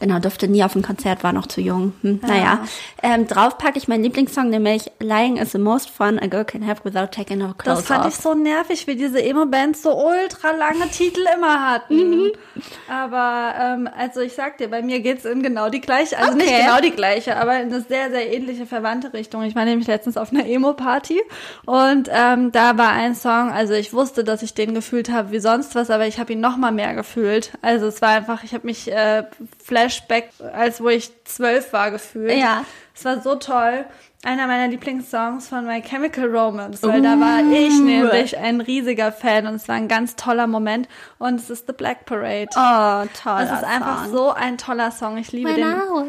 Genau, 0.00 0.18
durfte 0.18 0.48
nie 0.48 0.62
auf 0.64 0.74
ein 0.74 0.82
Konzert, 0.82 1.24
war 1.24 1.32
noch 1.32 1.46
zu 1.46 1.60
jung. 1.60 1.92
Hm, 2.02 2.20
Naja, 2.26 2.60
ähm, 3.02 3.26
drauf 3.26 3.58
packe 3.58 3.78
ich 3.78 3.88
meinen 3.88 4.02
Lieblingssong, 4.04 4.48
nämlich 4.50 4.90
Lying 5.00 5.36
is 5.38 5.52
the 5.52 5.58
most 5.58 5.90
fun 5.90 6.18
a 6.18 6.26
girl 6.26 6.44
can 6.44 6.66
have 6.66 6.82
without 6.84 7.08
taking 7.12 7.40
her 7.40 7.54
clothes 7.56 7.78
Das 7.80 7.86
fand 7.86 8.04
off. 8.04 8.08
ich 8.08 8.16
so 8.16 8.34
nervig, 8.34 8.86
wie 8.86 8.96
diese 8.96 9.22
Emo-Bands 9.22 9.82
so 9.82 9.94
ultra 9.96 10.50
lange 10.52 10.88
Titel 10.90 11.20
immer 11.36 11.70
hatten. 11.70 12.30
Aber 12.88 13.54
ähm, 13.58 13.88
also 13.96 14.20
ich 14.20 14.34
sag 14.34 14.58
dir, 14.58 14.68
bei 14.68 14.82
mir 14.82 15.00
geht's 15.00 15.24
in 15.24 15.42
genau 15.42 15.68
die 15.68 15.80
gleiche, 15.80 16.18
also 16.18 16.34
nicht 16.36 16.46
Okay. 16.48 16.62
genau 16.64 16.80
die 16.80 16.90
gleiche, 16.90 17.36
aber 17.36 17.56
in 17.60 17.72
eine 17.72 17.80
sehr, 17.80 18.10
sehr 18.10 18.32
ähnliche 18.32 18.66
verwandte 18.66 19.12
Richtung. 19.12 19.42
Ich 19.42 19.54
war 19.54 19.64
nämlich 19.64 19.86
letztens 19.88 20.16
auf 20.16 20.32
einer 20.32 20.46
Emo-Party 20.46 21.20
und 21.64 22.08
ähm, 22.12 22.52
da 22.52 22.78
war 22.78 22.90
ein 22.92 23.14
Song, 23.14 23.50
also 23.50 23.74
ich 23.74 23.92
wusste, 23.92 24.24
dass 24.24 24.42
ich 24.42 24.54
den 24.54 24.74
gefühlt 24.74 25.10
habe 25.10 25.32
wie 25.32 25.40
sonst 25.40 25.74
was, 25.74 25.90
aber 25.90 26.06
ich 26.06 26.18
habe 26.18 26.32
ihn 26.32 26.40
noch 26.40 26.56
mal 26.56 26.72
mehr 26.72 26.94
gefühlt. 26.94 27.52
Also 27.62 27.86
es 27.86 28.00
war 28.02 28.10
einfach, 28.10 28.44
ich 28.44 28.54
habe 28.54 28.66
mich 28.66 28.90
äh, 28.90 29.24
Flashback, 29.66 30.30
als 30.52 30.80
wo 30.80 30.88
ich 30.88 31.10
zwölf 31.24 31.72
war, 31.72 31.90
gefühlt. 31.90 32.38
Ja. 32.38 32.64
Es 32.94 33.04
war 33.04 33.20
so 33.20 33.34
toll. 33.34 33.84
Einer 34.24 34.46
meiner 34.46 34.68
Lieblingssongs 34.68 35.48
von 35.48 35.66
My 35.66 35.82
Chemical 35.82 36.24
Romance, 36.24 36.82
weil 36.82 37.02
da 37.02 37.18
war 37.20 37.40
ich 37.40 37.78
nämlich 37.80 38.38
ein 38.38 38.60
riesiger 38.60 39.12
Fan 39.12 39.46
und 39.46 39.56
es 39.56 39.68
war 39.68 39.74
ein 39.74 39.88
ganz 39.88 40.16
toller 40.16 40.46
Moment 40.46 40.88
und 41.18 41.40
es 41.40 41.50
ist 41.50 41.66
The 41.66 41.72
Black 41.72 42.06
Parade. 42.06 42.48
Oh, 42.56 43.08
toll. 43.22 43.42
Es 43.42 43.52
ist 43.52 43.64
einfach 43.64 44.06
so 44.06 44.30
ein 44.30 44.56
toller 44.56 44.90
Song. 44.90 45.18
Ich 45.18 45.32
liebe 45.32 45.50
Mein 45.50 45.56
den 45.56 45.76
Haus. 45.76 46.06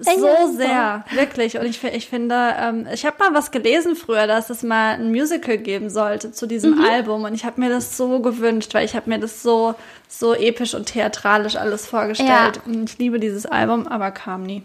So 0.00 0.56
sehr, 0.56 1.04
wirklich. 1.12 1.58
Und 1.58 1.66
ich, 1.66 1.82
ich 1.84 2.08
finde, 2.08 2.54
ähm, 2.58 2.86
ich 2.92 3.04
habe 3.06 3.16
mal 3.18 3.34
was 3.34 3.50
gelesen 3.50 3.94
früher, 3.96 4.26
dass 4.26 4.50
es 4.50 4.62
mal 4.62 4.94
ein 4.94 5.10
Musical 5.10 5.58
geben 5.58 5.90
sollte 5.90 6.32
zu 6.32 6.46
diesem 6.46 6.76
Mhm. 6.78 6.84
Album. 6.84 7.24
Und 7.24 7.34
ich 7.34 7.44
habe 7.44 7.60
mir 7.60 7.68
das 7.68 7.96
so 7.96 8.20
gewünscht, 8.20 8.74
weil 8.74 8.84
ich 8.84 8.96
habe 8.96 9.08
mir 9.08 9.18
das 9.18 9.42
so, 9.42 9.74
so 10.08 10.34
episch 10.34 10.74
und 10.74 10.86
theatralisch 10.86 11.56
alles 11.56 11.86
vorgestellt. 11.86 12.60
Und 12.66 12.90
ich 12.90 12.98
liebe 12.98 13.20
dieses 13.20 13.46
Album, 13.46 13.86
aber 13.86 14.10
kam 14.10 14.42
nie. 14.44 14.62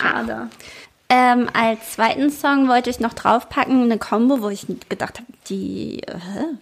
Schade. 0.00 0.48
Ähm, 1.12 1.48
als 1.52 1.94
zweiten 1.94 2.30
Song 2.30 2.68
wollte 2.68 2.88
ich 2.88 3.00
noch 3.00 3.14
draufpacken, 3.14 3.82
eine 3.82 3.98
Combo, 3.98 4.42
wo 4.42 4.48
ich 4.48 4.64
gedacht 4.88 5.18
habe, 5.18 5.26
die, 5.48 6.04
äh, 6.04 6.14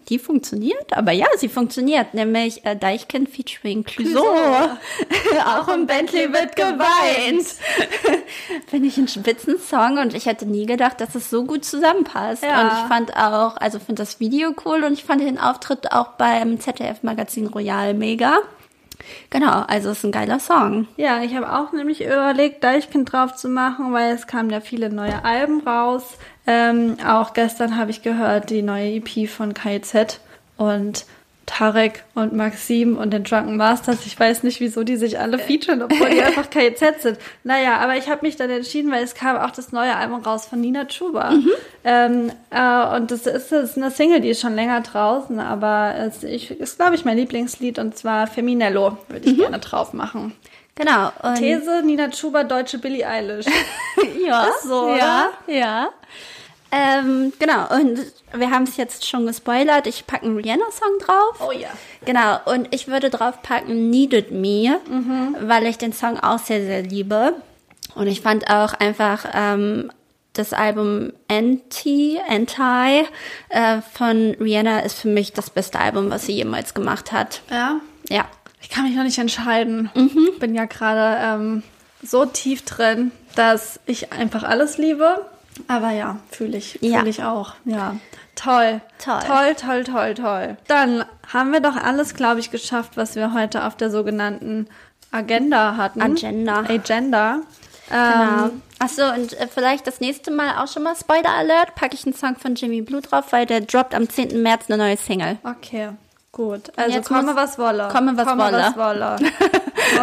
die 0.08 0.18
funktioniert. 0.18 0.96
Aber 0.96 1.12
ja, 1.12 1.26
sie 1.36 1.50
funktioniert, 1.50 2.14
nämlich 2.14 2.64
äh, 2.64 2.74
Deichkind 2.74 3.28
featuring 3.28 3.84
Clouseau. 3.84 4.24
Auch 5.44 5.68
im 5.68 5.86
Bentley 5.86 6.32
wird 6.32 6.56
geweint. 6.56 7.46
Finde 8.66 8.88
ich 8.88 8.96
einen 8.96 9.08
spitzen 9.08 9.58
Song 9.60 9.98
und 9.98 10.14
ich 10.14 10.24
hätte 10.24 10.46
nie 10.46 10.64
gedacht, 10.64 11.02
dass 11.02 11.14
es 11.14 11.28
so 11.28 11.44
gut 11.44 11.66
zusammenpasst. 11.66 12.42
Ja. 12.42 12.62
Und 12.62 12.68
ich 12.68 12.88
fand 12.88 13.16
auch, 13.18 13.58
also 13.58 13.78
finde 13.78 14.00
das 14.02 14.18
Video 14.18 14.54
cool 14.64 14.82
und 14.82 14.94
ich 14.94 15.04
fand 15.04 15.20
den 15.20 15.38
Auftritt 15.38 15.92
auch 15.92 16.12
beim 16.12 16.58
ZDF-Magazin 16.58 17.48
Royal 17.48 17.92
mega. 17.92 18.38
Genau, 19.30 19.62
also 19.66 19.90
es 19.90 19.98
ist 19.98 20.04
ein 20.04 20.12
geiler 20.12 20.40
Song. 20.40 20.88
Ja, 20.96 21.22
ich 21.22 21.34
habe 21.34 21.52
auch 21.52 21.72
nämlich 21.72 22.04
überlegt, 22.04 22.64
Deichkind 22.64 23.12
drauf 23.12 23.34
zu 23.34 23.48
machen, 23.48 23.92
weil 23.92 24.14
es 24.14 24.26
kamen 24.26 24.50
ja 24.50 24.60
viele 24.60 24.90
neue 24.90 25.24
Alben 25.24 25.60
raus. 25.60 26.18
Ähm, 26.46 26.96
auch 27.06 27.34
gestern 27.34 27.76
habe 27.76 27.90
ich 27.90 28.02
gehört, 28.02 28.50
die 28.50 28.62
neue 28.62 28.96
EP 28.96 29.28
von 29.28 29.54
KIZ 29.54 30.20
und 30.56 31.06
Tarek 31.48 32.04
und 32.14 32.34
Maxim 32.34 32.96
und 32.98 33.10
den 33.10 33.24
Drunken 33.24 33.56
Masters. 33.56 34.04
Ich 34.06 34.18
weiß 34.18 34.42
nicht, 34.42 34.60
wieso 34.60 34.84
die 34.84 34.96
sich 34.96 35.18
alle 35.18 35.38
featuren, 35.38 35.82
obwohl 35.82 36.10
die 36.10 36.22
einfach 36.22 36.50
KIZ 36.50 37.02
sind. 37.02 37.18
Naja, 37.42 37.78
aber 37.78 37.96
ich 37.96 38.08
habe 38.08 38.24
mich 38.26 38.36
dann 38.36 38.50
entschieden, 38.50 38.92
weil 38.92 39.02
es 39.02 39.14
kam 39.14 39.36
auch 39.36 39.50
das 39.50 39.72
neue 39.72 39.96
Album 39.96 40.22
raus 40.22 40.46
von 40.46 40.60
Nina 40.60 40.84
Chuba. 40.84 41.32
Ähm, 41.84 42.30
äh, 42.50 42.96
und 42.96 43.10
das 43.10 43.26
ist, 43.26 43.50
das 43.50 43.70
ist 43.70 43.76
eine 43.78 43.90
Single, 43.90 44.20
die 44.20 44.28
ist 44.28 44.40
schon 44.40 44.54
länger 44.54 44.82
draußen, 44.82 45.40
aber 45.40 45.94
es 45.96 46.22
ich, 46.22 46.50
ist, 46.50 46.78
glaube 46.78 46.94
ich, 46.94 47.04
mein 47.04 47.16
Lieblingslied 47.16 47.78
und 47.78 47.96
zwar 47.96 48.26
Feminello 48.26 48.98
würde 49.08 49.30
ich 49.30 49.38
gerne 49.38 49.58
drauf 49.58 49.94
machen. 49.94 50.34
Genau. 50.74 51.10
Und 51.22 51.36
These, 51.36 51.82
Nina 51.82 52.08
Chuba, 52.08 52.44
deutsche 52.44 52.78
Billie 52.78 53.06
Eilish. 53.06 53.46
Ja, 54.24 54.44
Ist 54.44 54.64
so, 54.64 54.94
ja, 54.94 55.30
ja. 55.46 55.88
Ähm, 56.70 57.32
genau, 57.38 57.74
und 57.74 57.98
wir 58.34 58.50
haben 58.50 58.64
es 58.64 58.76
jetzt 58.76 59.06
schon 59.06 59.26
gespoilert. 59.26 59.86
Ich 59.86 60.06
packe 60.06 60.26
einen 60.26 60.36
Rihanna-Song 60.36 60.98
drauf. 61.00 61.48
Oh 61.48 61.52
ja. 61.52 61.68
Genau, 62.04 62.38
und 62.44 62.74
ich 62.74 62.88
würde 62.88 63.10
drauf 63.10 63.42
packen 63.42 63.90
Needed 63.90 64.30
Me, 64.30 64.78
weil 65.40 65.66
ich 65.66 65.78
den 65.78 65.92
Song 65.92 66.18
auch 66.20 66.38
sehr, 66.38 66.60
sehr 66.60 66.82
liebe. 66.82 67.34
Und 67.94 68.06
ich 68.06 68.20
fand 68.20 68.50
auch 68.50 68.74
einfach 68.74 69.24
ähm, 69.32 69.90
das 70.34 70.52
Album 70.52 71.12
Anti, 71.28 72.18
Anti 72.28 73.06
äh, 73.48 73.80
von 73.94 74.36
Rihanna 74.40 74.80
ist 74.80 74.98
für 75.00 75.08
mich 75.08 75.32
das 75.32 75.50
beste 75.50 75.78
Album, 75.80 76.10
was 76.10 76.26
sie 76.26 76.32
jemals 76.32 76.74
gemacht 76.74 77.12
hat. 77.12 77.42
Ja. 77.50 77.80
Ja. 78.08 78.26
Ich 78.60 78.70
kann 78.70 78.84
mich 78.84 78.94
noch 78.94 79.04
nicht 79.04 79.18
entscheiden. 79.18 79.90
Bin 80.40 80.54
ja 80.54 80.66
gerade 80.66 81.42
ähm, 81.42 81.62
so 82.02 82.24
tief 82.26 82.64
drin, 82.64 83.12
dass 83.34 83.80
ich 83.86 84.12
einfach 84.12 84.42
alles 84.42 84.78
liebe. 84.78 85.24
Aber 85.66 85.90
ja, 85.90 86.16
fühle 86.30 86.56
ich, 86.58 86.78
Ja. 86.80 86.98
fühle 86.98 87.10
ich 87.10 87.22
auch. 87.24 87.54
Ja. 87.64 87.96
Toll. 88.34 88.80
Toll. 89.04 89.20
Toll, 89.26 89.54
toll, 89.54 89.84
toll, 89.84 90.14
toll. 90.14 90.56
Dann 90.68 91.04
haben 91.32 91.52
wir 91.52 91.60
doch 91.60 91.76
alles, 91.76 92.14
glaube 92.14 92.40
ich, 92.40 92.50
geschafft, 92.50 92.96
was 92.96 93.16
wir 93.16 93.34
heute 93.34 93.64
auf 93.64 93.76
der 93.76 93.90
sogenannten 93.90 94.68
Agenda 95.10 95.76
hatten. 95.76 96.00
Agenda. 96.00 96.60
Agenda. 96.60 97.40
Genau. 97.88 98.44
Ähm, 98.46 98.62
Achso, 98.78 99.02
und 99.12 99.32
äh, 99.40 99.48
vielleicht 99.52 99.86
das 99.86 100.00
nächste 100.00 100.30
Mal 100.30 100.62
auch 100.62 100.68
schon 100.68 100.82
mal 100.84 100.94
Spoiler 100.94 101.30
Alert, 101.30 101.74
packe 101.74 101.94
ich 101.94 102.04
einen 102.04 102.14
Song 102.14 102.36
von 102.36 102.54
Jimmy 102.54 102.82
Blue 102.82 103.00
drauf, 103.00 103.32
weil 103.32 103.46
der 103.46 103.62
droppt 103.62 103.94
am 103.94 104.08
10. 104.08 104.40
März 104.42 104.64
eine 104.68 104.76
neue 104.78 104.96
Single. 104.96 105.38
Okay, 105.42 105.88
gut. 106.30 106.70
Also 106.76 107.00
komme 107.00 107.34
was 107.34 107.58
wolle. 107.58 107.88
komme, 107.90 108.16
was 108.16 108.26
wolle. 108.26 108.52
was 108.52 108.76
wolle. 108.76 109.16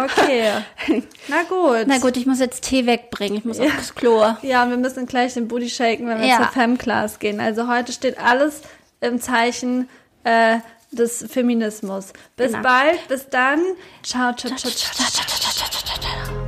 Okay. 0.04 0.52
Na 1.28 1.42
gut. 1.48 1.86
Na 1.86 1.98
gut, 1.98 2.16
ich 2.16 2.26
muss 2.26 2.40
jetzt 2.40 2.62
Tee 2.64 2.86
wegbringen, 2.86 3.38
ich 3.38 3.44
muss 3.44 3.60
aufs 3.60 3.94
Klo. 3.94 4.22
Ja, 4.42 4.68
wir 4.68 4.76
müssen 4.76 5.06
gleich 5.06 5.34
den 5.34 5.48
Booty 5.48 5.68
shaken, 5.70 6.06
wenn 6.08 6.20
wir 6.20 6.26
Ja. 6.26 6.36
zur 6.38 6.48
Fem-Class 6.48 7.18
gehen. 7.18 7.40
Also 7.40 7.68
heute 7.68 7.92
steht 7.92 8.18
alles 8.18 8.62
im 9.00 9.20
Zeichen 9.20 9.88
äh, 10.24 10.58
des 10.90 11.24
Feminismus. 11.30 12.12
Bis 12.36 12.52
Genau. 12.52 12.62
bald, 12.62 13.08
bis 13.08 13.28
dann. 13.28 13.60
Ciao, 14.02 14.32
ciao, 14.34 14.54
ciao, 14.56 14.70
ciao, 14.70 14.70
ciao, 14.70 15.26
ciao, 15.26 15.70
ciao, 15.70 16.00
ciao. 16.00 16.45